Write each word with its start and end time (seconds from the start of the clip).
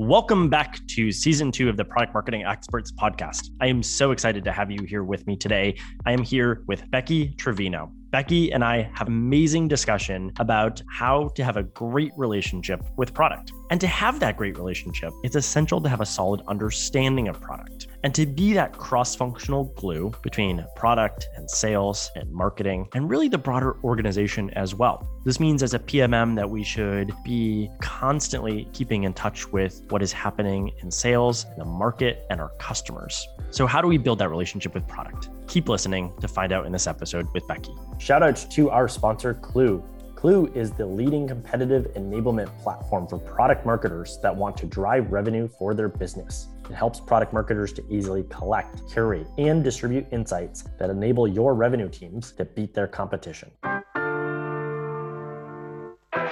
Welcome 0.00 0.48
back 0.48 0.78
to 0.90 1.10
season 1.10 1.50
two 1.50 1.68
of 1.68 1.76
the 1.76 1.84
Product 1.84 2.14
Marketing 2.14 2.44
Experts 2.44 2.92
podcast. 2.92 3.50
I 3.60 3.66
am 3.66 3.82
so 3.82 4.12
excited 4.12 4.44
to 4.44 4.52
have 4.52 4.70
you 4.70 4.84
here 4.84 5.02
with 5.02 5.26
me 5.26 5.34
today. 5.34 5.76
I 6.06 6.12
am 6.12 6.22
here 6.22 6.62
with 6.68 6.88
Becky 6.92 7.30
Trevino. 7.30 7.90
Becky 8.12 8.52
and 8.52 8.62
I 8.62 8.92
have 8.94 9.08
amazing 9.08 9.66
discussion 9.66 10.30
about 10.38 10.80
how 10.88 11.30
to 11.30 11.42
have 11.42 11.56
a 11.56 11.64
great 11.64 12.12
relationship 12.16 12.84
with 12.96 13.12
product. 13.12 13.52
And 13.72 13.80
to 13.80 13.88
have 13.88 14.20
that 14.20 14.36
great 14.36 14.56
relationship, 14.56 15.12
it's 15.24 15.34
essential 15.34 15.80
to 15.80 15.88
have 15.88 16.00
a 16.00 16.06
solid 16.06 16.42
understanding 16.46 17.26
of 17.26 17.40
product 17.40 17.87
and 18.04 18.14
to 18.14 18.26
be 18.26 18.52
that 18.52 18.72
cross 18.72 19.14
functional 19.14 19.64
glue 19.76 20.12
between 20.22 20.64
product 20.76 21.28
and 21.36 21.50
sales 21.50 22.10
and 22.14 22.30
marketing 22.32 22.88
and 22.94 23.10
really 23.10 23.28
the 23.28 23.38
broader 23.38 23.76
organization 23.84 24.50
as 24.50 24.74
well. 24.74 25.06
This 25.24 25.40
means 25.40 25.62
as 25.62 25.74
a 25.74 25.78
PMM 25.78 26.36
that 26.36 26.48
we 26.48 26.62
should 26.62 27.12
be 27.24 27.70
constantly 27.80 28.68
keeping 28.72 29.04
in 29.04 29.12
touch 29.14 29.48
with 29.48 29.82
what 29.88 30.02
is 30.02 30.12
happening 30.12 30.72
in 30.82 30.90
sales, 30.90 31.44
in 31.52 31.58
the 31.58 31.64
market, 31.64 32.24
and 32.30 32.40
our 32.40 32.50
customers. 32.58 33.26
So, 33.50 33.66
how 33.66 33.80
do 33.80 33.88
we 33.88 33.98
build 33.98 34.18
that 34.20 34.28
relationship 34.28 34.74
with 34.74 34.86
product? 34.86 35.30
Keep 35.48 35.68
listening 35.68 36.12
to 36.20 36.28
find 36.28 36.52
out 36.52 36.66
in 36.66 36.72
this 36.72 36.86
episode 36.86 37.26
with 37.32 37.46
Becky. 37.46 37.74
Shout 37.98 38.22
out 38.22 38.36
to 38.52 38.70
our 38.70 38.88
sponsor, 38.88 39.34
Klue. 39.34 39.82
Klue 40.18 40.52
is 40.56 40.72
the 40.72 40.84
leading 40.84 41.28
competitive 41.28 41.86
enablement 41.94 42.48
platform 42.58 43.06
for 43.06 43.18
product 43.18 43.64
marketers 43.64 44.18
that 44.20 44.34
want 44.34 44.56
to 44.56 44.66
drive 44.66 45.12
revenue 45.12 45.46
for 45.46 45.74
their 45.74 45.88
business. 45.88 46.48
It 46.68 46.74
helps 46.74 46.98
product 46.98 47.32
marketers 47.32 47.72
to 47.74 47.84
easily 47.88 48.24
collect, 48.24 48.82
curate, 48.90 49.28
and 49.38 49.62
distribute 49.62 50.06
insights 50.10 50.64
that 50.80 50.90
enable 50.90 51.28
your 51.28 51.54
revenue 51.54 51.88
teams 51.88 52.32
to 52.32 52.44
beat 52.44 52.74
their 52.74 52.88
competition. 52.88 53.52
That's 53.62 53.84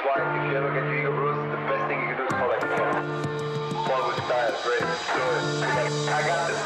why 0.03 0.17
if 0.19 0.51
you 0.51 0.57
ever 0.57 0.75
get 0.75 0.93
Hugo 0.93 1.13
Bruce, 1.13 1.39
the 1.53 1.57
best 1.69 1.87
thing 1.87 2.01
you 2.01 2.07
can 2.09 2.17
do 2.17 2.25
is 2.25 2.31
collect 2.31 2.65
One 3.89 4.09
with 4.09 4.17
style, 4.17 4.51
great. 4.65 4.83
So 4.83 5.23
I 6.13 6.27
got 6.27 6.49
this. 6.49 6.66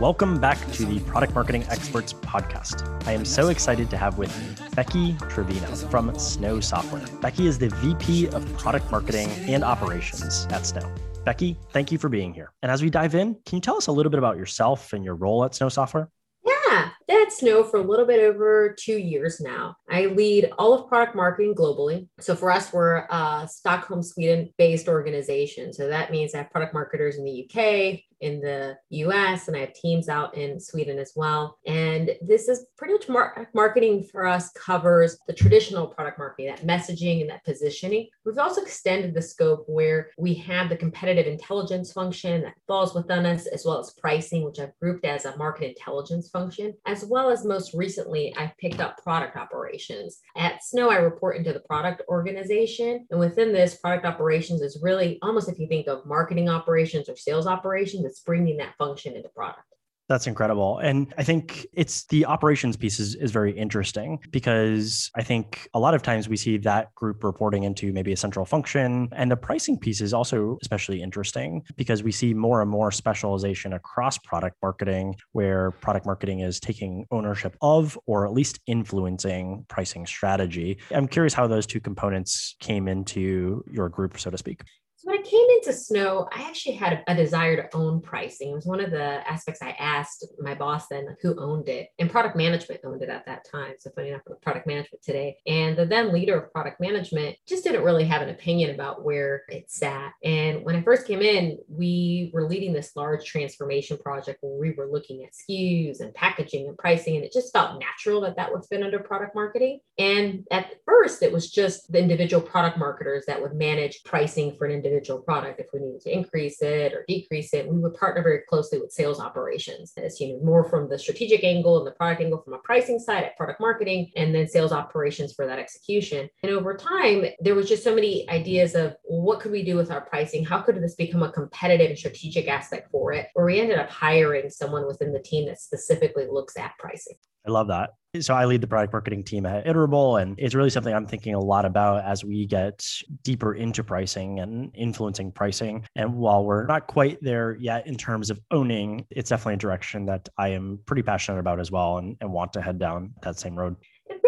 Welcome 0.00 0.38
back 0.38 0.58
to 0.72 0.84
the 0.84 1.00
Product 1.00 1.34
Marketing 1.34 1.64
Experts 1.70 2.12
podcast. 2.12 3.06
I 3.06 3.12
am 3.12 3.24
so 3.24 3.48
excited 3.48 3.88
to 3.88 3.96
have 3.96 4.18
with 4.18 4.28
me 4.38 4.66
Becky 4.74 5.16
Trevino 5.30 5.74
from 5.74 6.18
Snow 6.18 6.60
Software. 6.60 7.06
Becky 7.22 7.46
is 7.46 7.58
the 7.58 7.70
VP 7.70 8.28
of 8.28 8.58
Product 8.58 8.90
Marketing 8.92 9.30
and 9.48 9.64
Operations 9.64 10.46
at 10.50 10.66
Snow. 10.66 10.94
Becky, 11.24 11.56
thank 11.72 11.90
you 11.90 11.96
for 11.96 12.10
being 12.10 12.34
here. 12.34 12.52
And 12.60 12.70
as 12.70 12.82
we 12.82 12.90
dive 12.90 13.14
in, 13.14 13.36
can 13.46 13.56
you 13.56 13.60
tell 13.62 13.78
us 13.78 13.86
a 13.86 13.92
little 13.92 14.10
bit 14.10 14.18
about 14.18 14.36
yourself 14.36 14.92
and 14.92 15.02
your 15.02 15.14
role 15.14 15.46
at 15.46 15.54
Snow 15.54 15.70
Software? 15.70 16.10
Yeah, 16.44 16.90
at 17.08 17.32
Snow 17.32 17.64
for 17.64 17.78
a 17.78 17.82
little 17.82 18.04
bit 18.04 18.20
over 18.20 18.76
two 18.78 18.98
years 18.98 19.40
now. 19.40 19.76
I 19.88 20.06
lead 20.06 20.50
all 20.58 20.74
of 20.74 20.88
product 20.88 21.16
marketing 21.16 21.54
globally. 21.54 22.06
So 22.20 22.36
for 22.36 22.50
us, 22.52 22.70
we're 22.70 23.06
a 23.10 23.48
Stockholm, 23.50 24.02
Sweden 24.02 24.52
based 24.58 24.88
organization. 24.88 25.72
So 25.72 25.88
that 25.88 26.10
means 26.10 26.34
I 26.34 26.38
have 26.38 26.50
product 26.50 26.74
marketers 26.74 27.16
in 27.16 27.24
the 27.24 27.48
UK, 27.48 28.00
in 28.20 28.40
the 28.40 28.76
US 28.90 29.48
and 29.48 29.56
I 29.56 29.60
have 29.60 29.74
teams 29.74 30.08
out 30.08 30.36
in 30.36 30.60
Sweden 30.60 30.98
as 30.98 31.12
well. 31.14 31.58
And 31.66 32.10
this 32.20 32.48
is 32.48 32.66
pretty 32.76 32.94
much 32.94 33.08
mar- 33.08 33.48
marketing 33.54 34.04
for 34.04 34.26
us 34.26 34.50
covers 34.52 35.18
the 35.26 35.32
traditional 35.32 35.86
product 35.86 36.18
marketing, 36.18 36.46
that 36.46 36.66
messaging 36.66 37.20
and 37.20 37.30
that 37.30 37.44
positioning. 37.44 38.08
We've 38.24 38.38
also 38.38 38.62
extended 38.62 39.14
the 39.14 39.22
scope 39.22 39.64
where 39.66 40.10
we 40.18 40.34
have 40.34 40.68
the 40.68 40.76
competitive 40.76 41.26
intelligence 41.26 41.92
function 41.92 42.42
that 42.42 42.54
falls 42.66 42.94
within 42.94 43.26
us, 43.26 43.46
as 43.46 43.64
well 43.64 43.78
as 43.78 43.94
pricing, 43.98 44.44
which 44.44 44.58
I've 44.58 44.76
grouped 44.80 45.04
as 45.04 45.24
a 45.24 45.36
market 45.36 45.68
intelligence 45.68 46.28
function, 46.30 46.74
as 46.86 47.04
well 47.04 47.30
as 47.30 47.44
most 47.44 47.74
recently, 47.74 48.34
I've 48.36 48.56
picked 48.58 48.80
up 48.80 49.02
product 49.02 49.36
operations. 49.36 50.20
At 50.36 50.64
Snow, 50.64 50.90
I 50.90 50.96
report 50.96 51.36
into 51.36 51.52
the 51.52 51.60
product 51.60 52.02
organization. 52.08 53.06
And 53.10 53.20
within 53.20 53.52
this, 53.52 53.76
product 53.76 54.06
operations 54.06 54.62
is 54.62 54.80
really 54.82 55.18
almost 55.22 55.48
if 55.48 55.58
you 55.58 55.68
think 55.68 55.86
of 55.86 56.06
marketing 56.06 56.48
operations 56.48 57.08
or 57.08 57.16
sales 57.16 57.46
operations, 57.46 58.04
it's 58.06 58.20
bringing 58.20 58.56
that 58.58 58.76
function 58.78 59.14
into 59.14 59.28
product. 59.28 59.66
That's 60.08 60.28
incredible. 60.28 60.78
And 60.78 61.12
I 61.18 61.24
think 61.24 61.66
it's 61.72 62.04
the 62.06 62.26
operations 62.26 62.76
piece 62.76 63.00
is, 63.00 63.16
is 63.16 63.32
very 63.32 63.50
interesting 63.50 64.20
because 64.30 65.10
I 65.16 65.24
think 65.24 65.68
a 65.74 65.80
lot 65.80 65.94
of 65.94 66.02
times 66.02 66.28
we 66.28 66.36
see 66.36 66.58
that 66.58 66.94
group 66.94 67.24
reporting 67.24 67.64
into 67.64 67.92
maybe 67.92 68.12
a 68.12 68.16
central 68.16 68.46
function. 68.46 69.08
And 69.12 69.30
the 69.30 69.36
pricing 69.36 69.76
piece 69.78 70.00
is 70.00 70.14
also 70.14 70.58
especially 70.62 71.02
interesting 71.02 71.64
because 71.76 72.04
we 72.04 72.12
see 72.12 72.34
more 72.34 72.62
and 72.62 72.70
more 72.70 72.92
specialization 72.92 73.72
across 73.72 74.16
product 74.18 74.56
marketing 74.62 75.16
where 75.32 75.72
product 75.72 76.06
marketing 76.06 76.40
is 76.40 76.60
taking 76.60 77.06
ownership 77.10 77.56
of 77.60 77.98
or 78.06 78.26
at 78.26 78.32
least 78.32 78.60
influencing 78.68 79.64
pricing 79.68 80.06
strategy. 80.06 80.78
I'm 80.92 81.08
curious 81.08 81.34
how 81.34 81.48
those 81.48 81.66
two 81.66 81.80
components 81.80 82.54
came 82.60 82.86
into 82.86 83.64
your 83.68 83.88
group, 83.88 84.20
so 84.20 84.30
to 84.30 84.38
speak 84.38 84.62
when 85.06 85.16
I 85.16 85.22
came 85.22 85.46
into 85.50 85.72
Snow, 85.72 86.28
I 86.32 86.42
actually 86.42 86.74
had 86.74 87.04
a, 87.06 87.14
desire 87.14 87.56
to 87.56 87.76
own 87.76 88.00
pricing. 88.00 88.50
It 88.50 88.54
was 88.56 88.66
one 88.66 88.80
of 88.80 88.90
the 88.90 89.26
aspects 89.30 89.62
I 89.62 89.70
asked 89.78 90.26
my 90.40 90.52
boss 90.52 90.88
then 90.88 91.16
who 91.22 91.40
owned 91.40 91.68
it, 91.68 91.90
and 92.00 92.10
product 92.10 92.36
management 92.36 92.80
owned 92.84 93.02
it 93.02 93.08
at 93.08 93.24
that 93.26 93.48
time. 93.48 93.74
So 93.78 93.90
funny 93.94 94.08
enough, 94.08 94.22
product 94.42 94.66
management 94.66 95.02
today, 95.04 95.36
and 95.46 95.76
the 95.76 95.86
then 95.86 96.12
leader 96.12 96.36
of 96.36 96.52
product 96.52 96.80
management 96.80 97.36
just 97.46 97.62
didn't 97.62 97.84
really 97.84 98.04
have 98.04 98.20
an 98.20 98.30
opinion 98.30 98.74
about 98.74 99.04
where 99.04 99.44
it 99.48 99.70
sat. 99.70 100.12
And 100.24 100.64
when 100.64 100.74
I 100.74 100.82
first 100.82 101.06
came 101.06 101.22
in, 101.22 101.58
we 101.68 102.32
were 102.34 102.48
leading 102.48 102.72
this 102.72 102.96
large 102.96 103.24
transformation 103.24 103.98
project 103.98 104.38
where 104.42 104.58
we 104.58 104.72
were 104.72 104.90
looking 104.90 105.24
at 105.24 105.34
SKUs 105.34 106.00
and 106.00 106.12
packaging 106.14 106.66
and 106.66 106.76
pricing, 106.76 107.14
and 107.14 107.24
it 107.24 107.32
just 107.32 107.52
felt 107.52 107.80
natural 107.80 108.22
that 108.22 108.36
that 108.36 108.52
would 108.52 108.66
fit 108.66 108.82
under 108.82 108.98
product 108.98 109.36
marketing. 109.36 109.78
And 109.98 110.44
at 110.50 110.72
first, 110.84 111.22
it 111.22 111.32
was 111.32 111.48
just 111.48 111.92
the 111.92 112.00
individual 112.00 112.42
product 112.42 112.76
marketers 112.76 113.24
that 113.26 113.40
would 113.40 113.54
manage 113.54 114.02
pricing 114.04 114.56
for 114.58 114.66
an 114.66 114.72
individual 114.72 114.95
individual 114.96 115.20
product 115.20 115.60
if 115.60 115.66
we 115.72 115.80
needed 115.80 116.00
to 116.00 116.12
increase 116.12 116.62
it 116.62 116.92
or 116.92 117.04
decrease 117.06 117.52
it 117.52 117.68
we 117.68 117.78
would 117.78 117.94
partner 117.94 118.22
very 118.22 118.40
closely 118.48 118.78
with 118.78 118.92
sales 118.92 119.20
operations. 119.20 119.92
As 119.96 120.20
you 120.20 120.32
know 120.32 120.44
more 120.44 120.64
from 120.64 120.88
the 120.88 120.98
strategic 120.98 121.44
angle 121.44 121.78
and 121.78 121.86
the 121.86 121.92
product 121.92 122.22
angle 122.22 122.40
from 122.42 122.54
a 122.54 122.58
pricing 122.58 122.98
side 122.98 123.24
at 123.24 123.36
product 123.36 123.60
marketing 123.60 124.10
and 124.16 124.34
then 124.34 124.48
sales 124.48 124.72
operations 124.72 125.34
for 125.34 125.46
that 125.46 125.58
execution. 125.58 126.28
And 126.42 126.52
over 126.52 126.76
time 126.76 127.26
there 127.40 127.54
was 127.54 127.68
just 127.68 127.84
so 127.84 127.94
many 127.94 128.28
ideas 128.30 128.74
of 128.74 128.96
what 129.04 129.40
could 129.40 129.52
we 129.52 129.64
do 129.64 129.76
with 129.76 129.90
our 129.90 130.02
pricing? 130.02 130.44
How 130.44 130.60
could 130.60 130.80
this 130.82 130.94
become 130.94 131.22
a 131.22 131.32
competitive 131.32 131.90
and 131.90 131.98
strategic 131.98 132.48
aspect 132.48 132.90
for 132.90 133.12
it? 133.12 133.28
Where 133.34 133.46
we 133.46 133.60
ended 133.60 133.78
up 133.78 133.90
hiring 133.90 134.50
someone 134.50 134.86
within 134.86 135.12
the 135.12 135.20
team 135.20 135.46
that 135.46 135.60
specifically 135.60 136.26
looks 136.30 136.56
at 136.56 136.72
pricing. 136.78 137.16
I 137.46 137.50
love 137.50 137.68
that. 137.68 137.90
So 138.20 138.34
I 138.34 138.44
lead 138.44 138.60
the 138.60 138.66
product 138.66 138.92
marketing 138.92 139.24
team 139.24 139.46
at 139.46 139.66
Iterable, 139.66 140.20
and 140.20 140.34
it's 140.38 140.54
really 140.54 140.70
something 140.70 140.94
I'm 140.94 141.06
thinking 141.06 141.34
a 141.34 141.40
lot 141.40 141.64
about 141.64 142.04
as 142.04 142.24
we 142.24 142.46
get 142.46 142.86
deeper 143.22 143.54
into 143.54 143.82
pricing 143.84 144.40
and 144.40 144.70
influencing 144.74 145.32
pricing. 145.32 145.84
And 145.94 146.14
while 146.14 146.44
we're 146.44 146.66
not 146.66 146.86
quite 146.86 147.18
there 147.22 147.56
yet 147.56 147.86
in 147.86 147.96
terms 147.96 148.30
of 148.30 148.40
owning, 148.50 149.06
it's 149.10 149.30
definitely 149.30 149.54
a 149.54 149.58
direction 149.58 150.06
that 150.06 150.28
I 150.38 150.48
am 150.48 150.80
pretty 150.86 151.02
passionate 151.02 151.38
about 151.38 151.60
as 151.60 151.70
well 151.70 151.98
and, 151.98 152.16
and 152.20 152.32
want 152.32 152.52
to 152.54 152.62
head 152.62 152.78
down 152.78 153.12
that 153.22 153.38
same 153.38 153.56
road 153.58 153.76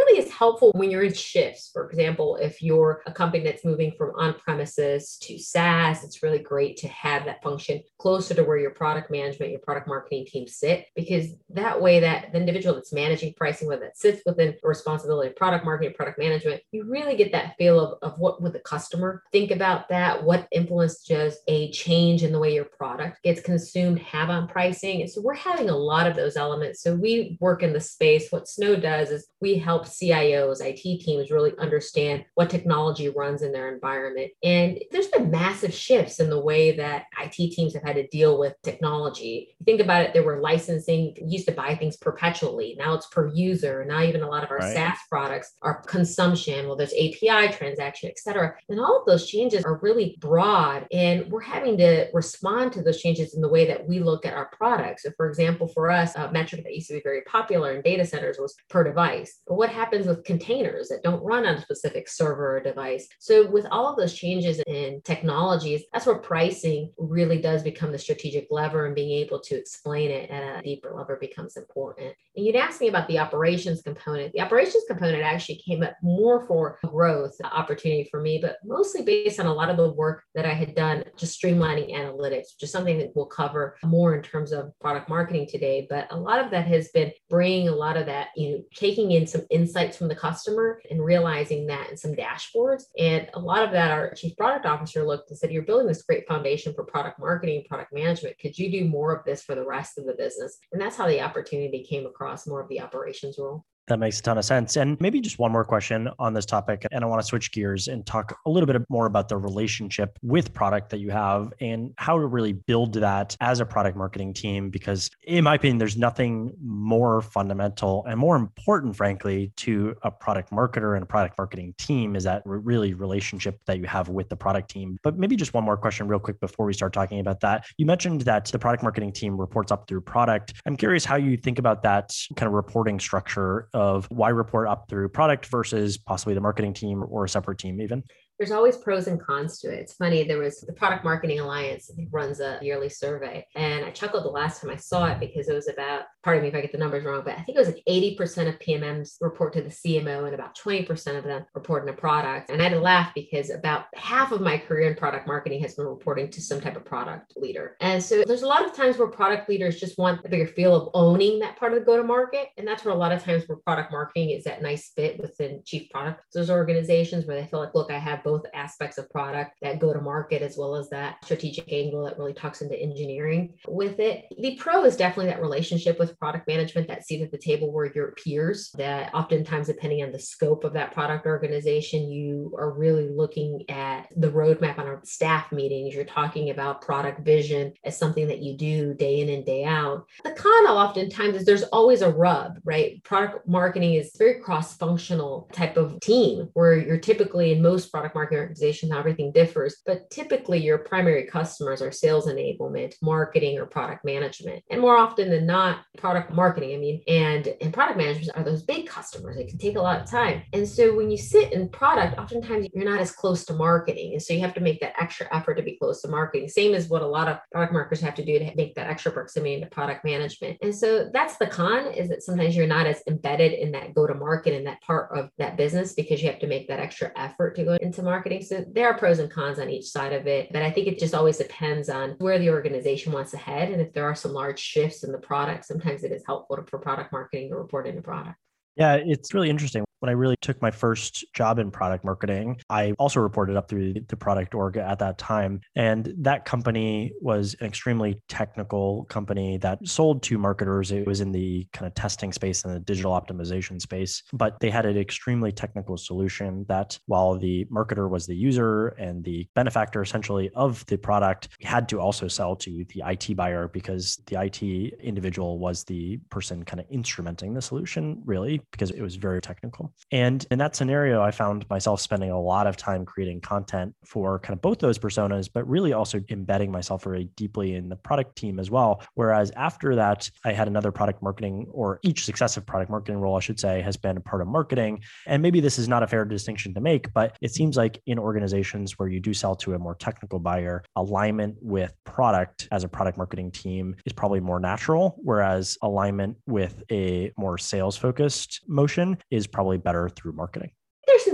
really 0.08 0.24
is 0.24 0.32
helpful 0.32 0.72
when 0.74 0.90
you're 0.90 1.02
in 1.02 1.12
shifts. 1.12 1.70
For 1.72 1.88
example, 1.88 2.36
if 2.36 2.62
you're 2.62 3.02
a 3.06 3.12
company 3.12 3.44
that's 3.44 3.64
moving 3.64 3.92
from 3.96 4.12
on 4.16 4.34
premises 4.34 5.18
to 5.22 5.38
SaaS, 5.38 6.04
it's 6.04 6.22
really 6.22 6.38
great 6.38 6.76
to 6.78 6.88
have 6.88 7.24
that 7.24 7.42
function 7.42 7.82
closer 7.98 8.34
to 8.34 8.44
where 8.44 8.58
your 8.58 8.70
product 8.70 9.10
management, 9.10 9.50
your 9.50 9.60
product 9.60 9.88
marketing 9.88 10.26
team 10.26 10.46
sit, 10.46 10.86
because 10.94 11.28
that 11.50 11.80
way 11.80 12.00
that 12.00 12.32
the 12.32 12.38
individual 12.38 12.74
that's 12.74 12.92
managing 12.92 13.34
pricing, 13.34 13.68
whether 13.68 13.82
that 13.82 13.98
sits 13.98 14.22
within 14.24 14.54
the 14.60 14.68
responsibility 14.68 15.30
of 15.30 15.36
product 15.36 15.64
marketing, 15.64 15.94
product 15.94 16.18
management, 16.18 16.62
you 16.72 16.84
really 16.84 17.16
get 17.16 17.32
that 17.32 17.54
feel 17.56 17.80
of, 17.80 17.98
of 18.02 18.18
what 18.18 18.42
would 18.42 18.52
the 18.52 18.60
customer 18.60 19.22
think 19.32 19.50
about 19.50 19.88
that, 19.88 20.22
what 20.22 20.48
influence 20.52 21.02
just 21.04 21.40
a 21.48 21.70
change 21.70 22.22
in 22.22 22.32
the 22.32 22.38
way 22.38 22.54
your 22.54 22.64
product 22.64 23.22
gets 23.22 23.40
consumed 23.40 23.98
have 24.00 24.30
on 24.30 24.48
pricing. 24.48 25.00
And 25.00 25.10
so 25.10 25.20
we're 25.20 25.34
having 25.34 25.70
a 25.70 25.76
lot 25.76 26.06
of 26.06 26.16
those 26.16 26.36
elements. 26.36 26.82
So 26.82 26.94
we 26.94 27.36
work 27.40 27.62
in 27.62 27.72
the 27.72 27.80
space. 27.80 28.30
What 28.30 28.48
Snow 28.48 28.76
does 28.76 29.10
is 29.10 29.28
we 29.40 29.56
help 29.56 29.86
CIOs, 30.00 30.64
IT 30.64 31.00
teams 31.00 31.30
really 31.30 31.52
understand 31.58 32.24
what 32.34 32.50
technology 32.50 33.08
runs 33.08 33.42
in 33.42 33.52
their 33.52 33.72
environment. 33.72 34.30
And 34.42 34.78
there's 34.90 35.08
been 35.08 35.30
massive 35.30 35.74
shifts 35.74 36.20
in 36.20 36.30
the 36.30 36.40
way 36.40 36.76
that 36.76 37.06
IT 37.20 37.52
teams 37.52 37.74
have 37.74 37.82
had 37.82 37.96
to 37.96 38.06
deal 38.08 38.38
with 38.38 38.54
technology. 38.62 39.56
Think 39.64 39.80
about 39.80 40.02
it, 40.02 40.12
there 40.12 40.22
were 40.22 40.40
licensing, 40.40 41.16
used 41.26 41.46
to 41.46 41.52
buy 41.52 41.74
things 41.74 41.96
perpetually. 41.96 42.76
Now 42.78 42.94
it's 42.94 43.06
per 43.06 43.28
user. 43.28 43.84
Now 43.84 44.02
even 44.02 44.22
a 44.22 44.28
lot 44.28 44.44
of 44.44 44.50
our 44.50 44.58
right. 44.58 44.74
SaaS 44.74 44.98
products 45.08 45.52
are 45.62 45.82
consumption. 45.82 46.66
Well, 46.66 46.76
there's 46.76 46.92
API 46.92 47.52
transaction, 47.52 48.10
et 48.10 48.18
cetera. 48.18 48.54
And 48.68 48.80
all 48.80 49.00
of 49.00 49.06
those 49.06 49.28
changes 49.28 49.64
are 49.64 49.78
really 49.82 50.16
broad. 50.20 50.86
And 50.92 51.30
we're 51.30 51.40
having 51.40 51.76
to 51.78 52.08
respond 52.12 52.72
to 52.72 52.82
those 52.82 53.00
changes 53.00 53.34
in 53.34 53.40
the 53.40 53.48
way 53.48 53.66
that 53.66 53.86
we 53.86 54.00
look 54.00 54.24
at 54.24 54.34
our 54.34 54.50
products. 54.52 55.02
So 55.02 55.10
for 55.16 55.28
example, 55.28 55.68
for 55.68 55.90
us, 55.90 56.14
a 56.14 56.30
metric 56.32 56.64
that 56.64 56.74
used 56.74 56.88
to 56.88 56.94
be 56.94 57.02
very 57.02 57.22
popular 57.22 57.72
in 57.72 57.82
data 57.82 58.06
centers 58.06 58.38
was 58.38 58.54
per 58.68 58.84
device. 58.84 59.40
But 59.46 59.54
what 59.54 59.70
happened 59.70 59.87
happens 59.88 60.06
with 60.06 60.22
containers 60.22 60.88
that 60.88 61.02
don't 61.02 61.24
run 61.24 61.46
on 61.46 61.54
a 61.54 61.62
specific 61.62 62.10
server 62.10 62.58
or 62.58 62.60
device. 62.60 63.08
So 63.20 63.50
with 63.50 63.64
all 63.70 63.88
of 63.88 63.96
those 63.96 64.12
changes 64.12 64.60
in 64.66 65.00
technologies, 65.02 65.84
that's 65.94 66.04
where 66.04 66.18
pricing 66.18 66.92
really 66.98 67.40
does 67.40 67.62
become 67.62 67.90
the 67.90 67.98
strategic 67.98 68.48
lever 68.50 68.84
and 68.84 68.94
being 68.94 69.12
able 69.12 69.40
to 69.40 69.54
explain 69.54 70.10
it 70.10 70.28
at 70.28 70.58
a 70.58 70.62
deeper 70.62 70.92
level 70.94 71.16
becomes 71.18 71.56
important. 71.56 72.14
And 72.36 72.44
you'd 72.44 72.54
ask 72.54 72.82
me 72.82 72.88
about 72.88 73.08
the 73.08 73.18
operations 73.18 73.80
component. 73.80 74.34
The 74.34 74.42
operations 74.42 74.84
component 74.86 75.22
actually 75.22 75.62
came 75.66 75.82
up 75.82 75.94
more 76.02 76.46
for 76.46 76.78
growth 76.84 77.34
opportunity 77.42 78.06
for 78.10 78.20
me, 78.20 78.40
but 78.42 78.58
mostly 78.62 79.02
based 79.02 79.40
on 79.40 79.46
a 79.46 79.54
lot 79.54 79.70
of 79.70 79.78
the 79.78 79.90
work 79.90 80.22
that 80.34 80.44
I 80.44 80.52
had 80.52 80.74
done 80.74 81.02
just 81.16 81.42
streamlining 81.42 81.94
analytics, 81.94 82.52
which 82.54 82.64
is 82.64 82.72
something 82.72 82.98
that 82.98 83.12
we'll 83.14 83.24
cover 83.24 83.78
more 83.82 84.14
in 84.14 84.22
terms 84.22 84.52
of 84.52 84.78
product 84.80 85.08
marketing 85.08 85.46
today. 85.48 85.86
But 85.88 86.08
a 86.10 86.16
lot 86.16 86.44
of 86.44 86.50
that 86.50 86.66
has 86.66 86.88
been 86.88 87.10
bringing 87.30 87.68
a 87.68 87.74
lot 87.74 87.96
of 87.96 88.04
that, 88.04 88.28
you 88.36 88.50
know, 88.50 88.62
taking 88.74 89.12
in 89.12 89.26
some 89.26 89.46
insights 89.78 89.96
from 89.96 90.08
the 90.08 90.14
customer 90.14 90.80
and 90.90 91.04
realizing 91.04 91.66
that 91.66 91.90
in 91.90 91.96
some 91.96 92.14
dashboards. 92.14 92.84
And 92.98 93.28
a 93.34 93.40
lot 93.40 93.62
of 93.62 93.70
that, 93.72 93.90
our 93.90 94.12
chief 94.14 94.36
product 94.36 94.66
officer 94.66 95.04
looked 95.04 95.30
and 95.30 95.38
said, 95.38 95.52
You're 95.52 95.62
building 95.62 95.86
this 95.86 96.02
great 96.02 96.26
foundation 96.26 96.74
for 96.74 96.84
product 96.84 97.18
marketing, 97.18 97.64
product 97.68 97.92
management. 97.92 98.38
Could 98.38 98.58
you 98.58 98.70
do 98.70 98.88
more 98.88 99.14
of 99.14 99.24
this 99.24 99.42
for 99.42 99.54
the 99.54 99.66
rest 99.66 99.98
of 99.98 100.06
the 100.06 100.14
business? 100.14 100.58
And 100.72 100.80
that's 100.80 100.96
how 100.96 101.06
the 101.06 101.20
opportunity 101.20 101.84
came 101.84 102.06
across 102.06 102.46
more 102.46 102.60
of 102.60 102.68
the 102.68 102.80
operations 102.80 103.38
role. 103.38 103.64
That 103.88 103.98
makes 103.98 104.20
a 104.20 104.22
ton 104.22 104.38
of 104.38 104.44
sense. 104.44 104.76
And 104.76 105.00
maybe 105.00 105.20
just 105.20 105.38
one 105.38 105.50
more 105.50 105.64
question 105.64 106.08
on 106.18 106.34
this 106.34 106.44
topic. 106.44 106.86
And 106.92 107.02
I 107.02 107.06
want 107.06 107.22
to 107.22 107.26
switch 107.26 107.52
gears 107.52 107.88
and 107.88 108.04
talk 108.06 108.38
a 108.46 108.50
little 108.50 108.66
bit 108.66 108.82
more 108.88 109.06
about 109.06 109.28
the 109.28 109.36
relationship 109.36 110.18
with 110.22 110.52
product 110.52 110.90
that 110.90 110.98
you 110.98 111.10
have 111.10 111.52
and 111.60 111.92
how 111.96 112.18
to 112.18 112.26
really 112.26 112.52
build 112.52 112.94
that 112.94 113.36
as 113.40 113.60
a 113.60 113.64
product 113.64 113.96
marketing 113.96 114.34
team. 114.34 114.70
Because, 114.70 115.10
in 115.26 115.44
my 115.44 115.54
opinion, 115.54 115.78
there's 115.78 115.96
nothing 115.96 116.52
more 116.62 117.22
fundamental 117.22 118.04
and 118.06 118.18
more 118.18 118.36
important, 118.36 118.94
frankly, 118.94 119.52
to 119.56 119.96
a 120.02 120.10
product 120.10 120.50
marketer 120.50 120.94
and 120.94 121.02
a 121.02 121.06
product 121.06 121.38
marketing 121.38 121.74
team 121.78 122.16
is 122.16 122.24
that 122.24 122.42
really 122.44 122.94
relationship 122.94 123.58
that 123.66 123.78
you 123.78 123.84
have 123.84 124.08
with 124.08 124.28
the 124.28 124.36
product 124.36 124.70
team. 124.70 124.98
But 125.02 125.18
maybe 125.18 125.36
just 125.36 125.54
one 125.54 125.64
more 125.64 125.76
question, 125.76 126.08
real 126.08 126.18
quick, 126.18 126.40
before 126.40 126.66
we 126.66 126.72
start 126.72 126.92
talking 126.92 127.20
about 127.20 127.40
that. 127.40 127.66
You 127.78 127.86
mentioned 127.86 128.22
that 128.22 128.46
the 128.46 128.58
product 128.58 128.82
marketing 128.82 129.12
team 129.12 129.38
reports 129.38 129.72
up 129.72 129.88
through 129.88 130.02
product. 130.02 130.54
I'm 130.66 130.76
curious 130.76 131.04
how 131.04 131.16
you 131.16 131.36
think 131.36 131.58
about 131.58 131.82
that 131.84 132.14
kind 132.36 132.46
of 132.46 132.52
reporting 132.52 133.00
structure 133.00 133.68
of 133.78 134.06
why 134.10 134.28
report 134.30 134.68
up 134.68 134.88
through 134.88 135.08
product 135.08 135.46
versus 135.46 135.96
possibly 135.96 136.34
the 136.34 136.40
marketing 136.40 136.74
team 136.74 137.04
or 137.08 137.24
a 137.24 137.28
separate 137.28 137.58
team 137.58 137.80
even 137.80 138.02
there's 138.38 138.52
always 138.52 138.76
pros 138.76 139.08
and 139.08 139.20
cons 139.20 139.58
to 139.60 139.72
it. 139.72 139.80
It's 139.80 139.94
funny, 139.94 140.22
there 140.24 140.38
was 140.38 140.60
the 140.60 140.72
Product 140.72 141.04
Marketing 141.04 141.40
Alliance 141.40 141.90
runs 142.10 142.40
a 142.40 142.58
yearly 142.62 142.88
survey. 142.88 143.44
And 143.54 143.84
I 143.84 143.90
chuckled 143.90 144.24
the 144.24 144.28
last 144.28 144.60
time 144.60 144.70
I 144.70 144.76
saw 144.76 145.06
it 145.06 145.20
because 145.20 145.48
it 145.48 145.54
was 145.54 145.68
about, 145.68 146.04
pardon 146.22 146.42
me 146.42 146.48
if 146.48 146.54
I 146.54 146.60
get 146.60 146.72
the 146.72 146.78
numbers 146.78 147.04
wrong, 147.04 147.22
but 147.24 147.34
I 147.36 147.42
think 147.42 147.56
it 147.56 147.58
was 147.58 147.68
like 147.68 147.82
80% 147.88 148.48
of 148.48 148.58
PMMs 148.60 149.16
report 149.20 149.52
to 149.54 149.62
the 149.62 149.68
CMO 149.68 150.26
and 150.26 150.34
about 150.34 150.56
20% 150.56 151.18
of 151.18 151.24
them 151.24 151.44
report 151.54 151.82
in 151.82 151.88
a 151.88 151.92
product. 151.92 152.50
And 152.50 152.60
I 152.60 152.64
had 152.64 152.74
to 152.74 152.80
laugh 152.80 153.12
because 153.14 153.50
about 153.50 153.86
half 153.94 154.32
of 154.32 154.40
my 154.40 154.56
career 154.56 154.88
in 154.88 154.96
product 154.96 155.26
marketing 155.26 155.60
has 155.62 155.74
been 155.74 155.86
reporting 155.86 156.30
to 156.30 156.40
some 156.40 156.60
type 156.60 156.76
of 156.76 156.84
product 156.84 157.32
leader. 157.36 157.76
And 157.80 158.02
so 158.02 158.22
there's 158.24 158.42
a 158.42 158.48
lot 158.48 158.64
of 158.64 158.74
times 158.74 158.98
where 158.98 159.08
product 159.08 159.48
leaders 159.48 159.80
just 159.80 159.98
want 159.98 160.24
a 160.24 160.28
bigger 160.28 160.46
feel 160.46 160.74
of 160.74 160.90
owning 160.94 161.40
that 161.40 161.56
part 161.56 161.72
of 161.72 161.80
the 161.80 161.84
go 161.84 161.96
to 161.96 162.04
market. 162.04 162.48
And 162.56 162.66
that's 162.66 162.84
where 162.84 162.94
a 162.94 162.98
lot 162.98 163.12
of 163.12 163.22
times 163.24 163.44
where 163.46 163.58
product 163.58 163.90
marketing 163.90 164.30
is 164.30 164.44
that 164.44 164.62
nice 164.62 164.92
fit 164.94 165.18
within 165.18 165.62
chief 165.64 165.90
product, 165.90 166.22
organizations 166.48 167.26
where 167.26 167.40
they 167.40 167.46
feel 167.46 167.60
like, 167.60 167.74
look, 167.74 167.90
I 167.90 167.98
have 167.98 168.22
both 168.28 168.44
aspects 168.52 168.98
of 168.98 169.08
product 169.08 169.52
that 169.62 169.78
go 169.78 169.94
to 169.94 170.02
market 170.02 170.42
as 170.42 170.58
well 170.58 170.76
as 170.76 170.90
that 170.90 171.16
strategic 171.24 171.72
angle 171.72 172.04
that 172.04 172.18
really 172.18 172.34
talks 172.34 172.60
into 172.60 172.78
engineering 172.78 173.54
with 173.66 173.98
it. 174.00 174.26
The 174.38 174.54
pro 174.56 174.84
is 174.84 174.98
definitely 174.98 175.30
that 175.30 175.40
relationship 175.40 175.98
with 175.98 176.18
product 176.18 176.46
management, 176.46 176.88
that 176.88 177.06
seat 177.06 177.22
at 177.22 177.30
the 177.30 177.38
table 177.38 177.72
where 177.72 177.90
your 177.94 178.12
peers, 178.12 178.70
that 178.76 179.14
oftentimes, 179.14 179.68
depending 179.68 180.02
on 180.02 180.12
the 180.12 180.18
scope 180.18 180.64
of 180.64 180.74
that 180.74 180.92
product 180.92 181.24
organization, 181.24 182.10
you 182.10 182.54
are 182.58 182.70
really 182.70 183.08
looking 183.08 183.62
at 183.70 184.08
the 184.14 184.30
roadmap 184.30 184.78
on 184.78 184.86
our 184.86 185.00
staff 185.04 185.50
meetings. 185.50 185.94
You're 185.94 186.04
talking 186.04 186.50
about 186.50 186.82
product 186.82 187.24
vision 187.24 187.72
as 187.82 187.96
something 187.96 188.28
that 188.28 188.42
you 188.42 188.58
do 188.58 188.92
day 188.92 189.20
in 189.20 189.30
and 189.30 189.46
day 189.46 189.64
out. 189.64 190.04
The 190.22 190.32
con 190.32 190.66
oftentimes 190.66 191.34
is 191.36 191.46
there's 191.46 191.62
always 191.62 192.02
a 192.02 192.10
rub, 192.10 192.58
right? 192.62 193.02
Product 193.04 193.48
marketing 193.48 193.94
is 193.94 194.12
very 194.18 194.42
cross 194.42 194.76
functional 194.76 195.48
type 195.54 195.78
of 195.78 195.98
team 196.00 196.50
where 196.52 196.74
you're 196.74 196.98
typically 196.98 197.52
in 197.52 197.62
most 197.62 197.90
product 197.90 198.17
marketing 198.18 198.40
organization, 198.40 198.90
how 198.90 198.98
everything 198.98 199.32
differs. 199.32 199.76
But 199.86 200.10
typically, 200.10 200.58
your 200.58 200.78
primary 200.78 201.26
customers 201.26 201.80
are 201.82 201.92
sales 201.92 202.26
enablement, 202.26 202.94
marketing, 203.02 203.58
or 203.58 203.66
product 203.66 204.04
management. 204.04 204.62
And 204.70 204.80
more 204.80 204.96
often 204.96 205.30
than 205.30 205.46
not, 205.46 205.84
product 205.96 206.32
marketing, 206.32 206.74
I 206.74 206.78
mean, 206.78 207.02
and, 207.06 207.54
and 207.60 207.72
product 207.72 207.98
managers 207.98 208.28
are 208.30 208.42
those 208.42 208.62
big 208.62 208.86
customers. 208.86 209.36
It 209.36 209.48
can 209.48 209.58
take 209.58 209.76
a 209.76 209.80
lot 209.80 210.00
of 210.00 210.10
time. 210.10 210.42
And 210.52 210.66
so 210.66 210.94
when 210.94 211.10
you 211.10 211.18
sit 211.18 211.52
in 211.52 211.68
product, 211.68 212.18
oftentimes 212.18 212.68
you're 212.74 212.90
not 212.90 213.00
as 213.00 213.12
close 213.12 213.44
to 213.46 213.54
marketing. 213.54 214.12
And 214.12 214.22
so 214.22 214.34
you 214.34 214.40
have 214.40 214.54
to 214.54 214.60
make 214.60 214.80
that 214.80 214.94
extra 214.98 215.26
effort 215.34 215.54
to 215.54 215.62
be 215.62 215.76
close 215.76 216.02
to 216.02 216.08
marketing. 216.08 216.48
Same 216.48 216.74
as 216.74 216.88
what 216.88 217.02
a 217.02 217.06
lot 217.06 217.28
of 217.28 217.38
product 217.52 217.72
marketers 217.72 218.00
have 218.00 218.14
to 218.16 218.24
do 218.24 218.38
to 218.38 218.52
make 218.56 218.74
that 218.74 218.88
extra 218.88 219.12
proximity 219.12 219.54
into 219.54 219.66
product 219.68 220.04
management. 220.04 220.58
And 220.62 220.74
so 220.74 221.10
that's 221.12 221.36
the 221.36 221.46
con 221.46 221.86
is 221.92 222.08
that 222.08 222.22
sometimes 222.22 222.56
you're 222.56 222.66
not 222.66 222.86
as 222.86 223.02
embedded 223.06 223.52
in 223.52 223.72
that 223.72 223.94
go 223.94 224.06
to 224.06 224.14
market 224.14 224.54
and 224.54 224.66
that 224.66 224.80
part 224.82 225.16
of 225.16 225.30
that 225.38 225.56
business 225.56 225.94
because 225.94 226.22
you 226.22 226.28
have 226.28 226.40
to 226.40 226.46
make 226.46 226.68
that 226.68 226.80
extra 226.80 227.10
effort 227.16 227.56
to 227.56 227.64
go 227.64 227.74
into 227.74 228.02
marketing. 228.08 228.42
So 228.42 228.64
there 228.72 228.88
are 228.88 228.96
pros 228.96 229.18
and 229.18 229.30
cons 229.30 229.58
on 229.58 229.68
each 229.68 229.86
side 229.86 230.12
of 230.12 230.26
it, 230.26 230.50
but 230.52 230.62
I 230.62 230.70
think 230.70 230.86
it 230.88 230.98
just 230.98 231.14
always 231.14 231.36
depends 231.36 231.88
on 231.88 232.16
where 232.18 232.38
the 232.38 232.50
organization 232.50 233.12
wants 233.12 233.32
to 233.32 233.36
head. 233.36 233.70
And 233.70 233.80
if 233.80 233.92
there 233.92 234.04
are 234.04 234.14
some 234.14 234.32
large 234.32 234.58
shifts 234.58 235.04
in 235.04 235.12
the 235.12 235.18
product, 235.18 235.66
sometimes 235.66 236.04
it 236.04 236.12
is 236.12 236.22
helpful 236.26 236.56
to, 236.56 236.62
for 236.62 236.78
product 236.78 237.12
marketing 237.12 237.50
to 237.50 237.56
report 237.56 237.86
in 237.86 237.96
the 237.96 238.02
product. 238.02 238.36
Yeah, 238.76 238.94
it's 238.94 239.34
really 239.34 239.50
interesting 239.50 239.84
when 240.00 240.08
I 240.08 240.12
really 240.12 240.36
took 240.40 240.60
my 240.62 240.70
first 240.70 241.24
job 241.34 241.58
in 241.58 241.70
product 241.70 242.04
marketing, 242.04 242.60
I 242.70 242.92
also 242.98 243.20
reported 243.20 243.56
up 243.56 243.68
through 243.68 243.94
the 244.08 244.16
product 244.16 244.54
org 244.54 244.76
at 244.76 244.98
that 245.00 245.18
time. 245.18 245.60
And 245.74 246.12
that 246.18 246.44
company 246.44 247.12
was 247.20 247.56
an 247.60 247.66
extremely 247.66 248.20
technical 248.28 249.04
company 249.04 249.58
that 249.58 249.86
sold 249.86 250.22
to 250.24 250.38
marketers. 250.38 250.92
It 250.92 251.06
was 251.06 251.20
in 251.20 251.32
the 251.32 251.66
kind 251.72 251.86
of 251.86 251.94
testing 251.94 252.32
space 252.32 252.64
and 252.64 252.74
the 252.74 252.80
digital 252.80 253.12
optimization 253.12 253.80
space, 253.80 254.22
but 254.32 254.58
they 254.60 254.70
had 254.70 254.86
an 254.86 254.96
extremely 254.96 255.52
technical 255.52 255.96
solution 255.96 256.64
that 256.68 256.98
while 257.06 257.36
the 257.36 257.64
marketer 257.66 258.08
was 258.08 258.26
the 258.26 258.36
user 258.36 258.88
and 258.98 259.24
the 259.24 259.48
benefactor 259.54 260.02
essentially 260.02 260.50
of 260.54 260.84
the 260.86 260.96
product, 260.96 261.48
had 261.62 261.88
to 261.88 262.00
also 262.00 262.28
sell 262.28 262.56
to 262.56 262.84
the 262.94 263.02
IT 263.06 263.36
buyer 263.36 263.68
because 263.68 264.20
the 264.26 264.40
IT 264.40 264.62
individual 265.02 265.58
was 265.58 265.84
the 265.84 266.18
person 266.30 266.64
kind 266.64 266.80
of 266.80 266.88
instrumenting 266.88 267.54
the 267.54 267.62
solution, 267.62 268.22
really, 268.24 268.60
because 268.70 268.90
it 268.90 269.02
was 269.02 269.16
very 269.16 269.40
technical. 269.40 269.87
And 270.12 270.46
in 270.50 270.58
that 270.58 270.76
scenario, 270.76 271.22
I 271.22 271.30
found 271.30 271.68
myself 271.68 272.00
spending 272.00 272.30
a 272.30 272.40
lot 272.40 272.66
of 272.66 272.76
time 272.76 273.04
creating 273.04 273.40
content 273.40 273.94
for 274.04 274.38
kind 274.38 274.54
of 274.56 274.62
both 274.62 274.78
those 274.78 274.98
personas, 274.98 275.48
but 275.52 275.68
really 275.68 275.92
also 275.92 276.20
embedding 276.30 276.70
myself 276.70 277.04
very 277.04 277.24
deeply 277.36 277.74
in 277.74 277.88
the 277.88 277.96
product 277.96 278.36
team 278.36 278.58
as 278.58 278.70
well. 278.70 279.02
Whereas 279.14 279.50
after 279.52 279.94
that, 279.96 280.30
I 280.44 280.52
had 280.52 280.68
another 280.68 280.92
product 280.92 281.22
marketing, 281.22 281.66
or 281.70 282.00
each 282.02 282.24
successive 282.24 282.66
product 282.66 282.90
marketing 282.90 283.20
role, 283.20 283.36
I 283.36 283.40
should 283.40 283.60
say, 283.60 283.80
has 283.82 283.96
been 283.96 284.16
a 284.16 284.20
part 284.20 284.42
of 284.42 284.48
marketing. 284.48 285.02
And 285.26 285.42
maybe 285.42 285.60
this 285.60 285.78
is 285.78 285.88
not 285.88 286.02
a 286.02 286.06
fair 286.06 286.24
distinction 286.24 286.74
to 286.74 286.80
make, 286.80 287.12
but 287.12 287.36
it 287.40 287.52
seems 287.52 287.76
like 287.76 288.00
in 288.06 288.18
organizations 288.18 288.98
where 288.98 289.08
you 289.08 289.20
do 289.20 289.34
sell 289.34 289.54
to 289.56 289.74
a 289.74 289.78
more 289.78 289.94
technical 289.94 290.38
buyer, 290.38 290.82
alignment 290.96 291.56
with 291.60 291.94
product 292.04 292.68
as 292.72 292.84
a 292.84 292.88
product 292.88 293.16
marketing 293.16 293.50
team 293.50 293.96
is 294.04 294.12
probably 294.12 294.40
more 294.40 294.60
natural, 294.60 295.16
whereas 295.18 295.78
alignment 295.82 296.36
with 296.46 296.82
a 296.90 297.32
more 297.36 297.58
sales 297.58 297.96
focused 297.96 298.60
motion 298.66 299.16
is 299.30 299.46
probably 299.46 299.77
better 299.78 300.08
through 300.08 300.32
marketing 300.32 300.70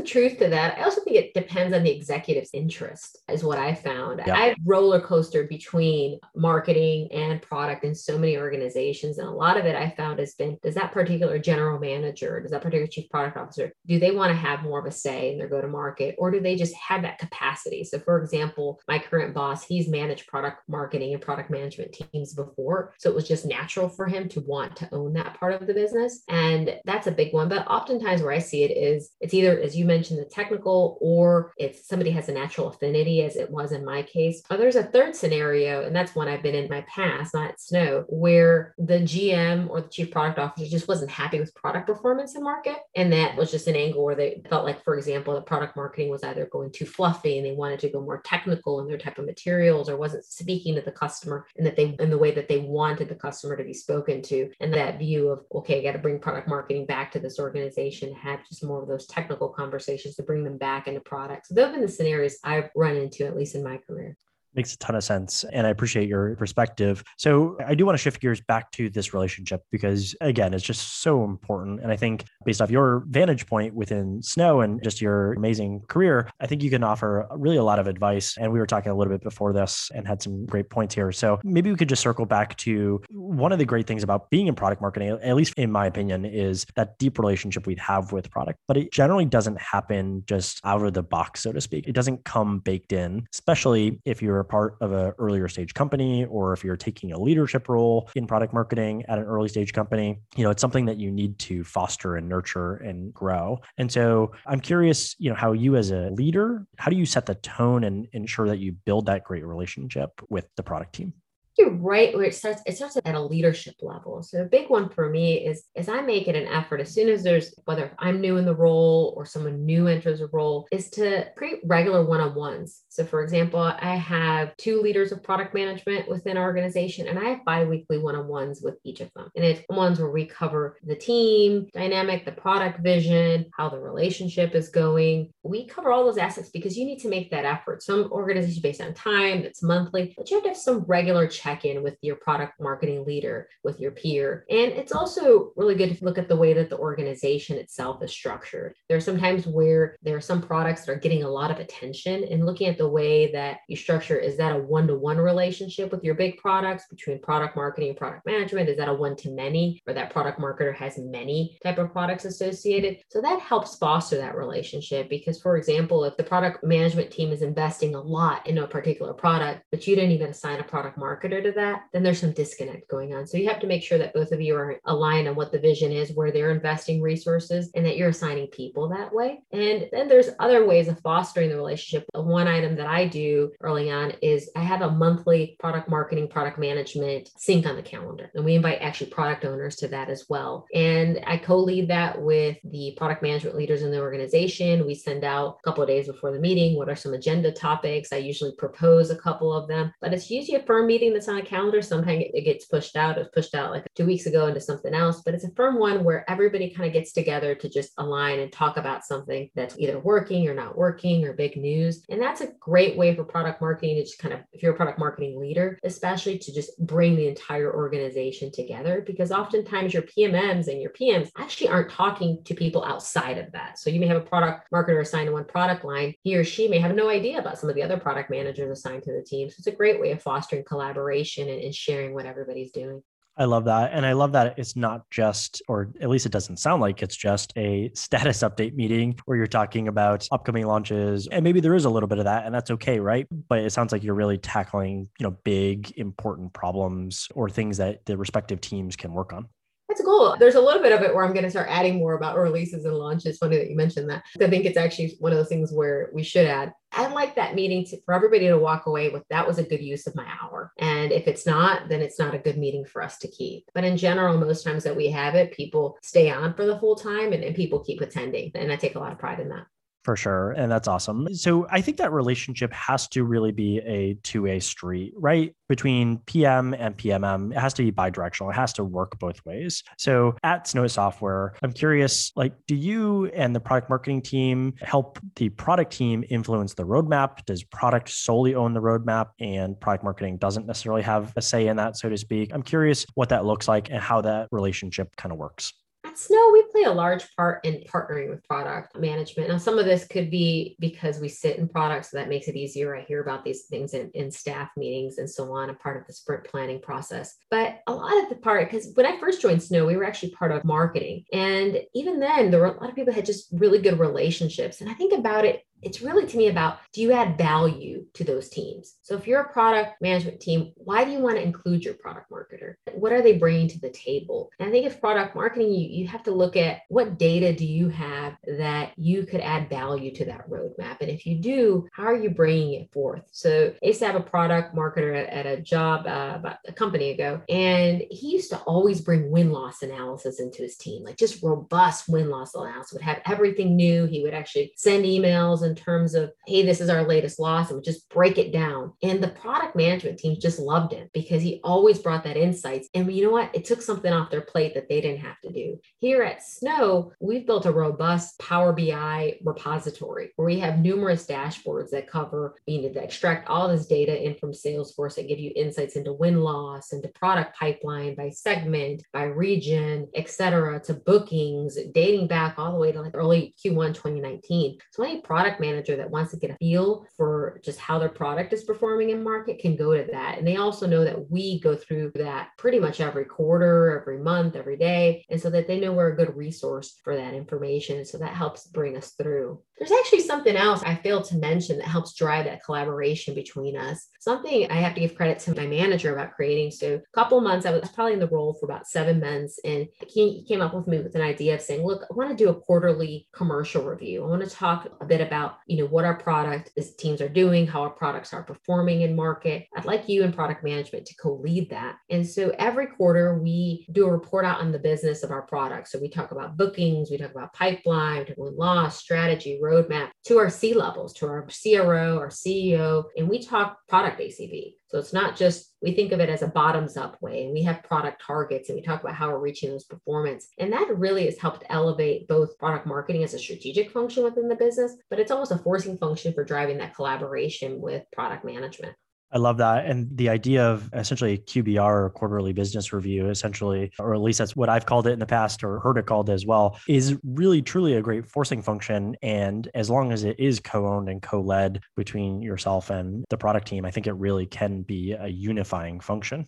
some 0.04 0.22
truth 0.22 0.38
to 0.38 0.48
that. 0.48 0.78
I 0.78 0.84
also 0.84 1.00
think 1.02 1.16
it 1.16 1.34
depends 1.34 1.74
on 1.74 1.82
the 1.82 1.90
executive's 1.90 2.50
interest, 2.52 3.18
is 3.28 3.44
what 3.44 3.58
I 3.58 3.74
found. 3.74 4.22
Yeah. 4.26 4.36
I 4.36 4.54
roller 4.64 5.00
coaster 5.00 5.44
between 5.44 6.18
marketing 6.34 7.08
and 7.12 7.40
product 7.40 7.84
in 7.84 7.94
so 7.94 8.18
many 8.18 8.36
organizations. 8.36 9.18
And 9.18 9.28
a 9.28 9.32
lot 9.32 9.56
of 9.56 9.64
it 9.64 9.74
I 9.74 9.90
found 9.90 10.18
has 10.18 10.34
been 10.34 10.58
does 10.62 10.74
that 10.74 10.92
particular 10.92 11.38
general 11.38 11.78
manager, 11.78 12.40
does 12.40 12.50
that 12.50 12.62
particular 12.62 12.86
chief 12.86 13.08
product 13.10 13.36
officer, 13.36 13.72
do 13.86 13.98
they 13.98 14.10
want 14.10 14.30
to 14.30 14.36
have 14.36 14.62
more 14.62 14.78
of 14.78 14.86
a 14.86 14.90
say 14.90 15.32
in 15.32 15.38
their 15.38 15.48
go 15.48 15.60
to 15.60 15.68
market 15.68 16.14
or 16.18 16.30
do 16.30 16.40
they 16.40 16.56
just 16.56 16.74
have 16.74 17.02
that 17.02 17.18
capacity? 17.18 17.84
So, 17.84 17.98
for 17.98 18.22
example, 18.22 18.80
my 18.88 18.98
current 18.98 19.34
boss, 19.34 19.64
he's 19.64 19.88
managed 19.88 20.26
product 20.26 20.62
marketing 20.68 21.12
and 21.14 21.22
product 21.22 21.50
management 21.50 21.92
teams 21.92 22.34
before. 22.34 22.94
So 22.98 23.10
it 23.10 23.14
was 23.14 23.28
just 23.28 23.46
natural 23.46 23.88
for 23.88 24.06
him 24.06 24.28
to 24.30 24.40
want 24.40 24.76
to 24.76 24.88
own 24.94 25.12
that 25.14 25.38
part 25.38 25.54
of 25.54 25.66
the 25.66 25.74
business. 25.74 26.22
And 26.28 26.78
that's 26.84 27.06
a 27.06 27.12
big 27.12 27.32
one. 27.32 27.48
But 27.48 27.66
oftentimes 27.66 28.22
where 28.22 28.32
I 28.32 28.38
see 28.38 28.64
it 28.64 28.76
is 28.76 29.10
it's 29.20 29.34
either 29.34 29.58
as 29.58 29.76
you 29.76 29.84
mentioned 29.84 29.93
the 30.02 30.24
technical, 30.30 30.98
or 31.00 31.52
if 31.56 31.76
somebody 31.84 32.10
has 32.10 32.28
a 32.28 32.32
natural 32.32 32.68
affinity, 32.68 33.22
as 33.22 33.36
it 33.36 33.50
was 33.50 33.72
in 33.72 33.84
my 33.84 34.02
case. 34.02 34.42
Or 34.50 34.56
there's 34.56 34.76
a 34.76 34.84
third 34.84 35.14
scenario, 35.14 35.84
and 35.84 35.94
that's 35.94 36.14
one 36.14 36.28
I've 36.28 36.42
been 36.42 36.54
in 36.54 36.68
my 36.68 36.84
past, 36.92 37.34
not 37.34 37.60
Snow, 37.60 38.04
where 38.08 38.74
the 38.78 39.00
GM 39.00 39.70
or 39.70 39.80
the 39.80 39.88
chief 39.88 40.10
product 40.10 40.38
officer 40.38 40.68
just 40.68 40.88
wasn't 40.88 41.10
happy 41.10 41.38
with 41.38 41.54
product 41.54 41.86
performance 41.86 42.34
in 42.34 42.42
market. 42.42 42.78
And 42.96 43.12
that 43.12 43.36
was 43.36 43.50
just 43.50 43.68
an 43.68 43.76
angle 43.76 44.04
where 44.04 44.14
they 44.14 44.42
felt 44.48 44.64
like, 44.64 44.82
for 44.82 44.96
example, 44.96 45.34
the 45.34 45.42
product 45.42 45.76
marketing 45.76 46.10
was 46.10 46.24
either 46.24 46.46
going 46.46 46.72
too 46.72 46.86
fluffy 46.86 47.38
and 47.38 47.46
they 47.46 47.52
wanted 47.52 47.80
to 47.80 47.90
go 47.90 48.00
more 48.00 48.20
technical 48.22 48.80
in 48.80 48.88
their 48.88 48.98
type 48.98 49.18
of 49.18 49.24
materials 49.24 49.88
or 49.88 49.96
wasn't 49.96 50.24
speaking 50.24 50.74
to 50.74 50.80
the 50.80 50.92
customer 50.92 51.46
in 51.56 51.64
that 51.64 51.76
they 51.76 51.96
in 52.00 52.10
the 52.10 52.18
way 52.18 52.30
that 52.32 52.48
they 52.48 52.58
wanted 52.58 53.08
the 53.08 53.14
customer 53.14 53.56
to 53.56 53.64
be 53.64 53.74
spoken 53.74 54.22
to. 54.22 54.50
And 54.60 54.72
that 54.74 54.98
view 54.98 55.28
of, 55.28 55.44
okay, 55.54 55.80
I 55.80 55.82
got 55.82 55.92
to 55.92 55.98
bring 55.98 56.18
product 56.18 56.48
marketing 56.48 56.86
back 56.86 57.12
to 57.12 57.20
this 57.20 57.38
organization, 57.38 58.14
have 58.14 58.46
just 58.48 58.64
more 58.64 58.82
of 58.82 58.88
those 58.88 59.06
technical 59.06 59.48
conversations 59.48 59.83
to 59.84 60.22
bring 60.22 60.44
them 60.44 60.58
back 60.58 60.88
into 60.88 61.00
products. 61.00 61.48
Those 61.48 61.66
have 61.66 61.72
been 61.74 61.82
the 61.82 61.88
scenarios 61.88 62.38
I've 62.44 62.70
run 62.74 62.96
into, 62.96 63.26
at 63.26 63.36
least 63.36 63.54
in 63.54 63.62
my 63.62 63.78
career. 63.78 64.16
Makes 64.54 64.74
a 64.74 64.78
ton 64.78 64.96
of 64.96 65.04
sense. 65.04 65.44
And 65.52 65.66
I 65.66 65.70
appreciate 65.70 66.08
your 66.08 66.36
perspective. 66.36 67.02
So 67.16 67.56
I 67.66 67.74
do 67.74 67.84
want 67.84 67.98
to 67.98 68.02
shift 68.02 68.20
gears 68.20 68.40
back 68.40 68.70
to 68.72 68.88
this 68.88 69.12
relationship 69.12 69.62
because, 69.70 70.14
again, 70.20 70.54
it's 70.54 70.64
just 70.64 71.02
so 71.02 71.24
important. 71.24 71.80
And 71.80 71.90
I 71.90 71.96
think 71.96 72.24
based 72.44 72.62
off 72.62 72.70
your 72.70 73.04
vantage 73.08 73.46
point 73.46 73.74
within 73.74 74.22
Snow 74.22 74.60
and 74.60 74.82
just 74.82 75.00
your 75.00 75.32
amazing 75.32 75.82
career, 75.88 76.30
I 76.40 76.46
think 76.46 76.62
you 76.62 76.70
can 76.70 76.84
offer 76.84 77.26
really 77.32 77.56
a 77.56 77.64
lot 77.64 77.78
of 77.78 77.86
advice. 77.86 78.36
And 78.38 78.52
we 78.52 78.58
were 78.58 78.66
talking 78.66 78.92
a 78.92 78.94
little 78.94 79.12
bit 79.12 79.22
before 79.22 79.52
this 79.52 79.90
and 79.94 80.06
had 80.06 80.22
some 80.22 80.46
great 80.46 80.70
points 80.70 80.94
here. 80.94 81.10
So 81.12 81.40
maybe 81.42 81.70
we 81.70 81.76
could 81.76 81.88
just 81.88 82.02
circle 82.02 82.26
back 82.26 82.56
to 82.58 83.02
one 83.10 83.52
of 83.52 83.58
the 83.58 83.64
great 83.64 83.86
things 83.86 84.02
about 84.02 84.30
being 84.30 84.46
in 84.46 84.54
product 84.54 84.80
marketing, 84.80 85.18
at 85.22 85.34
least 85.34 85.54
in 85.56 85.72
my 85.72 85.86
opinion, 85.86 86.24
is 86.24 86.66
that 86.76 86.98
deep 86.98 87.18
relationship 87.18 87.66
we 87.66 87.74
have 87.76 88.12
with 88.12 88.30
product. 88.30 88.58
But 88.68 88.76
it 88.76 88.92
generally 88.92 89.24
doesn't 89.24 89.60
happen 89.60 90.22
just 90.26 90.60
out 90.64 90.84
of 90.84 90.94
the 90.94 91.02
box, 91.02 91.42
so 91.42 91.52
to 91.52 91.60
speak. 91.60 91.88
It 91.88 91.92
doesn't 91.92 92.24
come 92.24 92.60
baked 92.60 92.92
in, 92.92 93.26
especially 93.32 94.00
if 94.04 94.22
you're 94.22 94.43
part 94.44 94.76
of 94.80 94.92
an 94.92 95.12
earlier 95.18 95.48
stage 95.48 95.74
company 95.74 96.24
or 96.26 96.52
if 96.52 96.64
you're 96.64 96.76
taking 96.76 97.12
a 97.12 97.18
leadership 97.18 97.68
role 97.68 98.10
in 98.14 98.26
product 98.26 98.52
marketing 98.52 99.04
at 99.08 99.18
an 99.18 99.24
early 99.24 99.48
stage 99.48 99.72
company, 99.72 100.20
you 100.36 100.44
know, 100.44 100.50
it's 100.50 100.60
something 100.60 100.86
that 100.86 100.98
you 100.98 101.10
need 101.10 101.38
to 101.40 101.64
foster 101.64 102.16
and 102.16 102.28
nurture 102.28 102.76
and 102.76 103.12
grow. 103.12 103.60
And 103.78 103.90
so 103.90 104.32
I'm 104.46 104.60
curious, 104.60 105.16
you 105.18 105.30
know, 105.30 105.36
how 105.36 105.52
you 105.52 105.76
as 105.76 105.90
a 105.90 106.10
leader, 106.10 106.66
how 106.76 106.90
do 106.90 106.96
you 106.96 107.06
set 107.06 107.26
the 107.26 107.34
tone 107.36 107.84
and 107.84 108.06
ensure 108.12 108.48
that 108.48 108.58
you 108.58 108.72
build 108.72 109.06
that 109.06 109.24
great 109.24 109.44
relationship 109.44 110.10
with 110.28 110.46
the 110.56 110.62
product 110.62 110.94
team? 110.94 111.14
You're 111.56 111.70
right 111.70 112.14
where 112.14 112.24
it 112.24 112.34
starts 112.34 112.62
it 112.66 112.76
starts 112.76 112.96
at 112.96 113.14
a 113.14 113.20
leadership 113.20 113.74
level. 113.80 114.22
So 114.22 114.42
a 114.42 114.44
big 114.44 114.68
one 114.68 114.88
for 114.88 115.08
me 115.08 115.46
is 115.46 115.64
is 115.74 115.88
i 115.88 116.00
make 116.00 116.26
it 116.26 116.34
an 116.34 116.48
effort 116.48 116.80
as 116.80 116.92
soon 116.92 117.08
as 117.08 117.22
there's 117.22 117.54
whether 117.64 117.94
i'm 117.98 118.20
new 118.20 118.36
in 118.38 118.44
the 118.44 118.54
role 118.54 119.14
or 119.16 119.24
someone 119.24 119.64
new 119.64 119.86
enters 119.86 120.20
a 120.20 120.26
role 120.28 120.66
is 120.72 120.90
to 120.90 121.26
create 121.36 121.60
regular 121.64 122.04
one-on-ones. 122.04 122.82
So 122.88 123.04
for 123.04 123.22
example 123.22 123.60
i 123.60 123.94
have 123.94 124.56
two 124.56 124.80
leaders 124.80 125.12
of 125.12 125.22
product 125.22 125.54
management 125.54 126.08
within 126.08 126.36
our 126.36 126.44
organization 126.44 127.06
and 127.06 127.18
i 127.18 127.24
have 127.24 127.44
bi-weekly 127.44 127.98
one-on-ones 127.98 128.60
with 128.62 128.76
each 128.84 129.00
of 129.00 129.12
them. 129.14 129.30
And 129.36 129.44
it's 129.44 129.62
ones 129.68 130.00
where 130.00 130.10
we 130.10 130.26
cover 130.26 130.76
the 130.82 130.96
team 130.96 131.68
dynamic 131.72 132.24
the 132.24 132.32
product 132.32 132.80
vision 132.80 133.46
how 133.56 133.68
the 133.68 133.78
relationship 133.78 134.54
is 134.54 134.68
going. 134.70 135.32
We 135.42 135.66
cover 135.66 135.92
all 135.92 136.04
those 136.04 136.18
assets 136.18 136.50
because 136.50 136.76
you 136.76 136.84
need 136.84 137.00
to 137.00 137.08
make 137.08 137.30
that 137.30 137.44
effort. 137.44 137.82
Some 137.82 138.10
organizations 138.10 138.58
based 138.58 138.80
on 138.80 138.94
time 138.94 139.38
it's 139.38 139.62
monthly 139.62 140.14
but 140.16 140.30
you 140.30 140.36
have 140.36 140.44
to 140.44 140.50
have 140.50 140.58
some 140.58 140.80
regular 140.80 141.26
check 141.28 141.43
in 141.64 141.82
with 141.82 141.96
your 142.00 142.16
product 142.16 142.54
marketing 142.60 143.04
leader, 143.04 143.48
with 143.62 143.80
your 143.80 143.90
peer. 143.90 144.44
And 144.50 144.72
it's 144.72 144.92
also 144.92 145.52
really 145.56 145.74
good 145.74 145.96
to 145.96 146.04
look 146.04 146.18
at 146.18 146.28
the 146.28 146.36
way 146.36 146.52
that 146.54 146.70
the 146.70 146.78
organization 146.78 147.56
itself 147.58 148.02
is 148.02 148.10
structured. 148.10 148.74
There 148.88 148.96
are 148.96 149.00
some 149.00 149.18
times 149.18 149.46
where 149.46 149.96
there 150.02 150.16
are 150.16 150.20
some 150.20 150.42
products 150.42 150.84
that 150.84 150.92
are 150.92 150.98
getting 150.98 151.22
a 151.22 151.28
lot 151.28 151.50
of 151.50 151.58
attention 151.58 152.24
and 152.24 152.46
looking 152.46 152.68
at 152.68 152.78
the 152.78 152.88
way 152.88 153.30
that 153.32 153.58
you 153.68 153.76
structure 153.76 154.16
is 154.16 154.36
that 154.38 154.56
a 154.56 154.58
one 154.58 154.86
to 154.86 154.94
one 154.94 155.18
relationship 155.18 155.92
with 155.92 156.04
your 156.04 156.14
big 156.14 156.38
products 156.38 156.84
between 156.88 157.20
product 157.20 157.56
marketing 157.56 157.90
and 157.90 157.98
product 157.98 158.26
management? 158.26 158.68
Is 158.68 158.76
that 158.78 158.88
a 158.88 158.94
one 158.94 159.16
to 159.16 159.30
many 159.30 159.82
or 159.86 159.94
that 159.94 160.10
product 160.10 160.40
marketer 160.40 160.74
has 160.74 160.98
many 160.98 161.58
type 161.62 161.78
of 161.78 161.92
products 161.92 162.24
associated? 162.24 162.98
So 163.08 163.20
that 163.20 163.40
helps 163.40 163.76
foster 163.76 164.16
that 164.16 164.36
relationship 164.36 165.08
because, 165.08 165.40
for 165.40 165.56
example, 165.56 166.04
if 166.04 166.16
the 166.16 166.24
product 166.24 166.64
management 166.64 167.10
team 167.10 167.32
is 167.32 167.42
investing 167.42 167.94
a 167.94 168.00
lot 168.00 168.46
in 168.46 168.58
a 168.58 168.66
particular 168.66 169.12
product, 169.12 169.62
but 169.70 169.86
you 169.86 169.94
didn't 169.94 170.12
even 170.12 170.30
assign 170.30 170.60
a 170.60 170.64
product 170.64 170.98
marketer 170.98 171.33
to 171.42 171.52
that, 171.52 171.84
then 171.92 172.02
there's 172.02 172.20
some 172.20 172.32
disconnect 172.32 172.88
going 172.88 173.14
on. 173.14 173.26
So 173.26 173.38
you 173.38 173.48
have 173.48 173.60
to 173.60 173.66
make 173.66 173.82
sure 173.82 173.98
that 173.98 174.14
both 174.14 174.32
of 174.32 174.40
you 174.40 174.56
are 174.56 174.80
aligned 174.86 175.28
on 175.28 175.34
what 175.34 175.52
the 175.52 175.58
vision 175.58 175.92
is, 175.92 176.12
where 176.12 176.30
they're 176.30 176.50
investing 176.50 177.00
resources, 177.00 177.70
and 177.74 177.84
that 177.84 177.96
you're 177.96 178.08
assigning 178.08 178.48
people 178.48 178.88
that 178.88 179.12
way. 179.12 179.42
And 179.52 179.88
then 179.92 180.08
there's 180.08 180.30
other 180.38 180.66
ways 180.66 180.88
of 180.88 181.00
fostering 181.00 181.50
the 181.50 181.56
relationship. 181.56 182.06
One 182.14 182.48
item 182.48 182.76
that 182.76 182.86
I 182.86 183.06
do 183.06 183.52
early 183.60 183.90
on 183.90 184.12
is 184.22 184.50
I 184.56 184.60
have 184.60 184.82
a 184.82 184.90
monthly 184.90 185.56
product 185.58 185.88
marketing, 185.88 186.28
product 186.28 186.58
management 186.58 187.30
sync 187.36 187.66
on 187.66 187.76
the 187.76 187.82
calendar. 187.82 188.30
And 188.34 188.44
we 188.44 188.54
invite 188.54 188.78
actually 188.80 189.10
product 189.10 189.44
owners 189.44 189.76
to 189.76 189.88
that 189.88 190.08
as 190.08 190.26
well. 190.28 190.66
And 190.74 191.20
I 191.26 191.38
co 191.38 191.58
lead 191.58 191.88
that 191.88 192.20
with 192.20 192.58
the 192.64 192.94
product 192.96 193.22
management 193.22 193.56
leaders 193.56 193.82
in 193.82 193.90
the 193.90 194.00
organization. 194.00 194.86
We 194.86 194.94
send 194.94 195.24
out 195.24 195.58
a 195.60 195.62
couple 195.62 195.82
of 195.82 195.88
days 195.88 196.06
before 196.06 196.32
the 196.32 196.38
meeting 196.38 196.76
what 196.76 196.88
are 196.88 196.96
some 196.96 197.14
agenda 197.14 197.52
topics. 197.52 198.12
I 198.12 198.16
usually 198.16 198.52
propose 198.56 199.10
a 199.10 199.16
couple 199.16 199.52
of 199.52 199.68
them, 199.68 199.92
but 200.00 200.12
it's 200.12 200.30
usually 200.30 200.58
a 200.58 200.66
firm 200.66 200.86
meeting 200.86 201.12
that's 201.12 201.23
on 201.28 201.38
a 201.38 201.42
calendar. 201.44 201.82
Sometimes 201.82 202.24
it 202.32 202.44
gets 202.44 202.66
pushed 202.66 202.96
out. 202.96 203.16
It 203.16 203.20
was 203.20 203.28
pushed 203.28 203.54
out 203.54 203.70
like 203.70 203.84
two 203.94 204.06
weeks 204.06 204.26
ago 204.26 204.46
into 204.46 204.60
something 204.60 204.94
else, 204.94 205.22
but 205.24 205.34
it's 205.34 205.44
a 205.44 205.50
firm 205.52 205.78
one 205.78 206.04
where 206.04 206.28
everybody 206.30 206.70
kind 206.70 206.86
of 206.86 206.92
gets 206.92 207.12
together 207.12 207.54
to 207.54 207.68
just 207.68 207.92
align 207.98 208.40
and 208.40 208.52
talk 208.52 208.76
about 208.76 209.04
something 209.04 209.50
that's 209.54 209.78
either 209.78 209.98
working 209.98 210.48
or 210.48 210.54
not 210.54 210.76
working 210.76 211.24
or 211.24 211.32
big 211.32 211.56
news. 211.56 212.04
And 212.08 212.20
that's 212.20 212.40
a 212.40 212.52
great 212.60 212.96
way 212.96 213.14
for 213.14 213.24
product 213.24 213.60
marketing 213.60 213.96
to 213.96 214.02
just 214.02 214.18
kind 214.18 214.34
of, 214.34 214.40
if 214.52 214.62
you're 214.62 214.74
a 214.74 214.76
product 214.76 214.98
marketing 214.98 215.40
leader, 215.40 215.78
especially 215.84 216.38
to 216.38 216.52
just 216.52 216.78
bring 216.78 217.16
the 217.16 217.28
entire 217.28 217.74
organization 217.74 218.50
together 218.52 219.02
because 219.06 219.32
oftentimes 219.32 219.94
your 219.94 220.02
PMMs 220.02 220.68
and 220.68 220.80
your 220.80 220.90
PMs 220.90 221.30
actually 221.38 221.68
aren't 221.68 221.90
talking 221.90 222.42
to 222.44 222.54
people 222.54 222.84
outside 222.84 223.38
of 223.38 223.52
that. 223.52 223.78
So 223.78 223.90
you 223.90 224.00
may 224.00 224.06
have 224.06 224.16
a 224.16 224.20
product 224.20 224.70
marketer 224.72 225.00
assigned 225.00 225.28
to 225.28 225.32
one 225.32 225.44
product 225.44 225.84
line. 225.84 226.14
He 226.22 226.36
or 226.36 226.44
she 226.44 226.68
may 226.68 226.78
have 226.78 226.94
no 226.94 227.08
idea 227.08 227.38
about 227.38 227.58
some 227.58 227.68
of 227.68 227.76
the 227.76 227.82
other 227.82 227.98
product 227.98 228.30
managers 228.30 228.70
assigned 228.70 229.02
to 229.04 229.12
the 229.12 229.22
team. 229.22 229.48
So 229.48 229.56
it's 229.58 229.66
a 229.66 229.72
great 229.72 230.00
way 230.00 230.12
of 230.12 230.22
fostering 230.22 230.64
collaboration 230.64 231.13
collaboration 231.14 231.48
and, 231.48 231.62
and 231.62 231.74
sharing 231.74 232.14
what 232.14 232.26
everybody's 232.26 232.70
doing. 232.72 233.02
I 233.36 233.46
love 233.46 233.64
that. 233.64 233.92
And 233.92 234.06
I 234.06 234.12
love 234.12 234.30
that 234.32 234.56
it's 234.60 234.76
not 234.76 235.10
just, 235.10 235.60
or 235.66 235.92
at 236.00 236.08
least 236.08 236.24
it 236.24 236.30
doesn't 236.30 236.58
sound 236.58 236.80
like 236.80 237.02
it's 237.02 237.16
just 237.16 237.52
a 237.56 237.90
status 237.92 238.44
update 238.44 238.74
meeting 238.74 239.18
where 239.24 239.36
you're 239.36 239.48
talking 239.48 239.88
about 239.88 240.28
upcoming 240.30 240.66
launches. 240.66 241.26
And 241.26 241.42
maybe 241.42 241.58
there 241.58 241.74
is 241.74 241.84
a 241.84 241.90
little 241.90 242.08
bit 242.08 242.18
of 242.18 242.26
that, 242.26 242.46
and 242.46 242.54
that's 242.54 242.70
okay, 242.70 243.00
right? 243.00 243.26
But 243.48 243.58
it 243.58 243.72
sounds 243.72 243.90
like 243.90 244.04
you're 244.04 244.14
really 244.14 244.38
tackling, 244.38 245.08
you 245.18 245.24
know, 245.24 245.36
big, 245.42 245.92
important 245.96 246.52
problems 246.52 247.26
or 247.34 247.50
things 247.50 247.78
that 247.78 248.06
the 248.06 248.16
respective 248.16 248.60
teams 248.60 248.94
can 248.94 249.12
work 249.12 249.32
on. 249.32 249.48
That's 249.88 250.00
cool. 250.00 250.36
There's 250.38 250.54
a 250.54 250.60
little 250.60 250.80
bit 250.80 250.92
of 250.92 251.02
it 251.02 251.14
where 251.14 251.24
I'm 251.24 251.32
going 251.32 251.44
to 251.44 251.50
start 251.50 251.68
adding 251.68 251.98
more 251.98 252.14
about 252.14 252.38
releases 252.38 252.84
and 252.84 252.94
launches. 252.94 253.38
Funny 253.38 253.56
that 253.56 253.68
you 253.68 253.76
mentioned 253.76 254.08
that. 254.10 254.22
I 254.40 254.48
think 254.48 254.64
it's 254.64 254.78
actually 254.78 255.16
one 255.18 255.32
of 255.32 255.38
those 255.38 255.48
things 255.48 255.72
where 255.72 256.10
we 256.14 256.22
should 256.22 256.46
add. 256.46 256.72
I'd 256.96 257.12
like 257.12 257.34
that 257.36 257.54
meeting 257.54 257.84
to, 257.86 258.00
for 258.02 258.14
everybody 258.14 258.46
to 258.48 258.58
walk 258.58 258.86
away 258.86 259.10
with 259.10 259.22
that 259.30 259.46
was 259.46 259.58
a 259.58 259.62
good 259.62 259.82
use 259.82 260.06
of 260.06 260.14
my 260.14 260.26
hour. 260.40 260.72
And 260.78 261.12
if 261.12 261.26
it's 261.26 261.46
not, 261.46 261.88
then 261.88 262.00
it's 262.00 262.18
not 262.18 262.34
a 262.34 262.38
good 262.38 262.58
meeting 262.58 262.84
for 262.84 263.02
us 263.02 263.18
to 263.18 263.28
keep. 263.28 263.70
But 263.74 263.84
in 263.84 263.96
general, 263.96 264.38
most 264.38 264.64
times 264.64 264.84
that 264.84 264.96
we 264.96 265.10
have 265.10 265.34
it, 265.34 265.52
people 265.52 265.98
stay 266.02 266.30
on 266.30 266.54
for 266.54 266.66
the 266.66 266.78
full 266.78 266.96
time 266.96 267.32
and, 267.32 267.42
and 267.42 267.54
people 267.54 267.84
keep 267.84 268.00
attending. 268.00 268.50
And 268.54 268.72
I 268.72 268.76
take 268.76 268.94
a 268.94 269.00
lot 269.00 269.12
of 269.12 269.18
pride 269.18 269.40
in 269.40 269.48
that. 269.50 269.66
For 270.04 270.16
sure. 270.16 270.50
And 270.52 270.70
that's 270.70 270.86
awesome. 270.86 271.34
So 271.34 271.66
I 271.70 271.80
think 271.80 271.96
that 271.96 272.12
relationship 272.12 272.72
has 272.74 273.08
to 273.08 273.24
really 273.24 273.52
be 273.52 273.78
a 273.78 274.18
two 274.22 274.42
way 274.42 274.60
street, 274.60 275.14
right? 275.16 275.54
Between 275.66 276.18
PM 276.26 276.74
and 276.74 276.94
PMM. 276.94 277.52
It 277.52 277.58
has 277.58 277.72
to 277.74 277.82
be 277.82 277.90
bi 277.90 278.10
directional. 278.10 278.50
It 278.50 278.54
has 278.54 278.74
to 278.74 278.84
work 278.84 279.18
both 279.18 279.44
ways. 279.46 279.82
So 279.96 280.36
at 280.42 280.68
Snow 280.68 280.86
Software, 280.88 281.54
I'm 281.62 281.72
curious 281.72 282.32
like, 282.36 282.52
do 282.66 282.74
you 282.74 283.26
and 283.28 283.56
the 283.56 283.60
product 283.60 283.88
marketing 283.88 284.20
team 284.20 284.74
help 284.82 285.18
the 285.36 285.48
product 285.48 285.94
team 285.94 286.22
influence 286.28 286.74
the 286.74 286.84
roadmap? 286.84 287.42
Does 287.46 287.64
product 287.64 288.10
solely 288.10 288.54
own 288.54 288.74
the 288.74 288.82
roadmap 288.82 289.28
and 289.40 289.80
product 289.80 290.04
marketing 290.04 290.36
doesn't 290.36 290.66
necessarily 290.66 291.02
have 291.02 291.32
a 291.36 291.40
say 291.42 291.66
in 291.68 291.78
that, 291.78 291.96
so 291.96 292.10
to 292.10 292.18
speak? 292.18 292.52
I'm 292.52 292.62
curious 292.62 293.06
what 293.14 293.30
that 293.30 293.46
looks 293.46 293.68
like 293.68 293.90
and 293.90 294.00
how 294.00 294.20
that 294.20 294.48
relationship 294.50 295.16
kind 295.16 295.32
of 295.32 295.38
works. 295.38 295.72
Snow, 296.18 296.50
we 296.52 296.64
play 296.72 296.82
a 296.84 296.92
large 296.92 297.24
part 297.36 297.64
in 297.64 297.82
partnering 297.92 298.30
with 298.30 298.44
product 298.44 298.96
management. 298.98 299.48
Now, 299.48 299.58
some 299.58 299.78
of 299.78 299.84
this 299.84 300.06
could 300.06 300.30
be 300.30 300.76
because 300.78 301.18
we 301.18 301.28
sit 301.28 301.58
in 301.58 301.68
products, 301.68 302.10
so 302.10 302.16
that 302.16 302.28
makes 302.28 302.48
it 302.48 302.56
easier. 302.56 302.96
I 302.96 303.02
hear 303.02 303.22
about 303.22 303.44
these 303.44 303.64
things 303.66 303.94
in, 303.94 304.10
in 304.14 304.30
staff 304.30 304.70
meetings 304.76 305.18
and 305.18 305.28
so 305.28 305.52
on, 305.52 305.70
a 305.70 305.74
part 305.74 306.00
of 306.00 306.06
the 306.06 306.12
sprint 306.12 306.44
planning 306.44 306.80
process. 306.80 307.36
But 307.50 307.80
a 307.86 307.94
lot 307.94 308.22
of 308.22 308.28
the 308.28 308.36
part, 308.36 308.70
because 308.70 308.92
when 308.94 309.06
I 309.06 309.18
first 309.18 309.40
joined 309.40 309.62
Snow, 309.62 309.86
we 309.86 309.96
were 309.96 310.04
actually 310.04 310.30
part 310.30 310.52
of 310.52 310.64
marketing. 310.64 311.24
And 311.32 311.80
even 311.94 312.20
then, 312.20 312.50
there 312.50 312.60
were 312.60 312.66
a 312.66 312.80
lot 312.80 312.90
of 312.90 312.94
people 312.94 313.12
had 313.12 313.26
just 313.26 313.48
really 313.52 313.80
good 313.80 313.98
relationships. 313.98 314.80
And 314.80 314.90
I 314.90 314.94
think 314.94 315.12
about 315.12 315.44
it 315.44 315.62
it's 315.84 316.00
really 316.00 316.26
to 316.26 316.36
me 316.36 316.48
about 316.48 316.78
do 316.92 317.00
you 317.02 317.12
add 317.12 317.38
value 317.38 318.06
to 318.14 318.24
those 318.24 318.48
teams? 318.48 318.96
So 319.02 319.14
if 319.14 319.26
you're 319.26 319.40
a 319.40 319.52
product 319.52 320.00
management 320.00 320.40
team, 320.40 320.72
why 320.76 321.04
do 321.04 321.10
you 321.10 321.18
want 321.18 321.36
to 321.36 321.42
include 321.42 321.84
your 321.84 321.94
product 321.94 322.30
marketer? 322.30 322.74
What 322.92 323.12
are 323.12 323.22
they 323.22 323.38
bringing 323.38 323.68
to 323.68 323.80
the 323.80 323.90
table? 323.90 324.50
And 324.58 324.68
I 324.68 324.72
think 324.72 324.86
if 324.86 325.00
product 325.00 325.34
marketing, 325.34 325.72
you, 325.72 325.88
you 325.88 326.08
have 326.08 326.22
to 326.24 326.30
look 326.30 326.56
at 326.56 326.80
what 326.88 327.18
data 327.18 327.52
do 327.52 327.66
you 327.66 327.88
have 327.88 328.36
that 328.46 328.92
you 328.96 329.26
could 329.26 329.40
add 329.40 329.68
value 329.68 330.14
to 330.14 330.24
that 330.26 330.48
roadmap? 330.48 331.00
And 331.00 331.10
if 331.10 331.26
you 331.26 331.38
do, 331.38 331.86
how 331.92 332.04
are 332.04 332.16
you 332.16 332.30
bringing 332.30 332.80
it 332.80 332.92
forth? 332.92 333.22
So 333.32 333.74
I 333.82 333.86
used 333.86 334.00
to 334.00 334.06
have 334.06 334.16
a 334.16 334.20
product 334.20 334.74
marketer 334.74 335.16
at, 335.16 335.28
at 335.28 335.46
a 335.46 335.60
job 335.60 336.06
uh, 336.06 336.34
about 336.36 336.56
a 336.66 336.72
company 336.72 337.10
ago, 337.10 337.42
and 337.48 338.02
he 338.10 338.32
used 338.32 338.50
to 338.50 338.58
always 338.60 339.00
bring 339.00 339.30
win 339.30 339.50
loss 339.50 339.82
analysis 339.82 340.40
into 340.40 340.62
his 340.62 340.76
team, 340.76 341.04
like 341.04 341.16
just 341.16 341.42
robust 341.42 342.08
win 342.08 342.30
loss 342.30 342.54
analysis, 342.54 342.92
would 342.92 343.02
have 343.02 343.20
everything 343.26 343.76
new. 343.76 344.06
He 344.06 344.22
would 344.22 344.34
actually 344.34 344.72
send 344.76 345.04
emails 345.04 345.62
in 345.74 345.84
terms 345.84 346.14
of, 346.14 346.30
hey, 346.46 346.64
this 346.64 346.80
is 346.80 346.88
our 346.88 347.02
latest 347.02 347.40
loss, 347.40 347.68
and 347.68 347.76
would 347.76 347.84
just 347.84 348.08
break 348.10 348.38
it 348.38 348.52
down. 348.52 348.92
And 349.02 349.22
the 349.22 349.28
product 349.28 349.74
management 349.74 350.18
team 350.18 350.38
just 350.40 350.60
loved 350.60 350.92
him 350.92 351.08
because 351.12 351.42
he 351.42 351.60
always 351.64 351.98
brought 351.98 352.22
that 352.24 352.36
insights. 352.36 352.88
And 352.94 353.12
you 353.12 353.24
know 353.24 353.32
what? 353.32 353.50
It 353.54 353.64
took 353.64 353.82
something 353.82 354.12
off 354.12 354.30
their 354.30 354.42
plate 354.42 354.74
that 354.74 354.88
they 354.88 355.00
didn't 355.00 355.20
have 355.20 355.40
to 355.40 355.52
do. 355.52 355.80
Here 355.98 356.22
at 356.22 356.44
Snow, 356.44 357.12
we've 357.20 357.46
built 357.46 357.66
a 357.66 357.72
robust 357.72 358.38
Power 358.38 358.72
BI 358.72 359.36
repository 359.42 360.32
where 360.36 360.46
we 360.46 360.60
have 360.60 360.78
numerous 360.78 361.26
dashboards 361.26 361.90
that 361.90 362.08
cover, 362.08 362.54
you 362.66 362.82
know, 362.82 362.88
that 362.90 363.04
extract 363.04 363.48
all 363.48 363.68
this 363.68 363.86
data 363.86 364.24
in 364.24 364.36
from 364.36 364.52
Salesforce 364.52 365.16
that 365.16 365.28
give 365.28 365.40
you 365.40 365.52
insights 365.56 365.96
into 365.96 366.12
win 366.12 366.40
loss, 366.40 366.92
into 366.92 367.08
product 367.08 367.56
pipeline 367.58 368.14
by 368.14 368.30
segment, 368.30 369.02
by 369.12 369.24
region, 369.24 370.08
et 370.14 370.30
cetera, 370.30 370.78
to 370.80 370.94
bookings, 370.94 371.76
dating 371.92 372.28
back 372.28 372.58
all 372.58 372.72
the 372.72 372.78
way 372.78 372.92
to 372.92 373.00
like 373.00 373.14
early 373.14 373.54
Q1 373.64 373.94
2019. 373.94 374.78
So 374.92 375.02
any 375.02 375.20
product 375.20 375.60
manager 375.66 375.96
that 375.96 376.10
wants 376.10 376.30
to 376.32 376.38
get 376.38 376.50
a 376.50 376.56
feel 376.56 377.06
for 377.16 377.60
just 377.64 377.78
how 377.78 377.98
their 377.98 378.08
product 378.08 378.52
is 378.52 378.64
performing 378.64 379.10
in 379.10 379.22
market 379.22 379.58
can 379.58 379.76
go 379.76 379.94
to 379.94 380.04
that. 380.12 380.38
And 380.38 380.46
they 380.46 380.56
also 380.56 380.86
know 380.86 381.04
that 381.04 381.30
we 381.30 381.60
go 381.60 381.74
through 381.76 382.12
that 382.16 382.50
pretty 382.58 382.78
much 382.78 383.00
every 383.00 383.24
quarter, 383.24 384.00
every 384.00 384.18
month, 384.18 384.56
every 384.56 384.76
day. 384.76 385.24
And 385.30 385.40
so 385.40 385.50
that 385.50 385.66
they 385.66 385.80
know 385.80 385.92
we're 385.92 386.12
a 386.12 386.16
good 386.16 386.36
resource 386.36 386.88
for 387.04 387.16
that 387.16 387.34
information. 387.34 388.04
So 388.04 388.18
that 388.18 388.34
helps 388.34 388.66
bring 388.66 388.96
us 388.96 389.12
through. 389.12 389.60
There's 389.78 389.92
actually 390.00 390.20
something 390.20 390.56
else 390.56 390.82
I 390.84 390.94
failed 390.94 391.24
to 391.26 391.36
mention 391.36 391.78
that 391.78 391.88
helps 391.88 392.14
drive 392.14 392.44
that 392.44 392.64
collaboration 392.64 393.34
between 393.34 393.76
us. 393.76 394.06
Something 394.20 394.70
I 394.70 394.74
have 394.74 394.94
to 394.94 395.00
give 395.00 395.16
credit 395.16 395.40
to 395.40 395.54
my 395.54 395.66
manager 395.66 396.14
about 396.14 396.34
creating. 396.34 396.70
So 396.70 396.94
a 396.94 397.14
couple 397.14 397.40
months, 397.40 397.66
I 397.66 397.72
was 397.72 397.90
probably 397.90 398.14
in 398.14 398.20
the 398.20 398.28
role 398.28 398.54
for 398.54 398.66
about 398.66 398.86
seven 398.86 399.20
months, 399.20 399.58
and 399.64 399.88
he 400.08 400.44
came 400.46 400.60
up 400.60 400.74
with 400.74 400.86
me 400.86 400.98
with 401.00 401.14
an 401.16 401.22
idea 401.22 401.54
of 401.54 401.60
saying, 401.60 401.84
"Look, 401.84 402.02
I 402.02 402.14
want 402.14 402.30
to 402.30 402.42
do 402.44 402.50
a 402.50 402.60
quarterly 402.66 403.28
commercial 403.32 403.82
review. 403.84 404.24
I 404.24 404.28
want 404.28 404.44
to 404.44 404.50
talk 404.50 404.80
a 405.00 405.04
bit 405.04 405.20
about, 405.20 405.43
you 405.66 405.78
know, 405.78 405.86
what 405.86 406.04
our 406.04 406.14
product 406.14 406.70
is, 406.76 406.94
teams 406.96 407.20
are 407.20 407.28
doing, 407.28 407.66
how 407.66 407.82
our 407.82 407.90
products 407.90 408.32
are 408.32 408.42
performing 408.42 409.02
in 409.02 409.16
market. 409.16 409.66
I'd 409.76 409.84
like 409.84 410.08
you 410.08 410.24
and 410.24 410.34
product 410.34 410.64
management 410.64 411.06
to 411.06 411.14
co-lead 411.16 411.70
that." 411.70 411.96
And 412.10 412.26
so 412.26 412.54
every 412.58 412.86
quarter 412.86 413.38
we 413.38 413.86
do 413.92 414.06
a 414.06 414.12
report 414.12 414.44
out 414.44 414.60
on 414.60 414.72
the 414.72 414.78
business 414.78 415.22
of 415.22 415.30
our 415.30 415.42
product. 415.42 415.88
So 415.88 415.98
we 415.98 416.08
talk 416.08 416.30
about 416.30 416.56
bookings, 416.56 417.10
we 417.10 417.18
talk 417.18 417.32
about 417.32 417.52
pipeline, 417.52 418.20
we 418.20 418.24
talk 418.26 418.38
about 418.38 418.54
loss, 418.54 418.98
strategy, 418.98 419.58
roadmap 419.62 420.10
to 420.26 420.38
our 420.38 420.50
C 420.50 420.74
levels, 420.74 421.12
to 421.14 421.26
our 421.26 421.46
CRO, 421.46 422.18
our 422.18 422.30
CEO, 422.30 423.04
and 423.16 423.28
we 423.28 423.42
talk 423.42 423.78
product 423.88 424.20
ACV. 424.20 424.74
So 424.94 425.00
it's 425.00 425.12
not 425.12 425.34
just, 425.34 425.72
we 425.82 425.92
think 425.92 426.12
of 426.12 426.20
it 426.20 426.28
as 426.28 426.42
a 426.42 426.46
bottoms 426.46 426.96
up 426.96 427.20
way, 427.20 427.42
and 427.42 427.52
we 427.52 427.64
have 427.64 427.82
product 427.82 428.22
targets 428.24 428.68
and 428.68 428.76
we 428.76 428.82
talk 428.82 429.00
about 429.00 429.16
how 429.16 429.28
we're 429.28 429.40
reaching 429.40 429.70
those 429.70 429.82
performance. 429.82 430.46
And 430.60 430.72
that 430.72 430.96
really 430.96 431.24
has 431.24 431.36
helped 431.36 431.64
elevate 431.68 432.28
both 432.28 432.56
product 432.58 432.86
marketing 432.86 433.24
as 433.24 433.34
a 433.34 433.38
strategic 433.40 433.90
function 433.90 434.22
within 434.22 434.46
the 434.46 434.54
business, 434.54 434.94
but 435.10 435.18
it's 435.18 435.32
almost 435.32 435.50
a 435.50 435.58
forcing 435.58 435.98
function 435.98 436.32
for 436.32 436.44
driving 436.44 436.78
that 436.78 436.94
collaboration 436.94 437.80
with 437.80 438.04
product 438.12 438.44
management. 438.44 438.94
I 439.34 439.38
love 439.38 439.56
that. 439.58 439.86
And 439.86 440.16
the 440.16 440.28
idea 440.28 440.64
of 440.64 440.88
essentially 440.92 441.38
QBR 441.38 442.04
or 442.04 442.10
quarterly 442.10 442.52
business 442.52 442.92
review, 442.92 443.28
essentially, 443.28 443.90
or 443.98 444.14
at 444.14 444.20
least 444.20 444.38
that's 444.38 444.54
what 444.54 444.68
I've 444.68 444.86
called 444.86 445.08
it 445.08 445.12
in 445.12 445.18
the 445.18 445.26
past 445.26 445.64
or 445.64 445.80
heard 445.80 445.98
it 445.98 446.06
called 446.06 446.30
as 446.30 446.46
well, 446.46 446.78
is 446.86 447.18
really 447.24 447.60
truly 447.60 447.94
a 447.94 448.00
great 448.02 448.26
forcing 448.26 448.62
function. 448.62 449.16
And 449.22 449.68
as 449.74 449.90
long 449.90 450.12
as 450.12 450.22
it 450.22 450.38
is 450.38 450.60
co 450.60 450.86
owned 450.86 451.08
and 451.08 451.20
co 451.20 451.40
led 451.40 451.80
between 451.96 452.42
yourself 452.42 452.90
and 452.90 453.24
the 453.28 453.36
product 453.36 453.66
team, 453.66 453.84
I 453.84 453.90
think 453.90 454.06
it 454.06 454.12
really 454.12 454.46
can 454.46 454.82
be 454.82 455.12
a 455.12 455.26
unifying 455.26 455.98
function 455.98 456.46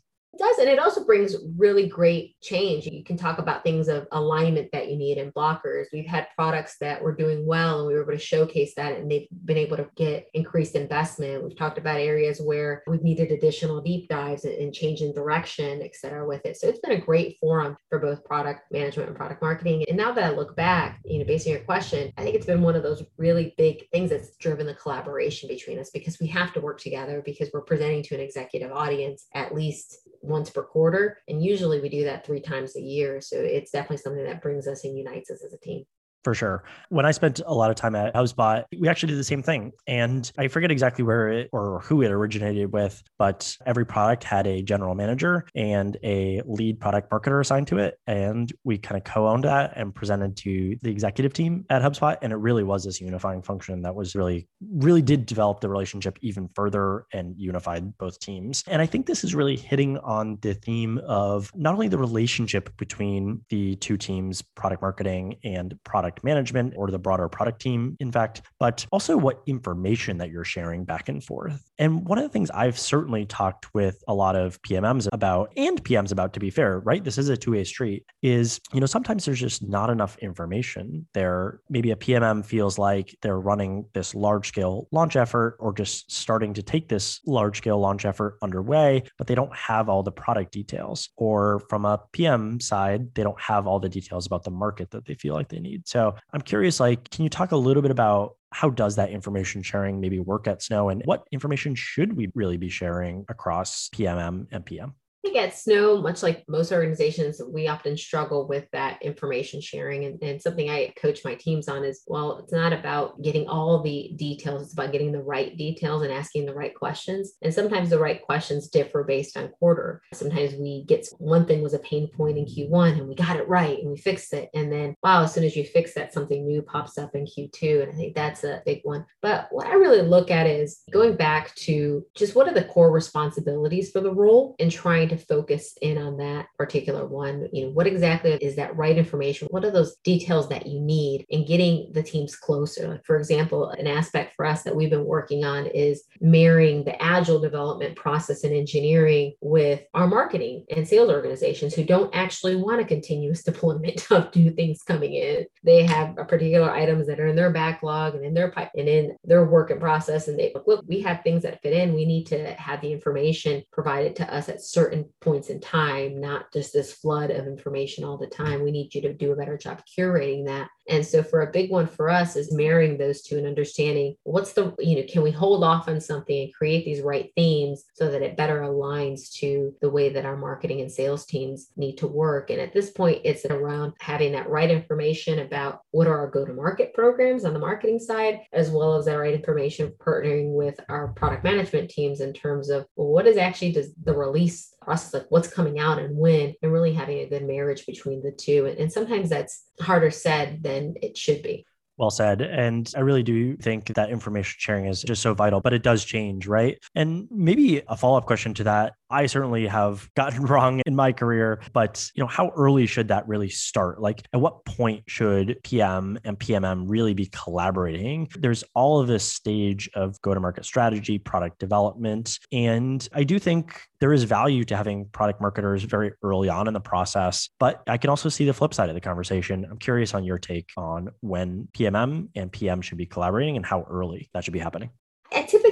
does. 0.57 0.65
And 0.65 0.73
it 0.73 0.79
also 0.79 1.05
brings 1.05 1.37
really 1.57 1.89
great 1.89 2.41
change. 2.41 2.87
You 2.87 3.05
can 3.05 3.17
talk 3.17 3.39
about 3.39 3.63
things 3.63 3.89
of 3.89 4.07
alignment 4.13 4.71
that 4.73 4.89
you 4.89 4.97
need 4.97 5.19
and 5.19 5.33
blockers. 5.35 5.87
We've 5.93 6.07
had 6.07 6.29
products 6.35 6.77
that 6.81 7.03
were 7.03 7.15
doing 7.15 7.47
well 7.47 7.81
and 7.81 7.89
we 7.89 7.95
were 7.95 8.03
able 8.03 8.13
to 8.13 8.19
showcase 8.19 8.75
that 8.77 8.97
and 8.97 9.11
they've 9.11 9.29
been 9.45 9.57
able 9.57 9.77
to 9.77 9.89
get 9.97 10.29
increased 10.35 10.75
investment. 10.75 11.45
We've 11.45 11.57
talked 11.57 11.79
about 11.79 12.01
areas 12.01 12.41
where 12.41 12.83
we've 12.87 13.03
needed 13.03 13.31
additional 13.31 13.81
deep 13.81 14.09
dives 14.09 14.45
and, 14.45 14.67
change 14.77 15.01
in 15.01 15.15
direction, 15.15 15.81
et 15.81 15.95
cetera, 15.95 16.27
with 16.27 16.45
it. 16.45 16.57
So 16.57 16.69
it's 16.69 16.81
been 16.81 17.01
a 17.01 17.01
great 17.01 17.39
forum 17.41 17.77
for 17.89 17.99
both 17.99 18.25
product 18.25 18.63
management 18.73 19.09
and 19.09 19.17
product 19.17 19.41
marketing. 19.41 19.85
And 19.89 19.97
now 19.97 20.13
that 20.13 20.25
I 20.25 20.31
look 20.31 20.55
back, 20.57 21.01
you 21.05 21.19
know, 21.19 21.25
based 21.25 21.47
on 21.47 21.53
your 21.53 21.63
question, 21.63 22.13
I 22.19 22.23
think 22.23 22.35
it's 22.35 22.45
been 22.45 22.61
one 22.61 22.75
of 22.75 22.83
those 22.83 23.03
really 23.17 23.55
big 23.57 23.89
things 23.91 24.11
that's 24.11 24.37
driven 24.37 24.67
the 24.67 24.75
collaboration 24.75 25.49
between 25.49 25.79
us 25.79 25.91
because 25.91 26.19
we 26.21 26.27
have 26.27 26.53
to 26.55 26.61
work 26.61 26.81
together 26.81 27.23
because 27.25 27.49
we're 27.55 27.63
presenting 27.63 28.03
to 28.03 28.17
an 28.17 28.21
executive 28.21 28.73
audience 28.73 29.27
at 29.35 29.55
least 29.55 29.97
once 30.27 30.51
per 30.51 30.63
quarter. 30.63 31.19
And 31.29 31.43
usually 31.43 31.81
we 31.81 31.89
do 31.89 32.05
that 32.05 32.27
three 32.27 32.41
times 32.41 32.77
a 32.77 32.81
year. 32.81 33.21
So 33.21 33.37
it's 33.39 33.71
definitely 33.71 33.99
something 33.99 34.25
that 34.25 34.43
brings 34.43 34.67
us 34.67 34.85
and 34.85 34.97
unites 34.97 35.31
us 35.31 35.43
as 35.45 35.53
a 35.53 35.59
team 35.59 35.85
for 36.27 36.35
sure. 36.35 36.65
When 36.89 37.07
I 37.07 37.13
spent 37.13 37.41
a 37.47 37.55
lot 37.55 37.71
of 37.71 37.77
time 37.77 37.95
at 37.95 38.13
HubSpot, 38.13 38.65
we 38.77 38.89
actually 38.89 39.11
did 39.11 39.19
the 39.21 39.23
same 39.23 39.45
thing. 39.45 39.71
And 39.87 40.29
I 40.37 40.49
forget 40.49 40.73
exactly 40.73 41.05
where 41.05 41.29
it 41.29 41.49
or 41.53 41.83
who 41.85 42.03
it 42.03 42.11
originated 42.11 42.73
with, 42.73 43.01
but 43.17 43.57
every 43.65 43.87
product 43.87 44.25
had 44.25 44.45
a 44.49 44.61
general 44.61 44.97
manager 44.97 45.47
and 45.55 45.97
a 46.03 46.43
lead 46.45 46.81
product 46.81 47.13
marketer 47.13 47.41
assigned 47.41 47.69
to 47.69 47.79
it. 47.79 48.01
And 48.09 48.53
we 48.65 48.77
kind 48.77 48.97
of 48.97 49.05
co 49.05 49.29
owned 49.29 49.45
that 49.45 49.75
and 49.77 49.95
presented 49.95 50.37
to 50.39 50.77
the 50.83 50.91
executive 50.91 51.33
team 51.33 51.65
at 51.71 51.81
HubSpot. 51.81 52.17
And 52.23 52.33
it 52.33 52.39
really 52.39 52.65
was 52.65 52.83
this 52.83 53.01
unifying 53.01 53.41
function 53.41 53.83
that 53.83 53.95
was 53.95 54.17
really, 54.17 54.49
really 54.73 55.03
did 55.03 55.27
develop 55.27 55.61
the 55.61 55.69
relationship 55.69 56.19
even 56.23 56.49
further 56.57 57.07
and 57.13 57.37
unified 57.39 57.97
both 57.99 58.19
teams. 58.19 58.65
And 58.67 58.83
I 58.83 58.87
think 58.87 59.07
this 59.07 59.23
is 59.23 59.33
really 59.33 59.57
hitting 59.57 59.99
on 59.99 60.39
the 60.43 60.55
theme 60.55 60.99
of 61.07 61.53
not 61.55 61.75
only 61.75 61.87
the 61.87 61.99
relationship 61.99 62.77
between 62.79 63.43
the 63.49 63.77
two 63.77 63.97
teams, 63.97 64.43
product 64.43 64.83
marketing 64.83 65.37
and 65.45 65.79
product 65.85 66.16
product 66.17 66.25
management 66.25 66.75
or 66.77 66.91
the 66.91 66.99
broader 66.99 67.29
product 67.29 67.61
team, 67.61 67.97
in 68.01 68.11
fact, 68.11 68.43
but 68.59 68.87
also 68.91 69.17
what 69.17 69.43
information 69.47 70.19
that 70.19 70.31
you're 70.31 70.45
sharing 70.45 70.85
back 70.85 71.09
and 71.09 71.23
forth. 71.23 71.63
And 71.79 72.07
one 72.07 72.19
of 72.19 72.25
the 72.25 72.31
things 72.31 72.51
I've 72.51 72.79
certainly 72.79 73.27
talked 73.27 73.73
with 73.75 74.03
a 74.09 74.15
lot 74.15 74.37
of 74.37 74.61
PMMs 74.63 75.09
about 75.13 75.53
and 75.57 75.83
PMs 75.83 76.13
about, 76.13 76.33
to 76.35 76.41
be 76.41 76.51
fair, 76.51 76.81
right? 76.81 77.03
This 77.03 77.19
is 77.19 77.29
a 77.29 77.37
two 77.37 77.53
way 77.53 77.65
street, 77.65 78.05
is, 78.23 78.61
you 78.73 78.81
know, 78.81 78.87
sometimes 78.87 79.25
there's 79.25 79.41
just 79.41 79.63
not 79.63 79.91
enough 79.91 80.17
information 80.19 81.07
there. 81.13 81.61
Maybe 81.69 81.91
a 81.91 81.97
PMM 81.97 82.45
feels 82.45 82.79
like 82.79 83.17
they're 83.23 83.41
running 83.41 83.87
this 83.93 84.15
large 84.15 84.49
scale 84.49 84.89
launch 84.93 85.17
effort 85.17 85.57
or 85.61 85.73
just 85.75 86.11
starting 86.11 86.55
to 86.55 86.63
take 86.63 86.89
this 86.89 87.21
large 87.27 87.59
scale 87.59 87.79
launch 87.79 88.05
effort 88.05 88.39
underway, 88.43 89.03
but 89.19 89.27
they 89.27 89.35
don't 89.35 89.55
have 89.55 89.89
all 89.89 90.03
the 90.03 90.13
product 90.13 90.53
details. 90.53 91.11
Or 91.17 91.61
from 91.69 91.85
a 91.85 92.01
PM 92.13 92.61
side, 92.61 93.15
they 93.15 93.23
don't 93.23 93.41
have 93.41 93.67
all 93.67 93.81
the 93.81 93.89
details 93.89 94.27
about 94.27 94.45
the 94.45 94.51
market 94.51 94.91
that 94.91 95.05
they 95.05 95.15
feel 95.15 95.35
like 95.35 95.49
they 95.49 95.61
need. 95.61 95.87
So 95.87 96.06
I'm 96.33 96.41
curious, 96.41 96.81
like, 96.81 97.11
can 97.11 97.25
you 97.25 97.31
talk 97.31 97.53
a 97.53 97.57
little 97.57 97.83
bit 97.83 97.91
about 97.91 98.37
how 98.53 98.71
does 98.71 98.97
that 98.97 99.11
information 99.11 99.63
sharing 99.63 100.01
maybe 100.01 100.19
work 100.19 100.47
at 100.47 100.63
Snow 100.63 100.89
and 100.89 101.03
what 101.05 101.25
information 101.33 101.75
should 101.75 102.15
we 102.17 102.31
really 102.35 102.57
be 102.57 102.69
sharing 102.69 103.25
across 103.29 103.89
PMM 103.95 104.47
and 104.51 104.65
PM? 104.65 104.95
Think 105.27 105.37
at 105.37 105.57
Snow, 105.57 106.01
much 106.01 106.23
like 106.23 106.45
most 106.49 106.73
organizations, 106.73 107.41
we 107.49 107.67
often 107.67 107.97
struggle 107.97 108.47
with 108.47 108.67
that 108.73 109.03
information 109.03 109.61
sharing. 109.61 110.05
And, 110.05 110.23
and, 110.23 110.41
something 110.41 110.71
I 110.71 110.93
coach 111.01 111.25
my 111.25 111.35
teams 111.35 111.67
on 111.67 111.83
is 111.83 112.03
well, 112.07 112.39
it's 112.39 112.53
not 112.53 112.73
about 112.73 113.21
getting 113.23 113.49
all 113.49 113.83
the 113.83 114.13
details, 114.17 114.63
it's 114.63 114.73
about 114.75 114.93
getting 114.93 115.13
the 115.13 115.23
right 115.23 115.57
details 115.57 116.03
and 116.03 116.13
asking 116.13 116.47
the 116.47 116.55
right 116.55 116.75
questions. 116.75 117.33
And 117.43 117.53
sometimes 117.53 117.91
the 117.91 117.99
right 117.99 118.23
questions 118.23 118.69
differ 118.69 119.03
based 119.03 119.37
on 119.37 119.49
quarter. 119.49 120.03
Sometimes 120.13 120.55
we 120.55 120.85
get 120.87 121.07
one 121.19 121.47
thing 121.47 121.63
was 121.63 121.75
a 121.75 121.81
pain 121.81 122.09
point 122.09 122.39
in 122.39 122.45
Q1 122.45 122.99
and 122.99 123.09
we 123.09 123.15
got 123.15 123.37
it 123.37 123.49
right 123.49 123.79
and 123.79 123.91
we 123.91 123.97
fixed 123.97 124.33
it. 124.33 124.51
And 124.55 124.71
then, 124.71 124.95
wow, 125.03 125.25
as 125.25 125.35
soon 125.35 125.45
as 125.45 125.57
you 125.57 125.65
fix 125.65 125.95
that, 125.95 126.13
something 126.13 126.47
new 126.47 126.63
pops 126.63 126.99
up 126.99 127.15
in 127.15 127.25
Q2. 127.25 127.83
And 127.83 127.93
I 127.93 127.95
think 127.95 128.15
that's 128.15 128.45
a 128.45 128.63
big 128.65 128.81
one. 128.85 129.05
But 129.23 129.49
what 129.51 129.67
I 129.67 129.75
really 129.75 130.03
look 130.03 130.31
at 130.31 130.47
is 130.47 130.83
going 130.93 131.17
back 131.17 131.55
to 131.57 132.05
just 132.15 132.37
what 132.37 132.47
are 132.47 132.55
the 132.55 132.65
core 132.65 132.93
responsibilities 132.93 133.91
for 133.91 134.01
the 134.01 134.15
role 134.15 134.55
and 134.61 134.71
trying 134.71 135.09
to 135.09 135.16
to 135.17 135.25
focus 135.25 135.77
in 135.81 135.99
on 135.99 136.17
that 136.19 136.47
particular 136.57 137.07
one. 137.07 137.49
You 137.53 137.67
know, 137.67 137.71
what 137.71 137.87
exactly 137.87 138.33
is 138.33 138.57
that 138.57 138.77
right 138.77 138.97
information? 138.97 139.49
What 139.51 139.65
are 139.65 139.71
those 139.71 139.97
details 140.05 140.49
that 140.49 140.67
you 140.67 140.81
need 140.81 141.25
in 141.29 141.47
getting 141.47 141.91
the 141.93 142.03
teams 142.03 142.37
closer? 142.37 143.01
For 143.05 143.17
example, 143.17 143.71
an 143.71 143.87
aspect 143.87 144.35
for 144.35 144.45
us 144.47 144.63
that 144.63 144.75
we've 144.75 144.91
been 144.91 145.05
working 145.05 145.45
on 145.45 145.67
is 145.67 146.05
marrying 146.21 146.85
the 146.85 147.01
agile 147.03 147.41
development 147.41 147.97
process 147.97 148.45
and 148.45 148.55
engineering 148.55 149.35
with 149.41 149.83
our 149.95 150.07
marketing 150.07 150.65
and 150.71 150.87
sales 150.87 151.11
organizations 151.11 151.75
who 151.75 151.85
don't 151.85 152.15
actually 152.15 152.57
want 152.57 152.81
a 152.81 152.85
continuous 152.85 153.43
deployment 153.47 154.11
of 154.11 154.35
new 154.35 154.51
things 154.51 154.83
coming 154.83 155.15
in. 155.15 155.47
They 155.63 155.85
have 155.85 156.17
a 156.19 156.25
particular 156.25 156.71
items 156.71 157.07
that 157.07 157.21
are 157.21 157.27
in 157.27 157.37
their 157.37 157.51
backlog 157.51 158.15
and 158.15 158.25
in 158.25 158.35
their 158.35 158.51
pipe 158.51 158.71
and 158.77 158.89
in 158.89 159.17
their 159.25 159.45
work 159.45 159.71
in 159.71 159.79
process. 159.79 160.29
And 160.29 160.39
they 160.39 160.55
look, 160.67 160.85
we 160.87 161.01
have 161.03 161.23
things 161.23 161.43
that 161.43 161.63
fit 161.63 161.73
in. 161.73 161.95
We 161.95 162.05
need 162.05 162.27
to 162.27 162.53
have 162.55 162.81
the 162.81 162.93
information 162.93 163.63
provided 163.73 164.17
to 164.17 164.35
us 164.35 164.49
at 164.49 164.63
certain 164.63 164.96
points 165.21 165.49
in 165.51 165.61
time, 165.61 166.21
not 166.21 166.53
just 166.53 166.73
this 166.73 166.93
flood 166.93 167.31
of 167.31 167.47
information 167.47 168.05
all 168.05 168.17
the 168.17 168.27
time. 168.27 168.63
We 168.63 168.71
need 168.71 168.95
you 168.95 169.03
to 169.03 169.13
do 169.13 169.33
a 169.33 169.37
better 169.37 169.57
job 169.57 169.83
curating 169.99 170.47
that. 170.47 170.69
And 170.89 171.05
so 171.05 171.23
for 171.23 171.43
a 171.43 171.51
big 171.51 171.71
one 171.71 171.87
for 171.87 172.09
us 172.09 172.37
is 172.37 172.53
marrying 172.53 172.97
those 172.97 173.23
two 173.23 173.39
and 173.39 173.47
understanding 173.47 174.17
what's 174.23 174.53
the, 174.53 174.75
you 174.79 174.97
know, 174.97 175.07
can 175.11 175.23
we 175.23 175.31
hold 175.31 175.65
off 175.65 175.89
on 175.89 176.01
something 176.01 176.43
and 176.45 176.55
create 176.55 176.85
these 176.85 177.01
right 177.01 177.31
themes 177.35 177.85
so 177.95 178.11
that 178.11 178.23
it 178.23 178.37
better 178.37 178.61
aligns 178.61 179.33
to 179.35 179.75
the 179.81 179.91
way 179.91 180.09
that 180.11 180.25
our 180.25 180.37
marketing 180.37 180.81
and 180.81 180.91
sales 180.91 181.27
teams 181.27 181.71
need 181.77 181.97
to 181.97 182.07
work. 182.07 182.51
And 182.51 182.61
at 182.61 182.73
this 182.73 182.91
point, 182.91 183.23
it's 183.25 183.45
around 183.45 183.95
having 184.01 184.33
that 184.33 184.49
right 184.49 184.71
information 184.71 185.41
about 185.41 185.81
what 185.91 186.07
are 186.07 186.19
our 186.19 186.31
go-to-market 186.31 186.95
programs 186.95 187.45
on 187.45 187.53
the 187.53 187.59
marketing 187.59 187.99
side, 187.99 188.41
as 188.53 188.71
well 188.71 188.97
as 188.97 189.07
that 189.07 189.15
right 189.15 189.35
information 189.35 189.93
partnering 189.99 190.53
with 190.53 190.79
our 190.89 191.09
product 191.09 191.45
management 191.45 191.91
teams 191.91 192.21
in 192.21 192.33
terms 192.33 192.71
of 192.71 192.87
well, 192.97 193.09
what 193.09 193.27
is 193.27 193.37
actually 193.37 193.73
does 193.73 193.93
the 194.05 194.15
release 194.15 194.75
process, 194.87 195.15
like 195.15 195.27
what's 195.31 195.53
coming 195.53 195.79
out 195.79 195.99
and 195.99 196.17
when, 196.17 196.55
and 196.63 196.73
really 196.73 196.93
having 196.93 197.19
a 197.19 197.29
good 197.29 197.45
marriage 197.45 197.85
between 197.87 198.23
the 198.23 198.31
two. 198.31 198.67
And, 198.67 198.79
and 198.79 198.93
sometimes 198.93 199.29
that's 199.29 199.65
harder 199.81 200.11
said 200.11 200.63
than 200.63 200.76
it 201.03 201.17
should 201.17 201.43
be. 201.43 201.67
Well 201.99 202.11
said. 202.11 202.43
And 202.43 202.93
I 202.95 203.01
really 203.01 203.23
do 203.23 203.57
think 203.57 203.87
that 203.95 204.11
information 204.11 204.57
sharing 204.59 204.87
is 204.87 205.03
just 205.03 205.23
so 205.23 205.33
vital, 205.33 205.61
but 205.61 205.73
it 205.73 205.83
does 205.83 206.05
change, 206.05 206.47
right? 206.47 206.79
And 206.95 207.27
maybe 207.31 207.83
a 207.89 207.97
follow 207.97 208.19
up 208.19 208.27
question 208.27 208.53
to 208.55 208.65
that 208.65 208.93
I 209.11 209.27
certainly 209.27 209.67
have 209.67 210.09
gotten 210.17 210.45
wrong 210.45 210.81
in 210.87 210.95
my 210.95 211.13
career, 211.13 211.61
but 211.73 212.11
you 212.15 212.23
know, 212.23 212.29
how 212.29 212.51
early 212.57 212.87
should 212.87 213.09
that 213.09 213.27
really 213.29 213.49
start? 213.49 214.01
Like 214.01 214.23
at 214.33 214.41
what 214.41 214.65
point 214.65 215.05
should 215.07 215.59
PM 215.63 216.19
and 216.25 216.39
PMM 216.39 216.85
really 216.89 217.15
be 217.15 217.27
collaborating? 217.27 218.29
There's 218.39 218.65
all 218.75 219.01
of 219.01 219.09
this 219.09 219.25
stage 219.25 219.89
of 219.95 220.21
go 220.23 220.35
to 220.35 220.41
market 220.41 220.65
strategy, 220.65 221.19
product 221.19 221.59
development, 221.59 222.39
and 222.53 223.07
I 223.13 223.25
do 223.25 223.39
think 223.39 223.81
there 224.01 224.13
is 224.13 224.25
value 224.25 224.65
to 224.65 224.77
having 224.77 225.07
product 225.07 225.41
marketers 225.41 225.83
very 225.85 226.13
early 226.23 226.49
on 226.49 226.69
in 226.69 226.75
the 226.75 226.81
process, 226.81 227.49
but 227.59 227.83
I 227.87 227.97
can 227.97 228.11
also 228.11 228.29
see 228.29 228.45
the 228.45 228.53
flip 228.53 228.75
side 228.75 228.89
of 228.89 228.95
the 228.95 229.01
conversation. 229.01 229.67
I'm 229.71 229.79
curious 229.79 230.15
on 230.15 230.25
your 230.25 230.39
take 230.39 230.71
on 230.77 231.09
when 231.21 231.69
PMM 231.73 232.29
and 232.35 232.53
PM 232.53 232.83
should 232.83 232.99
be 232.99 233.07
collaborating 233.07 233.57
and 233.57 233.65
how 233.65 233.87
early 233.89 234.29
that 234.35 234.45
should 234.45 234.53
be 234.53 234.59
happening. 234.59 234.91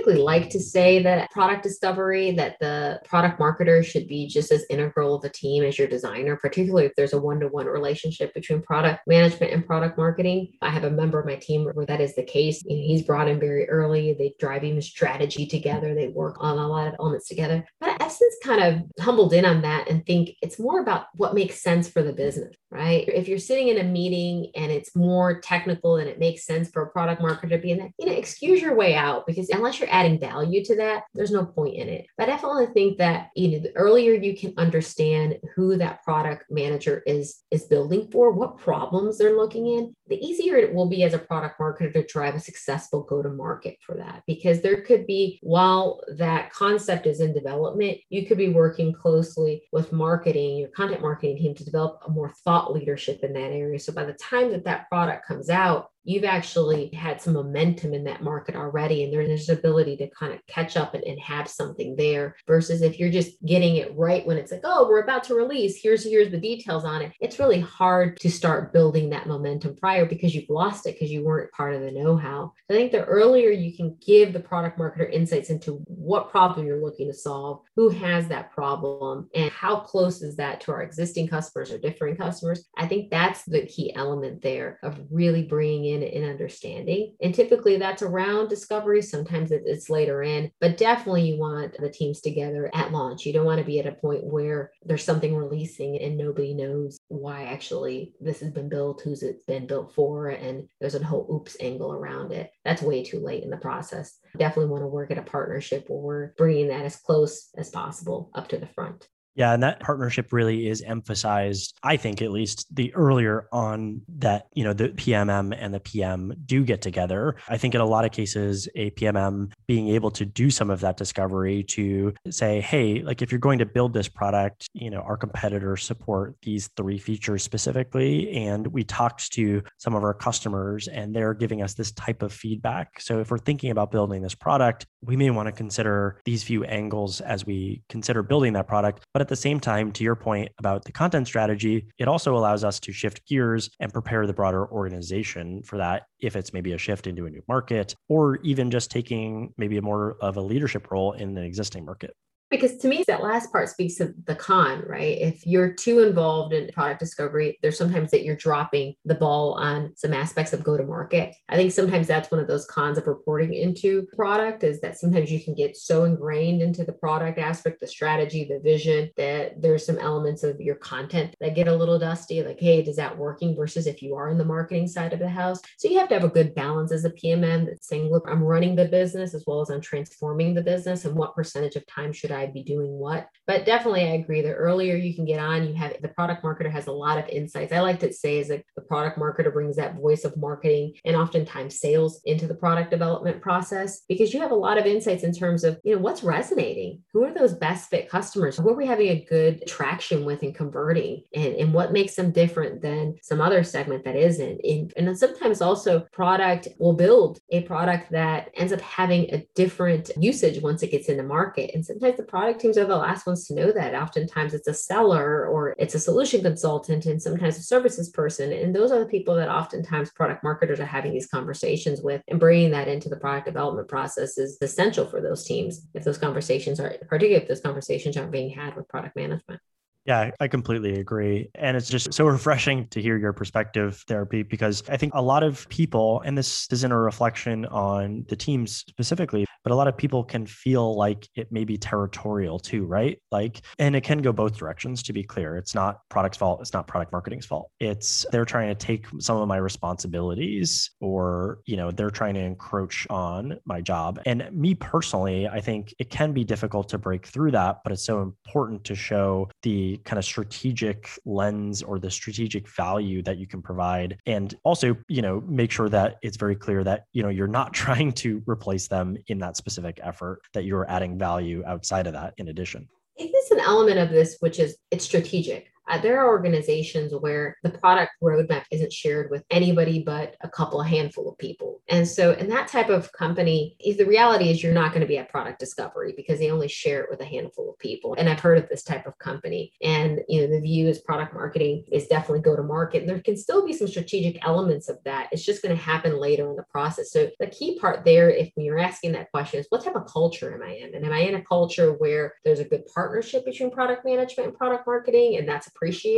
Typically 0.04 0.22
like 0.22 0.50
to 0.50 0.60
say 0.60 1.02
that 1.02 1.30
product 1.30 1.62
discovery, 1.62 2.32
that 2.32 2.56
the 2.60 3.00
product 3.04 3.38
marketer 3.38 3.84
should 3.84 4.06
be 4.06 4.26
just 4.26 4.52
as 4.52 4.64
integral 4.70 5.14
of 5.14 5.24
a 5.24 5.28
team 5.28 5.64
as 5.64 5.78
your 5.78 5.88
designer, 5.88 6.36
particularly 6.36 6.86
if 6.86 6.92
there's 6.96 7.12
a 7.12 7.18
one 7.18 7.40
to 7.40 7.48
one 7.48 7.66
relationship 7.66 8.32
between 8.34 8.62
product 8.62 9.00
management 9.06 9.52
and 9.52 9.66
product 9.66 9.96
marketing. 9.96 10.52
I 10.62 10.70
have 10.70 10.84
a 10.84 10.90
member 10.90 11.18
of 11.18 11.26
my 11.26 11.36
team 11.36 11.64
where 11.64 11.86
that 11.86 12.00
is 12.00 12.14
the 12.14 12.22
case. 12.22 12.62
He's 12.66 13.02
brought 13.02 13.28
in 13.28 13.40
very 13.40 13.68
early. 13.68 14.14
They 14.14 14.34
drive 14.38 14.64
even 14.64 14.82
strategy 14.82 15.46
together. 15.46 15.94
They 15.94 16.08
work 16.08 16.36
on 16.40 16.58
a 16.58 16.66
lot 16.66 16.88
of 16.88 16.94
elements 16.98 17.28
together. 17.28 17.66
But 17.80 18.00
I've 18.00 18.12
since 18.12 18.36
kind 18.42 18.62
of 18.62 19.02
humbled 19.02 19.32
in 19.32 19.44
on 19.44 19.62
that 19.62 19.88
and 19.88 20.04
think 20.06 20.30
it's 20.42 20.58
more 20.58 20.80
about 20.80 21.06
what 21.14 21.34
makes 21.34 21.62
sense 21.62 21.88
for 21.88 22.02
the 22.02 22.12
business, 22.12 22.54
right? 22.70 23.08
If 23.08 23.28
you're 23.28 23.38
sitting 23.38 23.68
in 23.68 23.78
a 23.78 23.84
meeting 23.84 24.50
and 24.54 24.70
it's 24.70 24.94
more 24.94 25.40
technical 25.40 25.96
and 25.96 26.08
it 26.08 26.18
makes 26.18 26.44
sense 26.44 26.70
for 26.70 26.82
a 26.82 26.90
product 26.90 27.22
marketer 27.22 27.50
to 27.50 27.58
be 27.58 27.72
in 27.72 27.78
that, 27.78 27.90
you 27.98 28.06
know, 28.06 28.12
excuse 28.12 28.60
your 28.60 28.74
way 28.74 28.94
out 28.94 29.26
because 29.26 29.48
unless 29.50 29.80
you're 29.80 29.92
adding 29.94 30.18
value 30.18 30.64
to 30.64 30.74
that, 30.74 31.04
there's 31.14 31.30
no 31.30 31.46
point 31.46 31.76
in 31.76 31.88
it. 31.88 32.06
But 32.18 32.24
I 32.28 32.32
definitely 32.32 32.66
think 32.74 32.98
that 32.98 33.30
you 33.36 33.48
know 33.52 33.58
the 33.60 33.76
earlier 33.76 34.12
you 34.12 34.36
can 34.36 34.52
understand 34.56 35.38
who 35.54 35.76
that 35.76 36.02
product 36.02 36.46
manager 36.50 37.02
is 37.06 37.42
is 37.52 37.66
building 37.66 38.08
for, 38.10 38.32
what 38.32 38.58
problems 38.58 39.16
they're 39.16 39.36
looking 39.36 39.68
in, 39.68 39.94
the 40.08 40.16
easier 40.16 40.56
it 40.56 40.74
will 40.74 40.88
be 40.88 41.04
as 41.04 41.14
a 41.14 41.18
product 41.18 41.60
marketer 41.60 41.92
to 41.92 42.02
drive 42.06 42.34
a 42.34 42.40
successful 42.40 43.02
go 43.02 43.22
to 43.22 43.28
market 43.28 43.76
for 43.86 43.94
that. 43.94 44.22
Because 44.26 44.60
there 44.60 44.82
could 44.82 45.06
be, 45.06 45.38
while 45.42 46.00
that 46.16 46.52
concept 46.52 47.06
is 47.06 47.20
in 47.20 47.32
development, 47.32 47.98
you 48.08 48.26
could 48.26 48.38
be 48.38 48.48
working 48.48 48.92
closely 48.92 49.62
with 49.70 49.92
marketing, 49.92 50.58
your 50.58 50.70
content 50.70 51.02
marketing 51.02 51.36
team 51.38 51.54
to 51.54 51.64
develop 51.64 52.00
a 52.06 52.10
more 52.10 52.32
thought 52.44 52.72
leadership 52.72 53.22
in 53.22 53.32
that 53.34 53.52
area. 53.52 53.78
So 53.78 53.92
by 53.92 54.04
the 54.04 54.14
time 54.14 54.50
that 54.50 54.64
that 54.64 54.88
product 54.88 55.26
comes 55.26 55.48
out, 55.48 55.90
you've 56.04 56.24
actually 56.24 56.90
had 56.94 57.20
some 57.20 57.34
momentum 57.34 57.94
in 57.94 58.04
that 58.04 58.22
market 58.22 58.54
already 58.54 59.04
and 59.04 59.12
there's 59.12 59.48
an 59.48 59.58
ability 59.58 59.96
to 59.96 60.08
kind 60.10 60.32
of 60.32 60.46
catch 60.46 60.76
up 60.76 60.94
and, 60.94 61.04
and, 61.04 61.18
have 61.24 61.48
something 61.48 61.96
there 61.96 62.36
versus 62.46 62.82
if 62.82 62.98
you're 62.98 63.10
just 63.10 63.42
getting 63.46 63.76
it 63.76 63.96
right 63.96 64.26
when 64.26 64.36
it's 64.36 64.52
like 64.52 64.60
oh 64.64 64.86
we're 64.88 65.02
about 65.02 65.24
to 65.24 65.34
release. 65.34 65.80
Here's 65.80 66.04
here's 66.04 66.30
the 66.30 66.38
details 66.38 66.84
on 66.84 67.00
it. 67.02 67.12
It's 67.20 67.38
really 67.38 67.60
hard 67.60 68.20
to 68.20 68.30
start 68.30 68.72
building 68.72 69.10
that 69.10 69.26
momentum 69.26 69.76
prior 69.76 70.04
because 70.04 70.34
you've 70.34 70.50
lost 70.50 70.86
it 70.86 70.94
because 70.94 71.10
you 71.10 71.24
weren't 71.24 71.52
part 71.52 71.74
of 71.74 71.80
the 71.80 71.90
know-how. 71.90 72.52
I 72.68 72.74
think 72.74 72.92
the 72.92 73.04
earlier 73.04 73.50
you 73.50 73.74
can 73.74 73.96
give 74.04 74.32
the 74.32 74.40
product 74.40 74.78
marketer 74.78 75.10
insights 75.10 75.50
into 75.50 75.82
what 75.86 76.30
problem 76.30 76.66
you're 76.66 76.82
looking 76.82 77.08
to 77.08 77.14
solve 77.14 77.60
who 77.76 77.88
has 77.88 78.28
that 78.28 78.52
problem 78.52 79.28
and 79.34 79.50
how 79.50 79.76
close 79.80 80.22
is 80.22 80.36
that 80.36 80.60
to 80.60 80.72
our 80.72 80.82
existing 80.82 81.28
customers 81.28 81.72
or 81.72 81.78
different 81.78 82.18
customers 82.18 82.68
i 82.76 82.86
think 82.86 83.10
that's 83.10 83.44
the 83.44 83.66
key 83.66 83.94
element 83.94 84.42
there 84.42 84.78
of 84.82 85.00
really 85.10 85.42
bringing 85.42 85.86
in 85.86 85.93
in, 85.94 86.02
in 86.02 86.28
understanding. 86.28 87.14
And 87.22 87.34
typically 87.34 87.78
that's 87.78 88.02
around 88.02 88.48
discovery. 88.48 89.02
Sometimes 89.02 89.50
it's 89.50 89.90
later 89.90 90.22
in, 90.22 90.50
but 90.60 90.76
definitely 90.76 91.22
you 91.22 91.38
want 91.38 91.76
the 91.78 91.90
teams 91.90 92.20
together 92.20 92.70
at 92.74 92.92
launch. 92.92 93.24
You 93.24 93.32
don't 93.32 93.46
want 93.46 93.58
to 93.60 93.64
be 93.64 93.78
at 93.80 93.86
a 93.86 93.92
point 93.92 94.24
where 94.24 94.72
there's 94.84 95.04
something 95.04 95.34
releasing 95.34 96.00
and 96.00 96.16
nobody 96.16 96.54
knows 96.54 96.98
why 97.08 97.44
actually 97.44 98.12
this 98.20 98.40
has 98.40 98.50
been 98.50 98.68
built, 98.68 99.00
who's 99.02 99.22
it 99.22 99.46
been 99.46 99.66
built 99.66 99.94
for, 99.94 100.28
and 100.28 100.68
there's 100.80 100.94
a 100.94 101.04
whole 101.04 101.28
oops 101.32 101.56
angle 101.60 101.92
around 101.92 102.32
it. 102.32 102.50
That's 102.64 102.82
way 102.82 103.04
too 103.04 103.20
late 103.20 103.44
in 103.44 103.50
the 103.50 103.56
process. 103.56 104.18
Definitely 104.36 104.70
want 104.70 104.82
to 104.82 104.88
work 104.88 105.10
at 105.10 105.18
a 105.18 105.22
partnership 105.22 105.86
where 105.88 106.00
we're 106.00 106.32
bringing 106.36 106.68
that 106.68 106.84
as 106.84 106.96
close 106.96 107.48
as 107.56 107.70
possible 107.70 108.30
up 108.34 108.48
to 108.48 108.58
the 108.58 108.66
front. 108.66 109.08
Yeah, 109.36 109.52
and 109.52 109.62
that 109.62 109.80
partnership 109.80 110.32
really 110.32 110.68
is 110.68 110.80
emphasized, 110.82 111.76
I 111.82 111.96
think 111.96 112.22
at 112.22 112.30
least 112.30 112.66
the 112.74 112.94
earlier 112.94 113.48
on 113.52 114.02
that, 114.18 114.46
you 114.54 114.62
know, 114.62 114.72
the 114.72 114.90
PMM 114.90 115.56
and 115.58 115.74
the 115.74 115.80
PM 115.80 116.32
do 116.46 116.64
get 116.64 116.80
together. 116.82 117.36
I 117.48 117.56
think 117.56 117.74
in 117.74 117.80
a 117.80 117.86
lot 117.86 118.04
of 118.04 118.12
cases, 118.12 118.68
a 118.76 118.90
PMM 118.92 119.52
being 119.66 119.88
able 119.88 120.12
to 120.12 120.24
do 120.24 120.50
some 120.50 120.70
of 120.70 120.80
that 120.80 120.96
discovery 120.96 121.64
to 121.64 122.14
say, 122.30 122.60
hey, 122.60 123.02
like 123.02 123.22
if 123.22 123.32
you're 123.32 123.40
going 123.40 123.58
to 123.58 123.66
build 123.66 123.92
this 123.92 124.08
product, 124.08 124.68
you 124.72 124.90
know, 124.90 125.00
our 125.00 125.16
competitors 125.16 125.82
support 125.82 126.36
these 126.42 126.68
three 126.76 126.98
features 126.98 127.42
specifically. 127.42 128.30
And 128.30 128.68
we 128.68 128.84
talked 128.84 129.32
to 129.32 129.62
some 129.78 129.96
of 129.96 130.04
our 130.04 130.14
customers 130.14 130.86
and 130.86 131.14
they're 131.14 131.34
giving 131.34 131.60
us 131.60 131.74
this 131.74 131.90
type 131.92 132.22
of 132.22 132.32
feedback. 132.32 133.00
So 133.00 133.18
if 133.18 133.32
we're 133.32 133.38
thinking 133.38 133.72
about 133.72 133.90
building 133.90 134.22
this 134.22 134.34
product, 134.34 134.86
we 135.02 135.16
may 135.16 135.30
want 135.30 135.46
to 135.46 135.52
consider 135.52 136.20
these 136.24 136.44
few 136.44 136.64
angles 136.64 137.20
as 137.20 137.44
we 137.44 137.82
consider 137.88 138.22
building 138.22 138.52
that 138.52 138.68
product. 138.68 139.04
But 139.12 139.23
at 139.24 139.28
the 139.28 139.36
same 139.36 139.58
time, 139.58 139.90
to 139.92 140.04
your 140.04 140.16
point 140.16 140.50
about 140.58 140.84
the 140.84 140.92
content 140.92 141.26
strategy, 141.26 141.86
it 141.98 142.08
also 142.08 142.36
allows 142.36 142.62
us 142.62 142.78
to 142.80 142.92
shift 142.92 143.26
gears 143.26 143.70
and 143.80 143.90
prepare 143.90 144.26
the 144.26 144.34
broader 144.34 144.70
organization 144.70 145.62
for 145.62 145.78
that 145.78 146.02
if 146.20 146.36
it's 146.36 146.52
maybe 146.52 146.72
a 146.72 146.78
shift 146.78 147.06
into 147.06 147.24
a 147.24 147.30
new 147.30 147.40
market 147.48 147.94
or 148.10 148.36
even 148.42 148.70
just 148.70 148.90
taking 148.90 149.54
maybe 149.56 149.78
a 149.78 149.82
more 149.82 150.18
of 150.20 150.36
a 150.36 150.42
leadership 150.42 150.90
role 150.90 151.12
in 151.12 151.32
the 151.32 151.40
existing 151.40 151.86
market. 151.86 152.14
Because 152.60 152.76
to 152.78 152.88
me, 152.88 153.04
that 153.08 153.22
last 153.22 153.50
part 153.50 153.68
speaks 153.68 153.96
to 153.96 154.14
the 154.26 154.36
con, 154.36 154.84
right? 154.86 155.18
If 155.20 155.44
you're 155.46 155.72
too 155.72 156.00
involved 156.00 156.52
in 156.52 156.68
product 156.72 157.00
discovery, 157.00 157.58
there's 157.62 157.76
sometimes 157.76 158.10
that 158.12 158.24
you're 158.24 158.36
dropping 158.36 158.94
the 159.04 159.16
ball 159.16 159.54
on 159.54 159.92
some 159.96 160.14
aspects 160.14 160.52
of 160.52 160.62
go 160.62 160.76
to 160.76 160.84
market. 160.84 161.34
I 161.48 161.56
think 161.56 161.72
sometimes 161.72 162.06
that's 162.06 162.30
one 162.30 162.40
of 162.40 162.46
those 162.46 162.66
cons 162.66 162.96
of 162.96 163.06
reporting 163.06 163.54
into 163.54 164.06
product 164.14 164.62
is 164.62 164.80
that 164.82 164.98
sometimes 164.98 165.32
you 165.32 165.42
can 165.42 165.54
get 165.54 165.76
so 165.76 166.04
ingrained 166.04 166.62
into 166.62 166.84
the 166.84 166.92
product 166.92 167.38
aspect, 167.38 167.80
the 167.80 167.86
strategy, 167.86 168.44
the 168.44 168.60
vision, 168.60 169.10
that 169.16 169.60
there's 169.60 169.84
some 169.84 169.98
elements 169.98 170.44
of 170.44 170.60
your 170.60 170.76
content 170.76 171.34
that 171.40 171.54
get 171.54 171.68
a 171.68 171.74
little 171.74 171.98
dusty. 171.98 172.42
Like, 172.42 172.60
hey, 172.60 172.80
is 172.80 172.96
that 172.96 173.18
working? 173.18 173.56
Versus 173.56 173.86
if 173.86 174.00
you 174.02 174.14
are 174.14 174.30
in 174.30 174.38
the 174.38 174.44
marketing 174.44 174.86
side 174.86 175.12
of 175.12 175.18
the 175.18 175.28
house. 175.28 175.60
So 175.78 175.88
you 175.88 175.98
have 175.98 176.08
to 176.08 176.14
have 176.14 176.24
a 176.24 176.28
good 176.28 176.54
balance 176.54 176.92
as 176.92 177.04
a 177.04 177.10
PMM 177.10 177.66
that's 177.66 177.88
saying, 177.88 178.10
look, 178.10 178.26
I'm 178.28 178.42
running 178.42 178.76
the 178.76 178.86
business 178.86 179.34
as 179.34 179.44
well 179.46 179.60
as 179.60 179.70
I'm 179.70 179.80
transforming 179.80 180.54
the 180.54 180.62
business. 180.62 181.04
And 181.04 181.16
what 181.16 181.34
percentage 181.34 181.76
of 181.76 181.86
time 181.86 182.12
should 182.12 182.30
I 182.30 182.43
I'd 182.44 182.54
be 182.54 182.62
doing 182.62 182.92
what. 182.92 183.28
But 183.46 183.66
definitely, 183.66 184.02
I 184.02 184.14
agree. 184.14 184.40
The 184.40 184.52
earlier 184.52 184.96
you 184.96 185.14
can 185.14 185.24
get 185.24 185.40
on, 185.40 185.66
you 185.66 185.74
have 185.74 185.94
the 186.00 186.08
product 186.08 186.42
marketer 186.42 186.70
has 186.70 186.86
a 186.86 186.92
lot 186.92 187.18
of 187.18 187.28
insights. 187.28 187.72
I 187.72 187.80
like 187.80 188.00
to 188.00 188.12
say 188.12 188.38
is 188.38 188.48
that 188.48 188.64
the 188.76 188.82
product 188.82 189.18
marketer 189.18 189.52
brings 189.52 189.76
that 189.76 189.96
voice 189.96 190.24
of 190.24 190.36
marketing 190.36 190.94
and 191.04 191.16
oftentimes 191.16 191.78
sales 191.78 192.20
into 192.24 192.46
the 192.46 192.54
product 192.54 192.90
development 192.90 193.42
process 193.42 194.02
because 194.08 194.32
you 194.32 194.40
have 194.40 194.50
a 194.50 194.56
lot 194.56 194.78
of 194.78 194.86
insights 194.86 195.24
in 195.24 195.32
terms 195.32 195.64
of 195.64 195.78
you 195.84 195.94
know 195.94 196.00
what's 196.00 196.22
resonating, 196.22 197.02
who 197.12 197.24
are 197.24 197.34
those 197.34 197.54
best 197.54 197.90
fit 197.90 198.08
customers, 198.08 198.56
who 198.56 198.68
are 198.68 198.76
we 198.76 198.86
having 198.86 199.08
a 199.08 199.24
good 199.28 199.66
traction 199.66 200.24
with 200.24 200.42
and 200.42 200.54
converting, 200.54 201.22
and, 201.34 201.54
and 201.56 201.74
what 201.74 201.92
makes 201.92 202.14
them 202.14 202.30
different 202.30 202.80
than 202.80 203.16
some 203.22 203.40
other 203.40 203.62
segment 203.62 204.04
that 204.04 204.16
isn't. 204.16 204.60
And, 204.64 204.92
and 204.96 205.18
sometimes 205.18 205.60
also 205.60 206.06
product 206.12 206.68
will 206.78 206.94
build 206.94 207.40
a 207.50 207.62
product 207.62 208.10
that 208.12 208.50
ends 208.54 208.72
up 208.72 208.80
having 208.80 209.32
a 209.32 209.44
different 209.54 210.10
usage 210.18 210.62
once 210.62 210.82
it 210.82 210.90
gets 210.90 211.08
in 211.08 211.16
the 211.16 211.22
market. 211.22 211.70
And 211.74 211.84
sometimes 211.84 212.16
the 212.16 212.24
product 212.34 212.60
teams 212.60 212.76
are 212.76 212.84
the 212.84 212.96
last 212.96 213.28
ones 213.28 213.46
to 213.46 213.54
know 213.54 213.70
that. 213.70 213.94
Oftentimes 213.94 214.54
it's 214.54 214.66
a 214.66 214.74
seller 214.74 215.46
or 215.46 215.76
it's 215.78 215.94
a 215.94 216.00
solution 216.00 216.42
consultant 216.42 217.06
and 217.06 217.22
sometimes 217.22 217.56
a 217.56 217.62
services 217.62 218.10
person. 218.10 218.52
And 218.52 218.74
those 218.74 218.90
are 218.90 218.98
the 218.98 219.06
people 219.06 219.36
that 219.36 219.48
oftentimes 219.48 220.10
product 220.10 220.42
marketers 220.42 220.80
are 220.80 220.84
having 220.84 221.12
these 221.12 221.28
conversations 221.28 222.00
with 222.02 222.22
and 222.26 222.40
bringing 222.40 222.72
that 222.72 222.88
into 222.88 223.08
the 223.08 223.18
product 223.18 223.46
development 223.46 223.86
process 223.86 224.36
is 224.36 224.58
essential 224.60 225.06
for 225.06 225.20
those 225.20 225.44
teams 225.44 225.86
if 225.94 226.02
those 226.02 226.18
conversations 226.18 226.80
are, 226.80 226.96
particularly 227.08 227.40
if 227.40 227.46
those 227.46 227.60
conversations 227.60 228.16
aren't 228.16 228.32
being 228.32 228.50
had 228.50 228.74
with 228.74 228.88
product 228.88 229.14
management. 229.14 229.60
Yeah, 230.06 230.32
I 230.38 230.48
completely 230.48 231.00
agree. 231.00 231.48
And 231.54 231.78
it's 231.78 231.88
just 231.88 232.12
so 232.12 232.26
refreshing 232.26 232.86
to 232.88 233.00
hear 233.00 233.16
your 233.16 233.32
perspective, 233.32 234.04
therapy, 234.06 234.42
because 234.42 234.82
I 234.90 234.98
think 234.98 235.14
a 235.14 235.22
lot 235.22 235.42
of 235.42 235.66
people, 235.70 236.20
and 236.26 236.36
this 236.36 236.68
isn't 236.70 236.92
a 236.92 236.98
reflection 236.98 237.64
on 237.66 238.26
the 238.28 238.36
teams 238.36 238.76
specifically, 238.76 239.46
but 239.62 239.72
a 239.72 239.74
lot 239.74 239.88
of 239.88 239.96
people 239.96 240.22
can 240.22 240.44
feel 240.46 240.94
like 240.94 241.26
it 241.36 241.50
may 241.50 241.64
be 241.64 241.78
territorial 241.78 242.58
too, 242.58 242.84
right? 242.84 243.18
Like, 243.32 243.62
and 243.78 243.96
it 243.96 244.02
can 244.02 244.18
go 244.18 244.30
both 244.30 244.58
directions 244.58 245.02
to 245.04 245.14
be 245.14 245.22
clear. 245.22 245.56
It's 245.56 245.74
not 245.74 246.00
product's 246.10 246.36
fault. 246.36 246.60
It's 246.60 246.74
not 246.74 246.86
product 246.86 247.10
marketing's 247.10 247.46
fault. 247.46 247.70
It's 247.80 248.26
they're 248.30 248.44
trying 248.44 248.68
to 248.68 248.74
take 248.74 249.06
some 249.20 249.38
of 249.38 249.48
my 249.48 249.56
responsibilities 249.56 250.90
or, 251.00 251.60
you 251.64 251.78
know, 251.78 251.90
they're 251.90 252.10
trying 252.10 252.34
to 252.34 252.40
encroach 252.40 253.06
on 253.08 253.58
my 253.64 253.80
job. 253.80 254.20
And 254.26 254.46
me 254.52 254.74
personally, 254.74 255.48
I 255.48 255.62
think 255.62 255.94
it 255.98 256.10
can 256.10 256.34
be 256.34 256.44
difficult 256.44 256.90
to 256.90 256.98
break 256.98 257.24
through 257.26 257.52
that, 257.52 257.78
but 257.84 257.92
it's 257.94 258.04
so 258.04 258.20
important 258.20 258.84
to 258.84 258.94
show 258.94 259.48
the 259.62 259.93
kind 259.98 260.18
of 260.18 260.24
strategic 260.24 261.10
lens 261.24 261.82
or 261.82 261.98
the 261.98 262.10
strategic 262.10 262.68
value 262.68 263.22
that 263.22 263.38
you 263.38 263.46
can 263.46 263.62
provide. 263.62 264.18
And 264.26 264.54
also 264.64 264.96
you 265.08 265.22
know 265.22 265.42
make 265.46 265.70
sure 265.70 265.88
that 265.88 266.16
it's 266.22 266.36
very 266.36 266.56
clear 266.56 266.84
that 266.84 267.04
you 267.12 267.22
know 267.22 267.28
you're 267.28 267.46
not 267.46 267.72
trying 267.84 268.12
to 268.12 268.42
replace 268.46 268.88
them 268.88 269.16
in 269.28 269.38
that 269.38 269.56
specific 269.56 270.00
effort 270.02 270.40
that 270.52 270.64
you're 270.64 270.88
adding 270.90 271.18
value 271.18 271.62
outside 271.66 272.06
of 272.06 272.12
that 272.14 272.34
in 272.38 272.48
addition. 272.48 272.88
I 273.18 273.22
think 273.22 273.32
there's 273.32 273.60
an 273.60 273.64
element 273.64 273.98
of 273.98 274.10
this 274.10 274.36
which 274.40 274.58
is 274.58 274.76
it's 274.90 275.04
strategic 275.04 275.68
uh, 275.88 275.98
there 275.98 276.20
are 276.20 276.28
organizations 276.28 277.12
where 277.14 277.56
the 277.62 277.70
product 277.70 278.12
roadmap 278.22 278.64
isn't 278.70 278.92
shared 278.92 279.30
with 279.30 279.44
anybody 279.50 280.02
but 280.02 280.36
a 280.40 280.48
couple, 280.48 280.80
a 280.80 280.86
handful 280.86 281.28
of 281.28 281.38
people. 281.38 281.80
And 281.88 282.08
so, 282.08 282.32
in 282.32 282.48
that 282.48 282.68
type 282.68 282.88
of 282.88 283.12
company, 283.12 283.76
the 283.80 284.04
reality 284.04 284.50
is 284.50 284.62
you're 284.62 284.72
not 284.72 284.92
going 284.92 285.02
to 285.02 285.06
be 285.06 285.18
at 285.18 285.28
product 285.28 285.58
discovery 285.58 286.14
because 286.16 286.38
they 286.38 286.50
only 286.50 286.68
share 286.68 287.02
it 287.02 287.10
with 287.10 287.20
a 287.20 287.26
handful 287.26 287.70
of 287.70 287.78
people. 287.78 288.14
And 288.16 288.28
I've 288.28 288.40
heard 288.40 288.58
of 288.58 288.68
this 288.68 288.82
type 288.82 289.06
of 289.06 289.18
company. 289.18 289.72
And, 289.82 290.20
you 290.28 290.40
know, 290.40 290.46
the 290.46 290.60
view 290.60 290.88
is 290.88 291.00
product 291.00 291.34
marketing 291.34 291.84
is 291.92 292.06
definitely 292.06 292.40
go 292.40 292.56
to 292.56 292.62
market. 292.62 293.02
And 293.02 293.08
there 293.08 293.20
can 293.20 293.36
still 293.36 293.66
be 293.66 293.72
some 293.72 293.88
strategic 293.88 294.44
elements 294.46 294.88
of 294.88 294.98
that. 295.04 295.28
It's 295.32 295.44
just 295.44 295.62
going 295.62 295.76
to 295.76 295.82
happen 295.82 296.18
later 296.18 296.48
in 296.48 296.56
the 296.56 296.64
process. 296.64 297.12
So, 297.12 297.28
the 297.38 297.46
key 297.48 297.78
part 297.78 298.04
there, 298.04 298.30
if 298.30 298.50
you're 298.56 298.78
asking 298.78 299.12
that 299.12 299.30
question, 299.30 299.60
is 299.60 299.66
what 299.68 299.84
type 299.84 299.96
of 299.96 300.06
culture 300.06 300.54
am 300.54 300.62
I 300.62 300.74
in? 300.74 300.94
And 300.94 301.04
am 301.04 301.12
I 301.12 301.18
in 301.18 301.34
a 301.34 301.44
culture 301.44 301.92
where 301.92 302.34
there's 302.44 302.60
a 302.60 302.64
good 302.64 302.86
partnership 302.86 303.44
between 303.44 303.70
product 303.70 304.04
management 304.04 304.48
and 304.48 304.56
product 304.56 304.86
marketing? 304.86 305.36
And 305.36 305.48
that's 305.48 305.66
appreciate 305.66 305.73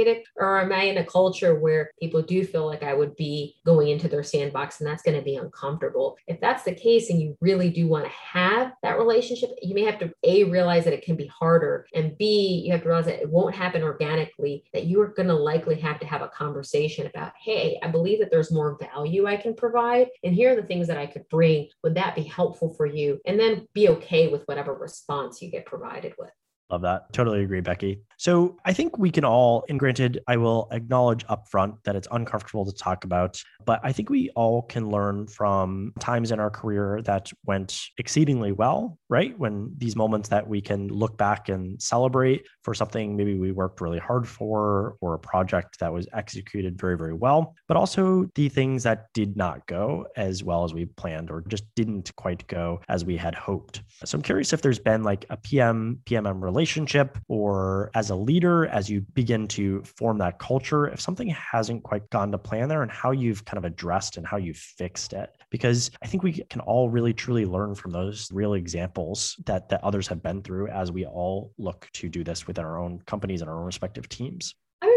it? 0.06 0.24
Or 0.36 0.60
am 0.60 0.72
I 0.72 0.84
in 0.84 0.98
a 0.98 1.04
culture 1.04 1.54
where 1.54 1.90
people 2.00 2.22
do 2.22 2.44
feel 2.44 2.66
like 2.66 2.82
I 2.82 2.94
would 2.94 3.16
be 3.16 3.56
going 3.64 3.88
into 3.88 4.08
their 4.08 4.22
sandbox 4.22 4.80
and 4.80 4.88
that's 4.88 5.02
going 5.02 5.16
to 5.16 5.22
be 5.22 5.36
uncomfortable? 5.36 6.16
If 6.26 6.40
that's 6.40 6.62
the 6.62 6.74
case 6.74 7.10
and 7.10 7.20
you 7.20 7.36
really 7.40 7.70
do 7.70 7.88
want 7.88 8.04
to 8.04 8.10
have 8.10 8.72
that 8.82 8.98
relationship, 8.98 9.50
you 9.62 9.74
may 9.74 9.84
have 9.84 9.98
to 10.00 10.12
A, 10.24 10.44
realize 10.44 10.84
that 10.84 10.92
it 10.92 11.04
can 11.04 11.16
be 11.16 11.26
harder, 11.26 11.86
and 11.94 12.16
B, 12.18 12.62
you 12.64 12.72
have 12.72 12.82
to 12.82 12.88
realize 12.88 13.06
that 13.06 13.20
it 13.20 13.30
won't 13.30 13.54
happen 13.54 13.82
organically, 13.82 14.64
that 14.72 14.84
you 14.84 15.00
are 15.00 15.08
going 15.08 15.28
to 15.28 15.34
likely 15.34 15.76
have 15.80 16.00
to 16.00 16.06
have 16.06 16.22
a 16.22 16.28
conversation 16.28 17.06
about, 17.06 17.32
hey, 17.40 17.78
I 17.82 17.88
believe 17.88 18.20
that 18.20 18.30
there's 18.30 18.52
more 18.52 18.78
value 18.78 19.26
I 19.26 19.36
can 19.36 19.54
provide. 19.54 20.08
And 20.22 20.34
here 20.34 20.52
are 20.52 20.60
the 20.60 20.66
things 20.66 20.86
that 20.88 20.98
I 20.98 21.06
could 21.06 21.28
bring. 21.28 21.68
Would 21.82 21.94
that 21.94 22.14
be 22.14 22.22
helpful 22.22 22.74
for 22.74 22.86
you? 22.86 23.20
And 23.26 23.38
then 23.38 23.66
be 23.72 23.88
okay 23.88 24.28
with 24.28 24.44
whatever 24.46 24.74
response 24.74 25.42
you 25.42 25.50
get 25.50 25.66
provided 25.66 26.14
with. 26.18 26.30
Love 26.70 26.82
that. 26.82 27.12
Totally 27.12 27.42
agree, 27.42 27.60
Becky. 27.60 28.00
So 28.18 28.56
I 28.64 28.72
think 28.72 28.98
we 28.98 29.10
can 29.10 29.24
all, 29.24 29.64
and 29.68 29.78
granted, 29.78 30.20
I 30.26 30.36
will 30.36 30.68
acknowledge 30.72 31.26
upfront 31.26 31.76
that 31.84 31.94
it's 31.94 32.08
uncomfortable 32.10 32.64
to 32.64 32.72
talk 32.72 33.04
about, 33.04 33.40
but 33.64 33.78
I 33.84 33.92
think 33.92 34.08
we 34.08 34.30
all 34.30 34.62
can 34.62 34.88
learn 34.88 35.26
from 35.28 35.92
times 36.00 36.32
in 36.32 36.40
our 36.40 36.50
career 36.50 37.02
that 37.04 37.30
went 37.44 37.78
exceedingly 37.98 38.52
well, 38.52 38.98
right? 39.08 39.38
When 39.38 39.72
these 39.76 39.96
moments 39.96 40.28
that 40.30 40.48
we 40.48 40.60
can 40.60 40.88
look 40.88 41.18
back 41.18 41.50
and 41.50 41.80
celebrate 41.80 42.46
for 42.62 42.74
something 42.74 43.16
maybe 43.16 43.38
we 43.38 43.52
worked 43.52 43.80
really 43.80 43.98
hard 43.98 44.26
for 44.26 44.96
or 45.00 45.14
a 45.14 45.18
project 45.18 45.78
that 45.80 45.92
was 45.92 46.08
executed 46.14 46.80
very, 46.80 46.96
very 46.96 47.14
well, 47.14 47.54
but 47.68 47.76
also 47.76 48.28
the 48.34 48.48
things 48.48 48.82
that 48.84 49.06
did 49.12 49.36
not 49.36 49.66
go 49.66 50.06
as 50.16 50.42
well 50.42 50.64
as 50.64 50.72
we 50.72 50.86
planned 50.86 51.30
or 51.30 51.44
just 51.48 51.64
didn't 51.76 52.14
quite 52.16 52.46
go 52.48 52.80
as 52.88 53.04
we 53.04 53.16
had 53.16 53.34
hoped. 53.34 53.82
So 54.04 54.16
I'm 54.16 54.22
curious 54.22 54.52
if 54.52 54.62
there's 54.62 54.78
been 54.78 55.02
like 55.02 55.26
a 55.28 55.36
PM, 55.36 56.00
PMM 56.06 56.42
relationship 56.56 57.18
or 57.28 57.90
as 57.94 58.08
a 58.08 58.14
leader 58.14 58.64
as 58.68 58.88
you 58.88 59.02
begin 59.12 59.46
to 59.46 59.82
form 59.82 60.16
that 60.16 60.38
culture 60.38 60.86
if 60.86 60.98
something 60.98 61.28
hasn't 61.28 61.82
quite 61.82 62.08
gone 62.08 62.32
to 62.32 62.38
plan 62.38 62.66
there 62.66 62.80
and 62.82 62.90
how 62.90 63.10
you've 63.10 63.44
kind 63.44 63.58
of 63.58 63.66
addressed 63.66 64.16
and 64.16 64.26
how 64.26 64.38
you've 64.38 64.56
fixed 64.56 65.12
it. 65.12 65.28
Because 65.50 65.90
i 66.02 66.06
think 66.06 66.22
we 66.22 66.32
can 66.32 66.62
all 66.62 66.88
really 66.88 67.12
truly 67.12 67.44
learn 67.44 67.74
from 67.74 67.90
those 67.90 68.30
real 68.32 68.54
examples 68.54 69.36
that 69.44 69.68
that 69.68 69.84
others 69.84 70.08
have 70.08 70.22
been 70.22 70.42
through 70.42 70.68
as 70.68 70.90
we 70.90 71.04
all 71.04 71.52
look 71.58 71.88
to 71.92 72.08
do 72.08 72.24
this 72.24 72.46
within 72.46 72.64
our 72.64 72.78
own 72.78 73.00
companies 73.06 73.42
and 73.42 73.50
our 73.50 73.58
own 73.58 73.66
respective 73.66 74.08
teams 74.08 74.54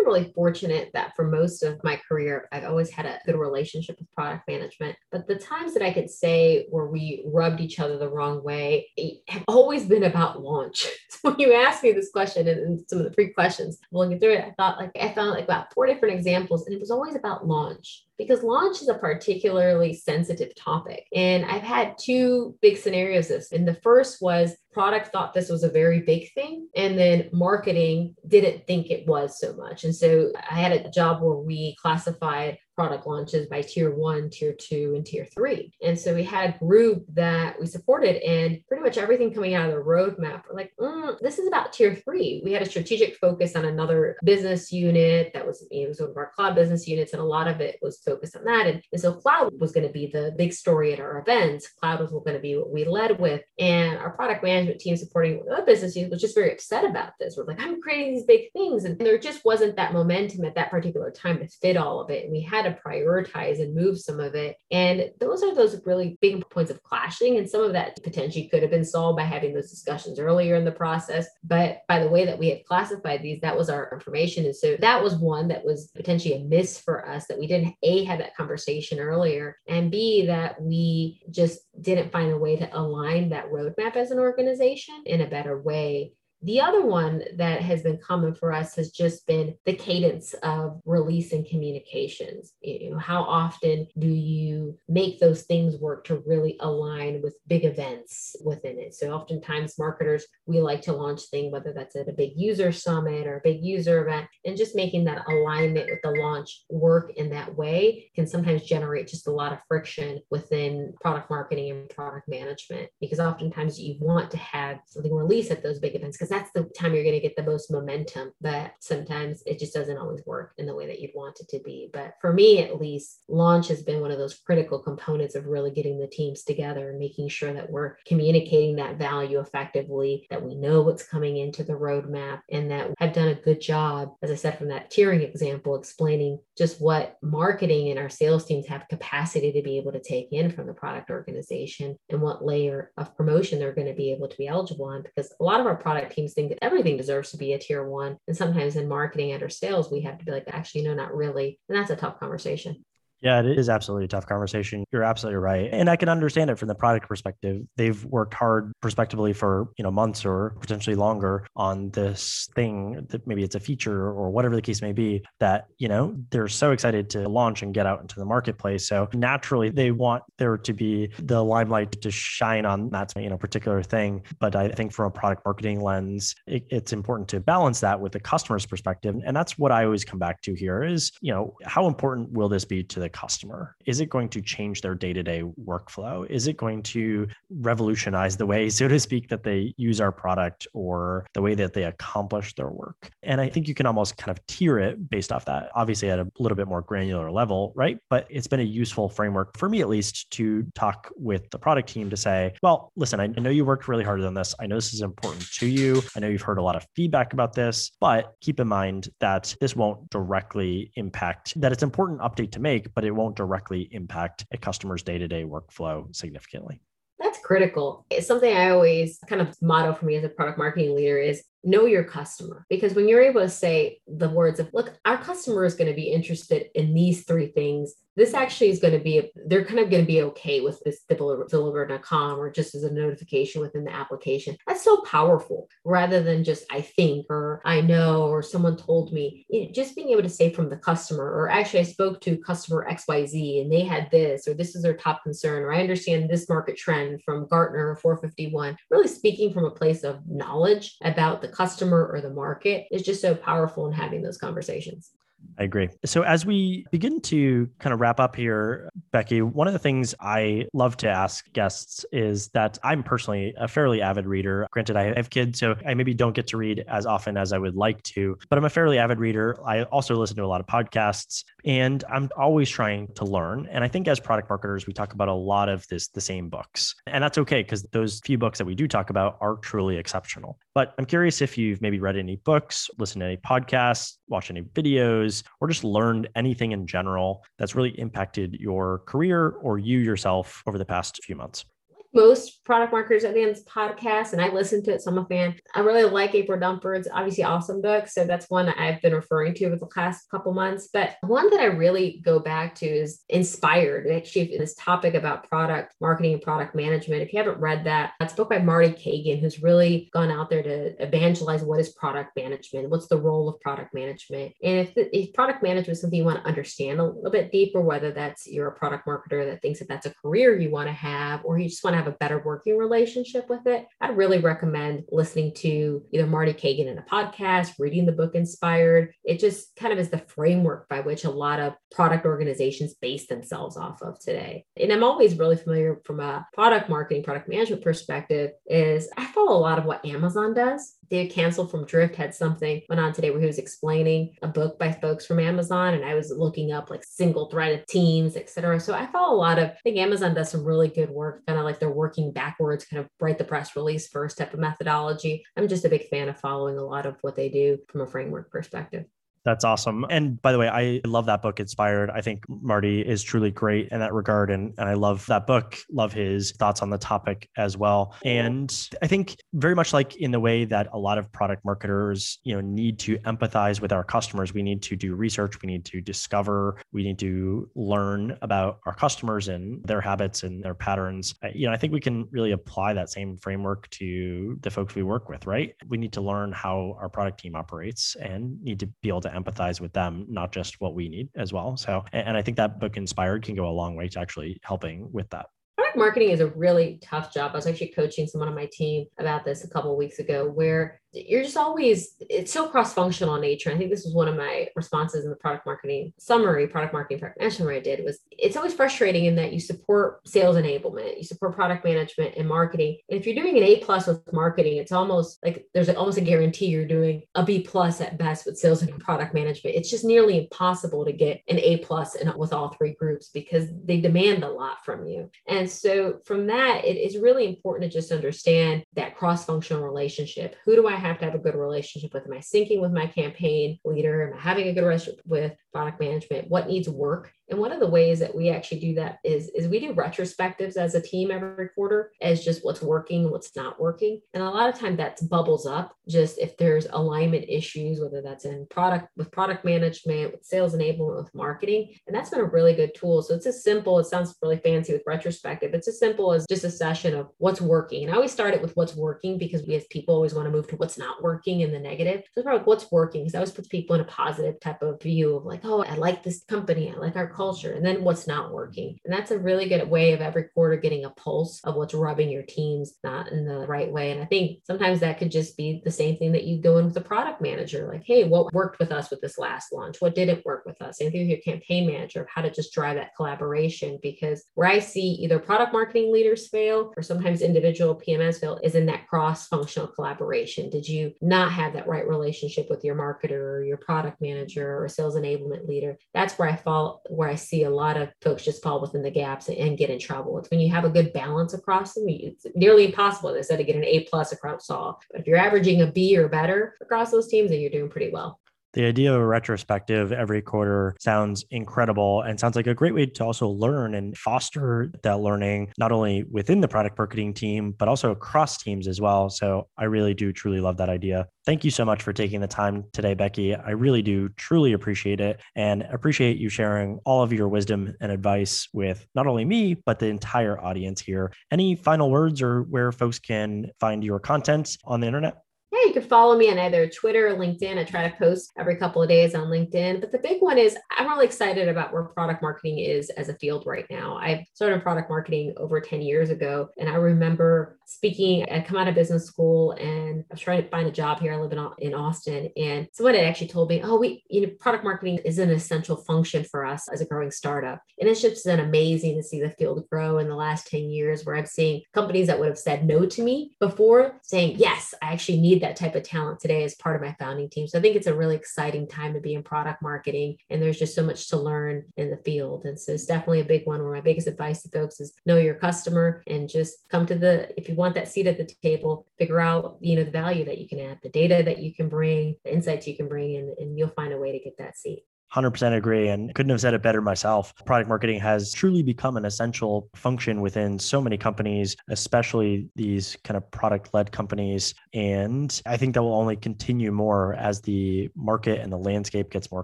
really 0.09 0.31
fortunate 0.33 0.89
that 0.93 1.15
for 1.15 1.25
most 1.25 1.63
of 1.63 1.83
my 1.83 1.99
career, 2.07 2.47
I've 2.51 2.63
always 2.63 2.89
had 2.89 3.05
a 3.05 3.19
good 3.25 3.35
relationship 3.35 3.97
with 3.99 4.11
product 4.11 4.47
management. 4.47 4.95
But 5.11 5.27
the 5.27 5.35
times 5.35 5.73
that 5.73 5.83
I 5.83 5.93
could 5.93 6.09
say 6.09 6.65
where 6.69 6.87
we 6.87 7.23
rubbed 7.25 7.61
each 7.61 7.79
other 7.79 7.97
the 7.97 8.09
wrong 8.09 8.43
way 8.43 8.87
have 9.27 9.43
always 9.47 9.85
been 9.85 10.03
about 10.03 10.41
launch. 10.41 10.87
So 11.21 11.31
when 11.31 11.39
you 11.39 11.53
asked 11.53 11.83
me 11.83 11.91
this 11.91 12.11
question 12.11 12.47
and, 12.47 12.79
some 12.87 12.99
of 12.99 13.03
the 13.03 13.11
pre 13.11 13.33
questions, 13.33 13.77
looking 13.91 14.19
through 14.19 14.35
it, 14.35 14.45
I 14.45 14.51
thought 14.51 14.77
like 14.77 14.91
I 14.97 15.11
found 15.11 15.31
like 15.31 15.43
about 15.43 15.73
four 15.73 15.85
different 15.85 16.15
examples, 16.15 16.65
and 16.65 16.73
it 16.73 16.79
was 16.79 16.91
always 16.91 17.15
about 17.15 17.45
launch 17.45 18.05
because 18.19 18.43
launch 18.43 18.81
is 18.81 18.89
a 18.89 18.93
particularly 18.93 19.93
sensitive 19.93 20.53
topic. 20.53 21.07
And 21.15 21.45
I've 21.45 21.63
had 21.63 21.95
two 21.97 22.55
big 22.61 22.77
scenarios 22.77 23.29
this. 23.29 23.51
And 23.51 23.67
the 23.67 23.79
first 23.81 24.21
was 24.21 24.55
product 24.71 25.07
thought 25.07 25.33
this 25.33 25.49
was 25.49 25.63
a 25.63 25.69
very 25.69 26.01
big 26.01 26.31
thing 26.33 26.67
and 26.75 26.97
then 26.97 27.29
marketing 27.33 28.15
didn't 28.27 28.67
think 28.67 28.91
it 28.91 29.07
was 29.07 29.39
so 29.39 29.53
much. 29.53 29.83
And 29.83 29.95
so 29.95 30.31
I 30.35 30.55
had 30.55 30.73
a 30.73 30.91
job 30.91 31.21
where 31.21 31.37
we 31.37 31.75
classified 31.81 32.59
product 32.79 33.05
launches 33.05 33.45
by 33.47 33.61
tier 33.61 33.91
one, 33.91 34.29
tier 34.29 34.53
two, 34.53 34.93
and 34.95 35.05
tier 35.05 35.25
three. 35.25 35.69
And 35.83 35.99
so 35.99 36.15
we 36.15 36.23
had 36.23 36.57
group 36.59 37.03
that 37.13 37.59
we 37.59 37.65
supported, 37.65 38.15
and 38.23 38.65
pretty 38.69 38.81
much 38.81 38.97
everything 38.97 39.33
coming 39.33 39.53
out 39.53 39.69
of 39.69 39.75
the 39.75 39.81
roadmap, 39.81 40.43
we're 40.47 40.55
like, 40.55 40.71
mm, 40.79 41.19
this 41.19 41.39
is 41.39 41.47
about 41.49 41.73
tier 41.73 41.93
three. 41.93 42.41
We 42.45 42.53
had 42.53 42.61
a 42.61 42.69
strategic 42.69 43.17
focus 43.17 43.57
on 43.57 43.65
another 43.65 44.15
business 44.23 44.71
unit 44.71 45.31
that 45.33 45.45
was, 45.45 45.67
it 45.69 45.89
was 45.89 45.99
one 45.99 46.11
of 46.11 46.15
our 46.15 46.31
cloud 46.33 46.55
business 46.55 46.87
units, 46.87 47.11
and 47.11 47.21
a 47.21 47.25
lot 47.25 47.49
of 47.49 47.59
it 47.59 47.79
was 47.81 47.99
focused 47.99 48.37
on 48.37 48.45
that. 48.45 48.65
And, 48.67 48.81
and 48.93 49.01
so 49.01 49.11
cloud 49.11 49.59
was 49.59 49.73
going 49.73 49.85
to 49.85 49.91
be 49.91 50.07
the 50.07 50.33
big 50.37 50.53
story 50.53 50.93
at 50.93 51.01
our 51.01 51.19
events. 51.19 51.67
Cloud 51.81 51.99
was 51.99 52.11
going 52.11 52.33
to 52.33 52.39
be 52.39 52.55
what 52.55 52.71
we 52.71 52.85
led 52.85 53.19
with. 53.19 53.41
And 53.59 53.97
our 53.97 54.11
product 54.11 54.41
management 54.41 54.79
team 54.79 54.95
supporting 54.95 55.43
the 55.43 55.63
business 55.65 55.97
unit 55.97 56.11
was 56.11 56.21
just 56.21 56.35
very 56.35 56.53
upset 56.53 56.85
about 56.85 57.11
this. 57.19 57.35
We're 57.35 57.43
like, 57.43 57.61
I'm 57.61 57.81
creating 57.81 58.13
these 58.13 58.23
big 58.23 58.53
things. 58.53 58.85
And 58.85 58.97
there 58.97 59.17
just 59.17 59.43
wasn't 59.43 59.75
that 59.75 59.91
momentum 59.91 60.45
at 60.45 60.55
that 60.55 60.71
particular 60.71 61.11
time 61.11 61.39
to 61.39 61.47
fit 61.49 61.75
all 61.75 61.99
of 61.99 62.09
it. 62.09 62.23
And 62.23 62.31
we 62.31 62.39
had 62.39 62.68
to 62.69 62.81
prioritize 62.85 63.61
and 63.61 63.75
move 63.75 63.99
some 63.99 64.19
of 64.19 64.35
it. 64.35 64.57
And 64.71 65.09
those 65.19 65.43
are 65.43 65.53
those 65.53 65.81
really 65.85 66.17
big 66.21 66.47
points 66.49 66.71
of 66.71 66.81
clashing. 66.83 67.37
And 67.37 67.49
some 67.49 67.63
of 67.63 67.73
that 67.73 68.01
potentially 68.03 68.47
could 68.47 68.61
have 68.61 68.71
been 68.71 68.85
solved 68.85 69.17
by 69.17 69.23
having 69.23 69.53
those 69.53 69.69
discussions 69.69 70.19
earlier 70.19 70.55
in 70.55 70.65
the 70.65 70.71
process. 70.71 71.27
But 71.43 71.81
by 71.87 71.99
the 71.99 72.09
way 72.09 72.25
that 72.25 72.37
we 72.37 72.49
had 72.49 72.65
classified 72.65 73.21
these, 73.21 73.41
that 73.41 73.57
was 73.57 73.69
our 73.69 73.89
information. 73.93 74.45
And 74.45 74.55
so 74.55 74.75
that 74.79 75.03
was 75.03 75.15
one 75.15 75.47
that 75.49 75.65
was 75.65 75.91
potentially 75.95 76.35
a 76.35 76.43
miss 76.45 76.79
for 76.79 77.07
us 77.07 77.27
that 77.27 77.39
we 77.39 77.47
didn't 77.47 77.75
A, 77.83 78.03
have 78.05 78.19
that 78.19 78.35
conversation 78.35 78.99
earlier, 78.99 79.57
and 79.67 79.91
B, 79.91 80.25
that 80.27 80.61
we 80.61 81.21
just 81.29 81.59
didn't 81.81 82.11
find 82.11 82.31
a 82.31 82.37
way 82.37 82.55
to 82.55 82.77
align 82.77 83.29
that 83.29 83.51
roadmap 83.51 83.95
as 83.95 84.11
an 84.11 84.19
organization 84.19 84.95
in 85.05 85.21
a 85.21 85.27
better 85.27 85.59
way 85.61 86.13
The 86.41 86.61
other 86.61 86.85
one 86.85 87.23
that 87.35 87.61
has 87.61 87.83
been 87.83 87.97
common 87.97 88.33
for 88.33 88.53
us 88.53 88.75
has 88.75 88.91
just 88.91 89.27
been 89.27 89.55
the 89.65 89.75
cadence 89.75 90.33
of 90.41 90.79
release 90.85 91.33
and 91.33 91.45
communications. 91.45 92.53
You 92.61 92.91
know, 92.91 92.97
how 92.97 93.23
often 93.23 93.87
do 93.97 94.07
you 94.07 94.77
make 94.87 95.19
those 95.19 95.43
things 95.43 95.75
work 95.77 96.05
to 96.05 96.23
really 96.25 96.55
align 96.61 97.21
with 97.21 97.35
big 97.47 97.65
events 97.65 98.37
within 98.43 98.79
it? 98.79 98.93
So 98.93 99.11
oftentimes 99.11 99.77
marketers, 99.77 100.25
we 100.45 100.61
like 100.61 100.81
to 100.83 100.93
launch 100.93 101.23
things, 101.29 101.51
whether 101.51 101.73
that's 101.73 101.97
at 101.97 102.07
a 102.07 102.13
big 102.13 102.31
user 102.35 102.71
summit 102.71 103.27
or 103.27 103.37
a 103.37 103.41
big 103.43 103.61
user 103.61 104.01
event, 104.07 104.27
and 104.45 104.55
just 104.55 104.75
making 104.75 105.03
that 105.05 105.27
alignment 105.27 105.89
with 105.89 105.99
the 106.03 106.11
launch 106.11 106.63
work 106.69 107.11
in 107.17 107.29
that 107.31 107.53
way 107.55 108.09
can 108.15 108.25
sometimes 108.25 108.63
generate 108.63 109.07
just 109.07 109.27
a 109.27 109.31
lot 109.31 109.51
of 109.51 109.59
friction 109.67 110.21
within 110.31 110.93
product 111.01 111.29
marketing 111.29 111.71
and 111.71 111.89
product 111.89 112.29
management 112.29 112.89
because 113.01 113.19
oftentimes 113.19 113.79
you 113.79 113.97
want 113.99 114.31
to 114.31 114.37
have 114.37 114.79
something 114.85 115.13
release 115.13 115.51
at 115.51 115.61
those 115.61 115.79
big 115.79 115.95
events 115.95 116.17
because 116.17 116.28
that's 116.29 116.51
the 116.51 116.63
time 116.77 116.93
you're 116.93 117.03
going 117.03 117.15
to 117.15 117.19
get 117.19 117.35
the 117.35 117.43
most 117.43 117.71
momentum 117.71 118.31
but 118.41 118.71
sometimes 118.79 119.43
it 119.45 119.59
just 119.59 119.73
doesn't 119.73 119.97
always 119.97 120.21
work 120.25 120.53
in 120.57 120.65
the 120.65 120.75
way 120.75 120.87
that 120.87 120.99
you'd 120.99 121.11
want 121.15 121.39
it 121.39 121.49
to 121.49 121.59
be. 121.63 121.89
But 121.91 122.13
for 122.21 122.33
me 122.33 122.59
at 122.59 122.79
least 122.79 123.23
launch 123.27 123.67
has 123.67 123.81
been 123.81 124.01
one 124.01 124.11
of 124.11 124.17
those 124.17 124.37
critical 124.37 124.79
components 124.79 125.35
of 125.35 125.45
really 125.45 125.71
getting 125.71 125.99
the 125.99 126.07
teams 126.07 126.43
together 126.43 126.89
and 126.89 126.99
making 126.99 127.29
sure 127.29 127.53
that 127.53 127.69
we're 127.69 127.97
communicating 128.05 128.75
that 128.77 128.97
value 128.97 129.39
effectively 129.39 130.27
that 130.29 130.43
we 130.43 130.55
know 130.55 130.81
what's 130.81 131.07
coming 131.07 131.37
into 131.37 131.63
the 131.63 131.73
roadmap 131.73 132.41
and 132.51 132.71
that 132.71 132.91
have 132.97 133.13
done 133.13 133.29
a 133.29 133.35
good 133.35 133.61
job 133.61 134.13
as 134.21 134.31
i 134.31 134.35
said 134.35 134.57
from 134.57 134.69
that 134.69 134.91
tiering 134.91 135.27
example 135.27 135.75
explaining 135.77 136.39
just 136.59 136.81
what 136.81 137.15
marketing 137.23 137.89
and 137.89 137.97
our 137.97 138.09
sales 138.09 138.45
teams 138.45 138.67
have 138.67 138.87
capacity 138.89 139.53
to 139.53 139.61
be 139.61 139.77
able 139.77 139.93
to 139.93 140.01
take 140.01 140.27
in 140.33 140.51
from 140.51 140.67
the 140.67 140.73
product 140.73 141.09
organization 141.09 141.95
and 142.09 142.21
what 142.21 142.45
layer 142.45 142.91
of 142.97 143.15
promotion 143.15 143.57
they're 143.57 143.73
going 143.73 143.87
to 143.87 143.93
be 143.93 144.11
able 144.11 144.27
to 144.27 144.37
be 144.37 144.45
eligible 144.45 144.85
on 144.85 145.01
because 145.01 145.33
a 145.39 145.43
lot 145.43 145.61
of 145.61 145.65
our 145.65 145.77
product 145.77 146.11
teams 146.11 146.33
think 146.33 146.49
that 146.49 146.59
everything 146.61 146.97
deserves 146.97 147.31
to 147.31 147.37
be 147.37 147.53
a 147.53 147.57
tier 147.57 147.87
one 147.87 148.17
and 148.27 148.35
sometimes 148.35 148.75
in 148.75 148.89
marketing 148.89 149.31
and 149.31 149.41
or 149.41 149.47
sales 149.49 149.89
we 149.89 150.01
have 150.01 150.17
to 150.19 150.25
be 150.25 150.31
like 150.31 150.43
actually 150.49 150.83
no 150.83 150.93
not 150.93 151.15
really 151.15 151.57
and 151.69 151.77
that's 151.77 151.91
a 151.91 151.95
tough 151.95 152.19
conversation 152.19 152.83
yeah, 153.21 153.39
it 153.39 153.57
is 153.57 153.69
absolutely 153.69 154.05
a 154.05 154.07
tough 154.07 154.25
conversation. 154.25 154.85
You're 154.91 155.03
absolutely 155.03 155.37
right. 155.37 155.69
And 155.71 155.89
I 155.89 155.95
can 155.95 156.09
understand 156.09 156.49
it 156.49 156.57
from 156.57 156.67
the 156.67 156.75
product 156.75 157.07
perspective. 157.07 157.63
They've 157.75 158.03
worked 158.05 158.33
hard 158.33 158.71
prospectively 158.81 159.33
for, 159.33 159.69
you 159.77 159.83
know, 159.83 159.91
months 159.91 160.25
or 160.25 160.55
potentially 160.61 160.95
longer 160.95 161.45
on 161.55 161.89
this 161.91 162.47
thing 162.55 163.05
that 163.09 163.27
maybe 163.27 163.43
it's 163.43 163.55
a 163.55 163.59
feature 163.59 164.07
or 164.07 164.29
whatever 164.29 164.55
the 164.55 164.61
case 164.61 164.81
may 164.81 164.93
be 164.93 165.23
that, 165.39 165.65
you 165.77 165.87
know, 165.87 166.15
they're 166.31 166.47
so 166.47 166.71
excited 166.71 167.09
to 167.09 167.27
launch 167.27 167.61
and 167.61 167.73
get 167.73 167.85
out 167.85 168.01
into 168.01 168.15
the 168.19 168.25
marketplace. 168.25 168.87
So 168.87 169.09
naturally 169.13 169.69
they 169.69 169.91
want 169.91 170.23
there 170.37 170.57
to 170.57 170.73
be 170.73 171.11
the 171.19 171.43
limelight 171.43 172.01
to 172.01 172.11
shine 172.11 172.65
on 172.65 172.89
that, 172.91 173.11
you 173.17 173.29
know, 173.29 173.37
particular 173.37 173.83
thing. 173.83 174.23
But 174.39 174.55
I 174.55 174.69
think 174.69 174.93
from 174.93 175.07
a 175.07 175.11
product 175.11 175.43
marketing 175.45 175.81
lens, 175.81 176.35
it, 176.47 176.65
it's 176.69 176.93
important 176.93 177.27
to 177.29 177.39
balance 177.39 177.79
that 177.81 177.99
with 177.99 178.13
the 178.13 178.19
customer's 178.19 178.65
perspective. 178.65 179.15
And 179.25 179.35
that's 179.35 179.57
what 179.57 179.71
I 179.71 179.83
always 179.83 180.05
come 180.05 180.19
back 180.19 180.41
to 180.43 180.53
here 180.53 180.83
is, 180.83 181.11
you 181.21 181.33
know, 181.33 181.55
how 181.65 181.87
important 181.87 182.31
will 182.31 182.49
this 182.49 182.65
be 182.65 182.83
to 182.83 182.99
the 182.99 183.08
customer? 183.09 183.75
Is 183.85 183.99
it 183.99 184.09
going 184.09 184.29
to 184.29 184.41
change 184.41 184.81
their 184.81 184.95
day 184.95 185.13
to 185.13 185.23
day 185.23 185.43
workflow? 185.63 186.29
Is 186.29 186.47
it 186.47 186.57
going 186.57 186.83
to 186.83 187.27
revolutionize 187.49 188.37
the 188.37 188.45
way, 188.45 188.69
so 188.79 188.87
to 188.87 188.99
speak, 188.99 189.29
that 189.29 189.43
they 189.43 189.73
use 189.77 189.99
our 190.01 190.11
product 190.11 190.67
or 190.73 191.25
the 191.33 191.41
way 191.41 191.55
that 191.55 191.73
they 191.73 191.83
accomplish 191.83 192.53
their 192.55 192.69
work? 192.69 193.11
And 193.23 193.41
I 193.41 193.49
think 193.49 193.67
you 193.67 193.73
can 193.73 193.85
almost 193.85 194.17
kind 194.17 194.35
of 194.35 194.45
tier 194.47 194.79
it 194.79 195.09
based 195.09 195.31
off 195.31 195.45
that, 195.45 195.69
obviously 195.75 196.09
at 196.09 196.19
a 196.19 196.27
little 196.39 196.55
bit 196.55 196.67
more 196.67 196.81
granular 196.81 197.31
level, 197.31 197.73
right? 197.75 197.97
But 198.09 198.27
it's 198.29 198.47
been 198.47 198.59
a 198.59 198.63
useful 198.63 199.09
framework 199.09 199.57
for 199.57 199.69
me, 199.69 199.81
at 199.81 199.89
least, 199.89 200.29
to 200.31 200.65
talk 200.75 201.11
with 201.15 201.49
the 201.49 201.59
product 201.59 201.89
team 201.89 202.09
to 202.09 202.17
say, 202.17 202.53
well, 202.61 202.91
listen, 202.95 203.19
I 203.19 203.27
know 203.27 203.49
you 203.49 203.65
worked 203.65 203.87
really 203.87 204.03
hard 204.03 204.21
on 204.21 204.33
this. 204.33 204.55
I 204.59 204.67
know 204.67 204.75
this 204.75 204.93
is 204.93 205.01
important 205.01 205.45
to 205.53 205.67
you. 205.67 206.01
I 206.15 206.19
know 206.19 206.27
you've 206.27 206.41
heard 206.41 206.57
a 206.57 206.63
lot 206.63 206.75
of 206.75 206.85
feedback 206.95 207.33
about 207.33 207.53
this, 207.53 207.91
but 207.99 208.35
keep 208.41 208.59
in 208.59 208.67
mind 208.67 209.09
that 209.19 209.55
this 209.59 209.75
won't 209.75 210.09
directly 210.09 210.91
impact 210.95 211.59
that 211.59 211.71
it's 211.71 211.83
important 211.83 212.19
update 212.21 212.51
to 212.51 212.59
make, 212.59 212.93
but 212.99 213.05
it 213.05 213.11
won't 213.11 213.37
directly 213.37 213.87
impact 213.93 214.45
a 214.51 214.57
customer's 214.57 215.03
day 215.03 215.17
to 215.17 215.25
day 215.25 215.45
workflow 215.45 216.13
significantly. 216.13 216.81
That's 217.17 217.39
critical. 217.39 218.05
It's 218.09 218.27
something 218.27 218.53
I 218.53 218.71
always 218.71 219.19
kind 219.25 219.41
of 219.41 219.55
motto 219.61 219.93
for 219.93 220.03
me 220.05 220.17
as 220.17 220.25
a 220.25 220.27
product 220.27 220.57
marketing 220.57 220.97
leader 220.97 221.17
is 221.17 221.41
know 221.63 221.85
your 221.85 222.03
customer 222.03 222.65
because 222.69 222.95
when 222.95 223.07
you're 223.07 223.21
able 223.21 223.39
to 223.39 223.47
say 223.47 224.01
the 224.05 224.27
words 224.27 224.59
of 224.59 224.69
look 224.73 224.99
our 225.05 225.17
customer 225.17 225.63
is 225.63 225.75
going 225.75 225.87
to 225.87 225.95
be 225.95 226.11
interested 226.11 226.67
in 226.75 226.93
these 226.93 227.23
three 227.23 227.47
things 227.47 227.93
this 228.19 228.33
actually 228.33 228.69
is 228.69 228.79
going 228.79 228.93
to 228.93 228.99
be 228.99 229.31
they're 229.47 229.63
kind 229.63 229.79
of 229.79 229.89
going 229.89 230.03
to 230.03 230.07
be 230.07 230.21
okay 230.21 230.59
with 230.59 230.81
this 230.83 231.03
deliver.com 231.07 232.39
or 232.39 232.51
just 232.51 232.75
as 232.75 232.83
a 232.83 232.91
notification 232.91 233.61
within 233.61 233.85
the 233.85 233.93
application. 233.93 234.57
That's 234.67 234.83
so 234.83 235.01
powerful 235.01 235.69
rather 235.85 236.21
than 236.21 236.43
just 236.43 236.65
i 236.69 236.81
think 236.81 237.27
or 237.29 237.61
i 237.65 237.79
know 237.79 238.23
or 238.23 238.43
someone 238.43 238.75
told 238.75 239.13
me. 239.13 239.45
You 239.49 239.65
know, 239.65 239.71
just 239.71 239.95
being 239.95 240.09
able 240.09 240.23
to 240.23 240.29
say 240.29 240.51
from 240.51 240.69
the 240.69 240.77
customer 240.77 241.23
or 241.23 241.49
actually 241.49 241.79
i 241.79 241.83
spoke 241.83 242.19
to 242.21 242.37
customer 242.37 242.85
xyz 242.91 243.61
and 243.61 243.71
they 243.71 243.83
had 243.83 244.11
this 244.11 244.47
or 244.47 244.53
this 244.53 244.75
is 244.75 244.83
their 244.83 244.97
top 244.97 245.23
concern 245.23 245.63
or 245.63 245.71
i 245.71 245.79
understand 245.79 246.29
this 246.29 246.49
market 246.49 246.77
trend 246.77 247.21
from 247.23 247.47
gartner 247.47 247.95
451 247.95 248.75
really 248.89 249.07
speaking 249.07 249.53
from 249.53 249.65
a 249.65 249.71
place 249.71 250.03
of 250.03 250.27
knowledge 250.27 250.97
about 251.03 251.41
the 251.41 251.47
customer 251.47 252.09
or 252.11 252.19
the 252.21 252.29
market 252.29 252.85
is 252.91 253.01
just 253.01 253.21
so 253.21 253.33
powerful 253.33 253.87
in 253.87 253.93
having 253.93 254.21
those 254.21 254.37
conversations. 254.37 255.11
I 255.59 255.63
agree. 255.63 255.89
So, 256.05 256.21
as 256.21 256.45
we 256.45 256.85
begin 256.89 257.19
to 257.21 257.69
kind 257.79 257.93
of 257.93 257.99
wrap 257.99 258.19
up 258.19 258.35
here, 258.35 258.89
Becky, 259.11 259.41
one 259.41 259.67
of 259.67 259.73
the 259.73 259.79
things 259.79 260.15
I 260.21 260.67
love 260.73 260.95
to 260.97 261.09
ask 261.09 261.51
guests 261.51 262.05
is 262.13 262.47
that 262.49 262.77
I'm 262.81 263.03
personally 263.03 263.53
a 263.57 263.67
fairly 263.67 264.01
avid 264.01 264.25
reader. 264.25 264.67
Granted, 264.71 264.95
I 264.95 265.13
have 265.15 265.29
kids, 265.29 265.59
so 265.59 265.75
I 265.85 265.93
maybe 265.95 266.13
don't 266.13 266.33
get 266.33 266.47
to 266.47 266.57
read 266.57 266.85
as 266.87 267.05
often 267.05 267.35
as 267.35 267.51
I 267.51 267.57
would 267.57 267.75
like 267.75 268.01
to, 268.03 268.37
but 268.49 268.57
I'm 268.57 268.63
a 268.63 268.69
fairly 268.69 268.97
avid 268.97 269.19
reader. 269.19 269.59
I 269.65 269.83
also 269.83 270.15
listen 270.15 270.37
to 270.37 270.45
a 270.45 270.47
lot 270.47 270.61
of 270.61 270.67
podcasts 270.67 271.43
and 271.65 272.03
I'm 272.09 272.29
always 272.37 272.69
trying 272.69 273.07
to 273.15 273.25
learn. 273.25 273.67
And 273.69 273.83
I 273.83 273.89
think 273.89 274.07
as 274.07 274.19
product 274.19 274.49
marketers, 274.49 274.87
we 274.87 274.93
talk 274.93 275.13
about 275.13 275.27
a 275.27 275.33
lot 275.33 275.67
of 275.67 275.85
this, 275.87 276.07
the 276.07 276.21
same 276.21 276.49
books. 276.49 276.95
And 277.07 277.23
that's 277.23 277.37
okay 277.37 277.63
because 277.63 277.83
those 277.91 278.21
few 278.23 278.37
books 278.37 278.59
that 278.59 278.65
we 278.65 278.75
do 278.75 278.87
talk 278.87 279.09
about 279.09 279.37
are 279.41 279.57
truly 279.57 279.97
exceptional. 279.97 280.57
But 280.73 280.93
I'm 280.97 281.05
curious 281.05 281.41
if 281.41 281.57
you've 281.57 281.81
maybe 281.81 281.99
read 281.99 282.15
any 282.15 282.37
books, 282.37 282.89
listened 282.97 283.21
to 283.21 283.25
any 283.25 283.37
podcasts, 283.37 284.17
watched 284.29 284.51
any 284.51 284.61
videos, 284.61 285.28
or 285.59 285.67
just 285.67 285.83
learned 285.83 286.27
anything 286.35 286.71
in 286.71 286.87
general 286.87 287.43
that's 287.57 287.75
really 287.75 287.97
impacted 287.99 288.55
your 288.59 288.99
career 288.99 289.49
or 289.61 289.77
you 289.77 289.99
yourself 289.99 290.63
over 290.67 290.77
the 290.77 290.85
past 290.85 291.19
few 291.23 291.35
months 291.35 291.65
most 292.13 292.63
product 292.65 292.91
marketers 292.91 293.23
at 293.23 293.33
the 293.33 293.41
end 293.41 293.55
podcast, 293.67 294.33
and 294.33 294.41
I 294.41 294.49
listen 294.51 294.83
to 294.83 294.93
it, 294.93 295.01
so 295.01 295.11
I'm 295.11 295.17
a 295.17 295.25
fan. 295.25 295.55
I 295.75 295.81
really 295.81 296.03
like 296.03 296.33
April 296.33 296.59
Dunford's 296.59 297.07
obviously 297.11 297.43
awesome 297.43 297.81
book. 297.81 298.07
So 298.07 298.25
that's 298.25 298.49
one 298.49 298.69
I've 298.69 299.01
been 299.01 299.13
referring 299.13 299.53
to 299.55 299.65
over 299.65 299.75
the 299.75 299.87
last 299.95 300.29
couple 300.29 300.53
months. 300.53 300.89
But 300.91 301.17
one 301.21 301.49
that 301.49 301.59
I 301.59 301.65
really 301.65 302.21
go 302.23 302.39
back 302.39 302.75
to 302.75 302.85
is 302.85 303.23
Inspired. 303.29 304.07
Actually, 304.07 304.57
this 304.57 304.75
topic 304.75 305.13
about 305.13 305.47
product 305.47 305.95
marketing 306.01 306.33
and 306.33 306.41
product 306.41 306.75
management. 306.75 307.21
If 307.21 307.33
you 307.33 307.39
haven't 307.39 307.59
read 307.59 307.85
that, 307.85 308.13
that's 308.19 308.33
a 308.33 308.35
book 308.35 308.49
by 308.49 308.59
Marty 308.59 308.91
Cagan, 308.91 309.39
who's 309.39 309.61
really 309.61 310.09
gone 310.13 310.31
out 310.31 310.49
there 310.49 310.63
to 310.63 311.01
evangelize 311.01 311.61
what 311.63 311.79
is 311.79 311.89
product 311.89 312.35
management, 312.35 312.89
what's 312.89 313.07
the 313.07 313.17
role 313.17 313.49
of 313.49 313.59
product 313.61 313.93
management. 313.93 314.53
And 314.63 314.87
if, 314.87 314.91
if 314.95 315.33
product 315.33 315.63
management 315.63 315.89
is 315.89 316.01
something 316.01 316.17
you 316.17 316.25
want 316.25 316.43
to 316.43 316.47
understand 316.47 316.99
a 316.99 317.05
little 317.05 317.31
bit 317.31 317.51
deeper, 317.51 317.81
whether 317.81 318.11
that's 318.11 318.47
you're 318.47 318.67
a 318.67 318.75
product 318.75 319.07
marketer 319.07 319.45
that 319.49 319.61
thinks 319.61 319.79
that 319.79 319.87
that's 319.87 320.05
a 320.05 320.13
career 320.13 320.59
you 320.59 320.71
want 320.71 320.87
to 320.87 320.93
have, 320.93 321.45
or 321.45 321.59
you 321.59 321.69
just 321.69 321.83
want 321.83 321.95
to 321.95 321.98
have 321.99 322.07
a 322.07 322.17
better 322.17 322.41
working 322.43 322.77
relationship 322.77 323.49
with 323.49 323.67
it, 323.67 323.85
I'd 324.01 324.17
really 324.17 324.39
recommend 324.39 325.03
listening 325.11 325.53
to 325.55 326.03
either 326.11 326.25
Marty 326.25 326.53
Cagan 326.53 326.87
in 326.87 326.97
a 326.97 327.03
podcast, 327.03 327.73
reading 327.77 328.05
the 328.05 328.11
book 328.11 328.35
Inspired. 328.35 329.13
It 329.23 329.39
just 329.39 329.75
kind 329.75 329.91
of 329.91 329.99
is 329.99 330.09
the 330.09 330.19
framework 330.19 330.87
by 330.87 331.01
which 331.01 331.25
a 331.25 331.29
lot 331.29 331.59
of 331.59 331.73
product 331.91 332.25
organizations 332.25 332.93
base 332.95 333.27
themselves 333.27 333.75
off 333.75 334.01
of 334.01 334.19
today. 334.19 334.65
And 334.77 334.91
I'm 334.91 335.03
always 335.03 335.37
really 335.37 335.57
familiar 335.57 335.99
from 336.05 336.19
a 336.19 336.47
product 336.53 336.89
marketing, 336.89 337.23
product 337.23 337.49
management 337.49 337.83
perspective, 337.83 338.51
is 338.65 339.09
I 339.17 339.25
follow 339.27 339.57
a 339.57 339.59
lot 339.59 339.77
of 339.77 339.85
what 339.85 340.05
Amazon 340.05 340.53
does. 340.53 340.95
David 341.09 341.33
Cancel 341.33 341.67
from 341.67 341.85
Drift 341.85 342.15
had 342.15 342.35
something 342.35 342.81
went 342.87 343.01
on 343.01 343.13
today 343.13 343.31
where 343.31 343.39
he 343.39 343.47
was 343.47 343.57
explaining 343.57 344.35
a 344.43 344.47
book 344.47 344.77
by 344.77 344.91
folks 344.91 345.25
from 345.25 345.39
Amazon, 345.39 345.95
and 345.95 346.05
I 346.05 346.13
was 346.13 346.31
looking 346.31 346.71
up 346.71 346.91
like 346.91 347.03
single 347.03 347.49
threaded 347.49 347.87
teams, 347.87 348.35
et 348.35 348.47
cetera. 348.47 348.79
So 348.79 348.93
I 348.93 349.07
follow 349.07 349.35
a 349.35 349.37
lot 349.37 349.57
of, 349.57 349.69
I 349.69 349.77
think 349.83 349.97
Amazon 349.97 350.35
does 350.35 350.51
some 350.51 350.63
really 350.63 350.87
good 350.87 351.09
work, 351.09 351.43
kind 351.47 351.57
of 351.57 351.65
like 351.65 351.79
they're 351.89 351.95
working 351.95 352.31
backwards, 352.31 352.85
kind 352.85 352.99
of 352.99 353.09
write 353.19 353.39
the 353.39 353.43
press 353.43 353.75
release 353.75 354.07
first 354.07 354.37
type 354.37 354.53
of 354.53 354.59
methodology. 354.59 355.43
I'm 355.57 355.67
just 355.67 355.85
a 355.85 355.89
big 355.89 356.07
fan 356.09 356.29
of 356.29 356.39
following 356.39 356.77
a 356.77 356.85
lot 356.85 357.07
of 357.07 357.17
what 357.21 357.35
they 357.35 357.49
do 357.49 357.79
from 357.87 358.01
a 358.01 358.07
framework 358.07 358.51
perspective. 358.51 359.05
That's 359.49 359.65
awesome. 359.65 360.05
And 360.11 360.39
by 360.43 360.51
the 360.51 360.59
way, 360.59 360.69
I 360.69 361.01
love 361.07 361.25
that 361.25 361.41
book, 361.41 361.59
Inspired. 361.59 362.11
I 362.11 362.21
think 362.21 362.43
Marty 362.47 363.01
is 363.01 363.23
truly 363.23 363.49
great 363.49 363.87
in 363.91 363.99
that 363.99 364.13
regard. 364.13 364.51
And, 364.51 364.75
and 364.77 364.87
I 364.87 364.93
love 364.93 365.25
that 365.25 365.47
book, 365.47 365.75
love 365.91 366.13
his 366.13 366.51
thoughts 366.51 366.83
on 366.83 366.91
the 366.91 366.99
topic 366.99 367.49
as 367.57 367.75
well. 367.75 368.13
And 368.23 368.71
I 369.01 369.07
think 369.07 369.37
very 369.53 369.73
much 369.73 369.91
like 369.91 370.17
in 370.17 370.29
the 370.29 370.39
way 370.39 370.65
that 370.65 370.89
a 370.93 370.99
lot 370.99 371.17
of 371.17 371.31
product 371.31 371.65
marketers, 371.65 372.37
you 372.43 372.53
know, 372.53 372.61
need 372.61 372.99
to 372.99 373.17
empathize 373.19 373.81
with 373.81 373.91
our 373.91 374.03
customers, 374.03 374.53
we 374.53 374.61
need 374.61 374.83
to 374.83 374.95
do 374.95 375.15
research, 375.15 375.59
we 375.63 375.67
need 375.67 375.83
to 375.85 375.99
discover, 375.99 376.77
we 376.91 377.01
need 377.01 377.17
to 377.17 377.67
learn 377.73 378.37
about 378.43 378.81
our 378.85 378.93
customers 378.93 379.47
and 379.47 379.83
their 379.83 379.99
habits 379.99 380.43
and 380.43 380.63
their 380.63 380.75
patterns. 380.75 381.33
Uh, 381.43 381.47
you 381.55 381.65
know, 381.65 381.73
I 381.73 381.77
think 381.77 381.91
we 381.91 381.99
can 381.99 382.27
really 382.29 382.51
apply 382.51 382.93
that 382.93 383.09
same 383.09 383.35
framework 383.37 383.89
to 383.89 384.59
the 384.61 384.69
folks 384.69 384.93
we 384.93 385.01
work 385.01 385.27
with, 385.27 385.47
right? 385.47 385.73
We 385.87 385.97
need 385.97 386.13
to 386.13 386.21
learn 386.21 386.51
how 386.51 386.95
our 386.99 387.09
product 387.09 387.39
team 387.39 387.55
operates 387.55 388.15
and 388.15 388.61
need 388.61 388.79
to 388.81 388.85
be 389.01 389.09
able 389.09 389.21
to 389.21 389.38
empathize 389.39 389.79
with 389.79 389.93
them, 389.93 390.25
not 390.29 390.51
just 390.51 390.81
what 390.81 390.93
we 390.93 391.09
need 391.09 391.29
as 391.35 391.53
well. 391.53 391.77
So, 391.77 392.03
and 392.13 392.35
I 392.35 392.41
think 392.41 392.57
that 392.57 392.79
book 392.79 392.97
inspired 392.97 393.43
can 393.43 393.55
go 393.55 393.67
a 393.67 393.71
long 393.71 393.95
way 393.95 394.07
to 394.09 394.19
actually 394.19 394.59
helping 394.63 395.11
with 395.11 395.29
that 395.29 395.47
product 395.89 395.97
marketing 395.97 396.29
is 396.29 396.39
a 396.39 396.47
really 396.47 396.99
tough 397.01 397.33
job. 397.33 397.51
I 397.53 397.55
was 397.55 397.67
actually 397.67 397.93
coaching 397.95 398.27
someone 398.27 398.47
on 398.47 398.55
my 398.55 398.69
team 398.71 399.05
about 399.17 399.45
this 399.45 399.63
a 399.63 399.69
couple 399.69 399.95
weeks 399.97 400.19
ago 400.19 400.47
where 400.47 401.01
you're 401.11 401.43
just 401.43 401.57
always 401.57 402.15
it's 402.29 402.53
so 402.53 402.67
cross-functional 402.67 403.35
in 403.35 403.41
nature. 403.41 403.71
I 403.71 403.77
think 403.77 403.89
this 403.89 404.05
was 404.05 404.13
one 404.13 404.27
of 404.27 404.35
my 404.35 404.67
responses 404.75 405.23
in 405.23 405.29
the 405.29 405.35
product 405.35 405.65
marketing 405.65 406.13
summary, 406.19 406.67
product 406.67 406.93
marketing 406.93 407.21
management 407.39 407.67
where 407.67 407.75
I 407.75 407.79
did 407.79 408.03
was 408.03 408.19
it's 408.31 408.55
always 408.55 408.73
frustrating 408.73 409.25
in 409.25 409.35
that 409.35 409.53
you 409.53 409.59
support 409.59 410.27
sales 410.27 410.55
enablement, 410.55 411.17
you 411.17 411.23
support 411.23 411.55
product 411.55 411.83
management 411.83 412.35
and 412.37 412.47
marketing. 412.47 412.97
And 413.09 413.19
if 413.19 413.25
you're 413.25 413.35
doing 413.35 413.57
an 413.57 413.63
A 413.63 413.77
plus 413.77 414.07
with 414.07 414.21
marketing, 414.31 414.77
it's 414.77 414.91
almost 414.91 415.39
like 415.43 415.65
there's 415.73 415.89
almost 415.89 416.17
a 416.17 416.21
guarantee 416.21 416.67
you're 416.67 416.85
doing 416.85 417.23
a 417.35 417.43
B 417.43 417.61
plus 417.61 418.01
at 418.01 418.17
best 418.17 418.45
with 418.45 418.57
sales 418.57 418.81
and 418.81 418.99
product 418.99 419.33
management. 419.33 419.75
It's 419.75 419.89
just 419.89 420.05
nearly 420.05 420.37
impossible 420.37 421.05
to 421.05 421.11
get 421.11 421.41
an 421.47 421.59
A 421.59 421.77
plus 421.77 422.15
with 422.35 422.53
all 422.53 422.69
three 422.69 422.93
groups 422.93 423.29
because 423.33 423.67
they 423.85 423.99
demand 423.99 424.43
a 424.43 424.49
lot 424.49 424.85
from 424.85 425.05
you. 425.05 425.29
And 425.47 425.69
so 425.69 426.19
from 426.25 426.47
that, 426.47 426.85
it 426.85 426.97
is 426.97 427.17
really 427.17 427.47
important 427.47 427.91
to 427.91 427.97
just 427.97 428.11
understand 428.11 428.83
that 428.93 429.15
cross-functional 429.17 429.83
relationship. 429.83 430.55
Who 430.65 430.75
do 430.75 430.87
I 430.87 430.95
have 430.99 431.19
to 431.19 431.25
have 431.25 431.35
a 431.35 431.39
good 431.39 431.55
relationship 431.55 432.13
with? 432.13 432.25
Am 432.25 432.33
I 432.33 432.37
syncing 432.37 432.81
with 432.81 432.91
my 432.91 433.07
campaign 433.07 433.79
leader? 433.83 434.27
Am 434.27 434.37
I 434.37 434.41
having 434.41 434.67
a 434.67 434.73
good 434.73 434.83
relationship 434.83 435.21
with 435.25 435.53
product 435.73 435.99
management? 435.99 436.49
What 436.49 436.67
needs 436.67 436.89
work? 436.89 437.33
And 437.49 437.59
one 437.59 437.71
of 437.71 437.79
the 437.79 437.87
ways 437.87 438.19
that 438.19 438.35
we 438.35 438.49
actually 438.49 438.79
do 438.79 438.95
that 438.95 439.19
is, 439.23 439.49
is 439.49 439.67
we 439.67 439.79
do 439.79 439.93
retrospectives 439.93 440.77
as 440.77 440.95
a 440.95 441.01
team 441.01 441.31
every 441.31 441.69
quarter 441.69 442.11
as 442.21 442.43
just 442.43 442.63
what's 442.63 442.81
working, 442.81 443.31
what's 443.31 443.55
not 443.55 443.79
working. 443.79 444.21
And 444.33 444.43
a 444.43 444.49
lot 444.49 444.69
of 444.69 444.79
time 444.79 444.95
that 444.97 445.19
bubbles 445.29 445.65
up 445.65 445.95
just 446.07 446.39
if 446.39 446.57
there's 446.57 446.87
alignment 446.91 447.45
issues, 447.47 447.99
whether 447.99 448.21
that's 448.21 448.45
in 448.45 448.67
product 448.69 449.09
with 449.17 449.31
product 449.31 449.65
management, 449.65 450.31
with 450.31 450.43
sales 450.43 450.75
enablement, 450.75 451.17
with 451.17 451.35
marketing. 451.35 451.93
And 452.07 452.15
that's 452.15 452.29
been 452.29 452.39
a 452.39 452.45
really 452.45 452.73
good 452.73 452.93
tool. 452.95 453.21
So 453.21 453.35
it's 453.35 453.45
as 453.45 453.63
simple, 453.63 453.99
it 453.99 454.05
sounds 454.05 454.35
really 454.41 454.57
fancy 454.57 454.93
with 454.93 455.03
retrospective. 455.05 455.73
It's 455.73 455.87
as 455.87 455.99
simple 455.99 456.33
as 456.33 456.45
just 456.47 456.63
a 456.63 456.71
session 456.71 457.15
of 457.15 457.29
what's 457.37 457.61
working. 457.61 458.03
And 458.03 458.11
I 458.11 458.15
always 458.15 458.31
start 458.31 458.53
it 458.53 458.61
with 458.61 458.75
what's 458.75 458.95
working 458.95 459.37
because 459.37 459.65
we 459.65 459.75
as 459.75 459.85
people 459.89 460.15
always 460.15 460.33
want 460.33 460.45
to 460.45 460.51
move 460.51 460.67
to 460.69 460.75
what's 460.75 460.97
not 460.97 461.21
working 461.23 461.63
and 461.63 461.73
the 461.73 461.79
negative. 461.79 462.21
So 462.31 462.41
it's 462.41 462.45
probably 462.45 462.65
what's 462.65 462.91
working. 462.91 463.21
Because 463.21 463.33
that 463.33 463.39
always 463.39 463.51
puts 463.51 463.67
people 463.67 463.95
in 463.95 464.01
a 464.01 464.05
positive 464.05 464.59
type 464.59 464.81
of 464.81 465.01
view 465.01 465.35
of 465.35 465.45
like, 465.45 465.61
oh, 465.63 465.83
I 465.83 465.95
like 465.95 466.23
this 466.23 466.43
company, 466.47 466.91
I 466.91 466.97
like 466.97 467.15
our 467.15 467.27
culture, 467.39 467.71
and 467.71 467.85
then 467.85 468.03
what's 468.03 468.27
not 468.27 468.51
working. 468.51 468.99
And 469.05 469.13
that's 469.13 469.31
a 469.31 469.39
really 469.39 469.69
good 469.69 469.89
way 469.89 470.11
of 470.11 470.19
every 470.19 470.49
quarter 470.53 470.75
getting 470.75 471.05
a 471.05 471.09
pulse 471.11 471.61
of 471.63 471.75
what's 471.75 471.93
rubbing 471.93 472.29
your 472.29 472.43
teams 472.43 472.95
not 473.01 473.29
in 473.29 473.45
the 473.45 473.65
right 473.65 473.89
way. 473.89 474.11
And 474.11 474.21
I 474.21 474.25
think 474.25 474.59
sometimes 474.65 474.99
that 474.99 475.19
could 475.19 475.31
just 475.31 475.55
be 475.55 475.81
the 475.85 475.91
same 475.91 476.17
thing 476.17 476.33
that 476.33 476.43
you 476.43 476.61
go 476.61 476.79
in 476.79 476.85
with 476.85 476.95
the 476.95 477.01
product 477.01 477.39
manager, 477.41 477.87
like, 477.89 478.03
hey, 478.05 478.25
what 478.25 478.53
worked 478.53 478.77
with 478.77 478.91
us 478.91 479.09
with 479.09 479.21
this 479.21 479.37
last 479.37 479.71
launch? 479.71 480.01
What 480.01 480.15
didn't 480.15 480.45
work 480.45 480.65
with 480.65 480.81
us? 480.81 480.97
Same 480.97 481.11
thing 481.11 481.21
with 481.21 481.29
your 481.29 481.53
campaign 481.53 481.87
manager 481.87 482.23
of 482.23 482.27
how 482.29 482.41
to 482.41 482.51
just 482.51 482.73
drive 482.73 482.97
that 482.97 483.15
collaboration. 483.15 483.99
Because 484.01 484.43
where 484.55 484.67
I 484.67 484.79
see 484.79 485.11
either 485.21 485.39
product 485.39 485.71
marketing 485.71 486.11
leaders 486.11 486.49
fail 486.49 486.91
or 486.97 487.03
sometimes 487.03 487.41
individual 487.41 487.95
PMS 487.95 488.41
fail 488.41 488.59
is 488.63 488.75
in 488.75 488.85
that 488.87 489.07
cross-functional 489.07 489.87
collaboration. 489.87 490.69
Did 490.69 490.89
you 490.89 491.13
not 491.21 491.53
have 491.53 491.71
that 491.73 491.87
right 491.87 492.05
relationship 492.05 492.69
with 492.69 492.83
your 492.83 492.95
marketer 492.95 493.59
or 493.59 493.63
your 493.63 493.77
product 493.77 494.21
manager 494.21 494.83
or 494.83 494.89
sales 494.89 495.15
enablement 495.15 495.67
leader? 495.67 495.97
That's 496.13 496.37
where 496.37 496.49
I 496.49 496.57
fall, 496.57 497.01
where 497.09 497.28
I 497.29 497.35
see 497.35 497.63
a 497.63 497.69
lot 497.69 497.95
of 497.95 498.09
folks 498.21 498.43
just 498.43 498.63
fall 498.63 498.81
within 498.81 499.03
the 499.03 499.11
gaps 499.11 499.47
and, 499.47 499.57
and 499.57 499.77
get 499.77 499.89
in 499.89 499.99
trouble. 499.99 500.37
It's 500.37 500.49
when 500.49 500.59
you 500.59 500.69
have 500.71 500.83
a 500.83 500.89
good 500.89 501.13
balance 501.13 501.53
across 501.53 501.93
them. 501.93 502.05
It's 502.07 502.45
nearly 502.55 502.87
impossible, 502.87 503.29
as 503.29 503.37
I 503.37 503.41
said, 503.49 503.57
to 503.57 503.63
get 503.63 503.75
an 503.75 503.85
A 503.85 504.03
plus 504.05 504.31
across 504.31 504.69
all. 504.69 504.99
But 505.11 505.21
if 505.21 505.27
you're 505.27 505.37
averaging 505.37 505.81
a 505.81 505.91
B 505.91 506.17
or 506.17 506.27
better 506.27 506.75
across 506.81 507.11
those 507.11 507.27
teams, 507.27 507.51
then 507.51 507.61
you're 507.61 507.69
doing 507.69 507.89
pretty 507.89 508.11
well. 508.11 508.39
The 508.73 508.85
idea 508.85 509.11
of 509.11 509.19
a 509.19 509.25
retrospective 509.25 510.11
every 510.11 510.43
quarter 510.43 510.95
sounds 510.99 511.43
incredible 511.49 512.21
and 512.21 512.39
sounds 512.39 512.55
like 512.55 512.67
a 512.67 512.75
great 512.75 512.93
way 512.93 513.07
to 513.07 513.23
also 513.23 513.47
learn 513.47 513.95
and 513.95 514.15
foster 514.15 514.91
that 515.01 515.21
learning, 515.21 515.73
not 515.79 515.91
only 515.91 516.23
within 516.29 516.61
the 516.61 516.67
product 516.67 516.95
marketing 516.95 517.33
team, 517.33 517.71
but 517.71 517.87
also 517.87 518.11
across 518.11 518.57
teams 518.57 518.87
as 518.87 519.01
well. 519.01 519.29
So 519.31 519.67
I 519.75 519.85
really 519.85 520.13
do 520.13 520.31
truly 520.31 520.59
love 520.59 520.77
that 520.77 520.89
idea. 520.89 521.27
Thank 521.47 521.65
you 521.65 521.71
so 521.71 521.83
much 521.83 522.03
for 522.03 522.13
taking 522.13 522.41
the 522.41 522.47
time 522.47 522.83
today, 522.93 523.15
Becky. 523.15 523.55
I 523.55 523.71
really 523.71 524.03
do 524.03 524.29
truly 524.37 524.73
appreciate 524.73 525.19
it 525.19 525.41
and 525.55 525.81
appreciate 525.91 526.37
you 526.37 526.49
sharing 526.49 526.99
all 527.05 527.23
of 527.23 527.33
your 527.33 527.47
wisdom 527.47 527.95
and 528.01 528.11
advice 528.11 528.67
with 528.71 529.03
not 529.15 529.25
only 529.25 529.45
me, 529.45 529.81
but 529.83 529.97
the 529.97 530.07
entire 530.07 530.63
audience 530.63 531.01
here. 531.01 531.33
Any 531.49 531.75
final 531.75 532.11
words 532.11 532.39
or 532.39 532.61
where 532.63 532.91
folks 532.91 533.17
can 533.17 533.71
find 533.79 534.03
your 534.03 534.19
content 534.19 534.77
on 534.85 534.99
the 534.99 535.07
internet? 535.07 535.41
Yeah, 535.71 535.85
you 535.85 535.93
can 535.93 536.01
follow 536.01 536.35
me 536.35 536.49
on 536.49 536.57
either 536.57 536.87
Twitter 536.87 537.27
or 537.27 537.35
LinkedIn. 537.35 537.77
I 537.77 537.83
try 537.83 538.09
to 538.09 538.15
post 538.17 538.51
every 538.57 538.75
couple 538.75 539.03
of 539.03 539.09
days 539.09 539.35
on 539.35 539.47
LinkedIn. 539.47 540.01
But 540.01 540.11
the 540.11 540.17
big 540.17 540.41
one 540.41 540.57
is 540.57 540.75
I'm 540.97 541.07
really 541.07 541.25
excited 541.25 541.67
about 541.67 541.93
where 541.93 542.03
product 542.03 542.41
marketing 542.41 542.79
is 542.79 543.11
as 543.11 543.29
a 543.29 543.35
field 543.35 543.65
right 543.67 543.85
now. 543.89 544.17
I 544.17 544.45
started 544.53 544.81
product 544.81 545.09
marketing 545.09 545.53
over 545.57 545.79
10 545.79 546.01
years 546.01 546.31
ago. 546.31 546.69
And 546.79 546.89
I 546.89 546.95
remember 546.95 547.77
speaking, 547.85 548.45
I 548.51 548.61
come 548.61 548.77
out 548.77 548.87
of 548.87 548.95
business 548.95 549.25
school 549.25 549.71
and 549.73 550.23
I 550.29 550.33
was 550.33 550.41
trying 550.41 550.63
to 550.63 550.69
find 550.69 550.87
a 550.87 550.91
job 550.91 551.19
here. 551.19 551.33
I 551.33 551.37
live 551.37 551.51
in, 551.51 551.69
in 551.79 551.93
Austin. 551.93 552.49
And 552.57 552.87
someone 552.93 553.13
had 553.13 553.25
actually 553.25 553.47
told 553.47 553.69
me, 553.69 553.81
oh, 553.83 553.97
we, 553.97 554.23
you 554.27 554.41
know, 554.41 554.53
product 554.59 554.83
marketing 554.83 555.19
is 555.23 555.37
an 555.37 555.51
essential 555.51 555.97
function 555.97 556.43
for 556.45 556.65
us 556.65 556.87
as 556.91 557.01
a 557.01 557.05
growing 557.05 557.31
startup. 557.31 557.81
And 557.99 558.09
it's 558.09 558.21
just 558.21 558.45
been 558.45 558.59
amazing 558.59 559.15
to 559.17 559.23
see 559.23 559.41
the 559.41 559.51
field 559.51 559.87
grow 559.91 560.17
in 560.17 560.29
the 560.29 560.35
last 560.35 560.67
10 560.67 560.89
years 560.89 561.25
where 561.25 561.35
I'm 561.35 561.45
seeing 561.45 561.81
companies 561.93 562.27
that 562.27 562.39
would 562.39 562.47
have 562.47 562.57
said 562.57 562.87
no 562.87 563.05
to 563.05 563.23
me 563.23 563.55
before 563.59 564.19
saying, 564.23 564.57
yes, 564.57 564.93
I 565.01 565.13
actually 565.13 565.41
need 565.41 565.58
that 565.59 565.75
type 565.75 565.95
of 565.95 566.03
talent 566.03 566.39
today 566.39 566.63
as 566.63 566.75
part 566.75 566.95
of 566.95 567.01
my 567.01 567.15
founding 567.19 567.49
team. 567.49 567.67
So 567.67 567.77
I 567.77 567.81
think 567.81 567.95
it's 567.95 568.07
a 568.07 568.13
really 568.13 568.35
exciting 568.35 568.87
time 568.87 569.13
to 569.13 569.19
be 569.19 569.33
in 569.33 569.43
product 569.43 569.81
marketing. 569.81 570.37
And 570.49 570.61
there's 570.61 570.79
just 570.79 570.95
so 570.95 571.03
much 571.03 571.29
to 571.29 571.37
learn 571.37 571.85
in 571.97 572.09
the 572.09 572.17
field. 572.17 572.65
And 572.65 572.79
so 572.79 572.93
it's 572.93 573.05
definitely 573.05 573.41
a 573.41 573.45
big 573.45 573.65
one 573.65 573.81
where 573.83 573.93
my 573.93 574.01
biggest 574.01 574.27
advice 574.27 574.61
to 574.63 574.69
folks 574.69 574.99
is 574.99 575.13
know 575.25 575.37
your 575.37 575.55
customer 575.55 576.23
and 576.27 576.49
just 576.49 576.87
come 576.89 577.05
to 577.05 577.15
the, 577.15 577.49
if 577.59 577.69
you 577.69 577.75
want 577.75 577.95
that 577.95 578.07
seat 578.07 578.27
at 578.27 578.37
the 578.37 578.49
table, 578.61 579.05
figure 579.17 579.39
out, 579.39 579.77
you 579.81 579.95
know, 579.95 580.03
the 580.03 580.11
value 580.11 580.45
that 580.45 580.57
you 580.57 580.67
can 580.67 580.79
add, 580.79 580.99
the 581.03 581.09
data 581.09 581.41
that 581.43 581.59
you 581.59 581.73
can 581.73 581.89
bring, 581.89 582.35
the 582.43 582.53
insights 582.53 582.87
you 582.87 582.95
can 582.95 583.07
bring, 583.07 583.37
and, 583.37 583.57
and 583.57 583.77
you'll 583.77 583.89
find 583.89 584.13
a 584.13 584.17
way 584.17 584.31
to 584.31 584.39
get 584.39 584.57
that 584.57 584.77
seat. 584.77 585.03
100% 585.33 585.75
agree 585.75 586.09
and 586.09 586.33
couldn't 586.33 586.49
have 586.49 586.61
said 586.61 586.73
it 586.73 586.81
better 586.81 587.01
myself. 587.01 587.53
Product 587.65 587.87
marketing 587.87 588.19
has 588.19 588.51
truly 588.53 588.83
become 588.83 589.17
an 589.17 589.25
essential 589.25 589.89
function 589.95 590.41
within 590.41 590.79
so 590.79 590.99
many 591.01 591.17
companies, 591.17 591.75
especially 591.89 592.67
these 592.75 593.17
kind 593.23 593.37
of 593.37 593.49
product 593.51 593.93
led 593.93 594.11
companies. 594.11 594.73
And 594.93 595.61
I 595.65 595.77
think 595.77 595.93
that 595.93 596.01
will 596.01 596.15
only 596.15 596.35
continue 596.35 596.91
more 596.91 597.35
as 597.35 597.61
the 597.61 598.09
market 598.15 598.61
and 598.61 598.71
the 598.71 598.77
landscape 598.77 599.29
gets 599.29 599.51
more 599.51 599.63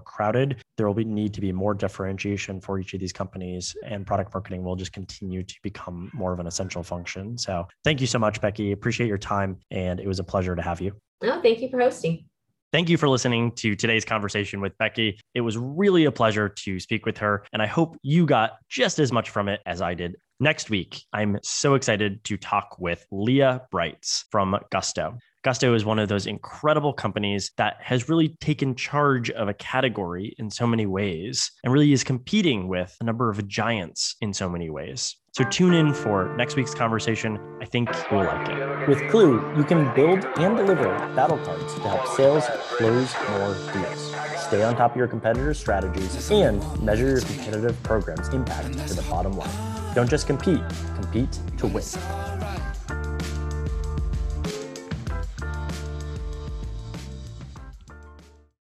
crowded. 0.00 0.62
There 0.76 0.86
will 0.86 0.94
be, 0.94 1.04
need 1.04 1.34
to 1.34 1.40
be 1.40 1.52
more 1.52 1.74
differentiation 1.74 2.60
for 2.60 2.78
each 2.78 2.94
of 2.94 3.00
these 3.00 3.12
companies, 3.12 3.74
and 3.84 4.06
product 4.06 4.32
marketing 4.34 4.62
will 4.62 4.76
just 4.76 4.92
continue 4.92 5.42
to 5.42 5.54
become 5.62 6.10
more 6.12 6.32
of 6.32 6.38
an 6.38 6.46
essential 6.46 6.82
function. 6.82 7.38
So 7.38 7.66
thank 7.84 8.00
you 8.00 8.06
so 8.06 8.18
much, 8.18 8.40
Becky. 8.40 8.72
Appreciate 8.72 9.08
your 9.08 9.18
time. 9.18 9.58
And 9.70 10.00
it 10.00 10.06
was 10.06 10.18
a 10.18 10.24
pleasure 10.24 10.54
to 10.54 10.62
have 10.62 10.80
you. 10.80 10.92
Oh, 11.22 11.40
thank 11.40 11.60
you 11.60 11.68
for 11.70 11.80
hosting. 11.80 12.26
Thank 12.76 12.90
you 12.90 12.98
for 12.98 13.08
listening 13.08 13.52
to 13.52 13.74
today's 13.74 14.04
conversation 14.04 14.60
with 14.60 14.76
Becky. 14.76 15.18
It 15.32 15.40
was 15.40 15.56
really 15.56 16.04
a 16.04 16.12
pleasure 16.12 16.50
to 16.50 16.78
speak 16.78 17.06
with 17.06 17.16
her, 17.16 17.42
and 17.54 17.62
I 17.62 17.66
hope 17.66 17.96
you 18.02 18.26
got 18.26 18.58
just 18.68 18.98
as 18.98 19.10
much 19.10 19.30
from 19.30 19.48
it 19.48 19.62
as 19.64 19.80
I 19.80 19.94
did. 19.94 20.16
Next 20.40 20.68
week, 20.68 21.00
I'm 21.10 21.38
so 21.42 21.72
excited 21.72 22.22
to 22.24 22.36
talk 22.36 22.76
with 22.78 23.06
Leah 23.10 23.62
Brights 23.70 24.26
from 24.30 24.58
Gusto. 24.70 25.16
Gusto 25.42 25.72
is 25.72 25.86
one 25.86 25.98
of 25.98 26.10
those 26.10 26.26
incredible 26.26 26.92
companies 26.92 27.50
that 27.56 27.76
has 27.80 28.10
really 28.10 28.36
taken 28.40 28.74
charge 28.74 29.30
of 29.30 29.48
a 29.48 29.54
category 29.54 30.34
in 30.36 30.50
so 30.50 30.66
many 30.66 30.84
ways 30.84 31.50
and 31.64 31.72
really 31.72 31.94
is 31.94 32.04
competing 32.04 32.68
with 32.68 32.94
a 33.00 33.04
number 33.04 33.30
of 33.30 33.48
giants 33.48 34.16
in 34.20 34.34
so 34.34 34.50
many 34.50 34.68
ways. 34.68 35.16
So 35.36 35.44
tune 35.44 35.74
in 35.74 35.92
for 35.92 36.34
next 36.38 36.56
week's 36.56 36.74
conversation. 36.74 37.38
I 37.60 37.66
think 37.66 37.90
you'll 38.10 38.24
like 38.24 38.48
it. 38.48 38.88
With 38.88 39.00
Klue, 39.10 39.54
you 39.54 39.64
can 39.64 39.94
build 39.94 40.24
and 40.38 40.56
deliver 40.56 40.88
battle 41.14 41.36
cards 41.44 41.74
to 41.74 41.80
help 41.80 42.06
sales 42.16 42.46
close 42.78 43.14
more 43.32 43.54
deals. 43.70 44.14
Stay 44.38 44.62
on 44.62 44.74
top 44.76 44.92
of 44.92 44.96
your 44.96 45.06
competitors' 45.06 45.58
strategies 45.58 46.30
and 46.30 46.64
measure 46.82 47.08
your 47.08 47.20
competitive 47.20 47.82
program's 47.82 48.28
impact 48.28 48.72
to 48.88 48.94
the 48.94 49.04
bottom 49.10 49.36
line. 49.36 49.94
Don't 49.94 50.08
just 50.08 50.26
compete, 50.26 50.62
compete 50.94 51.38
to 51.58 51.66
win. 51.66 51.84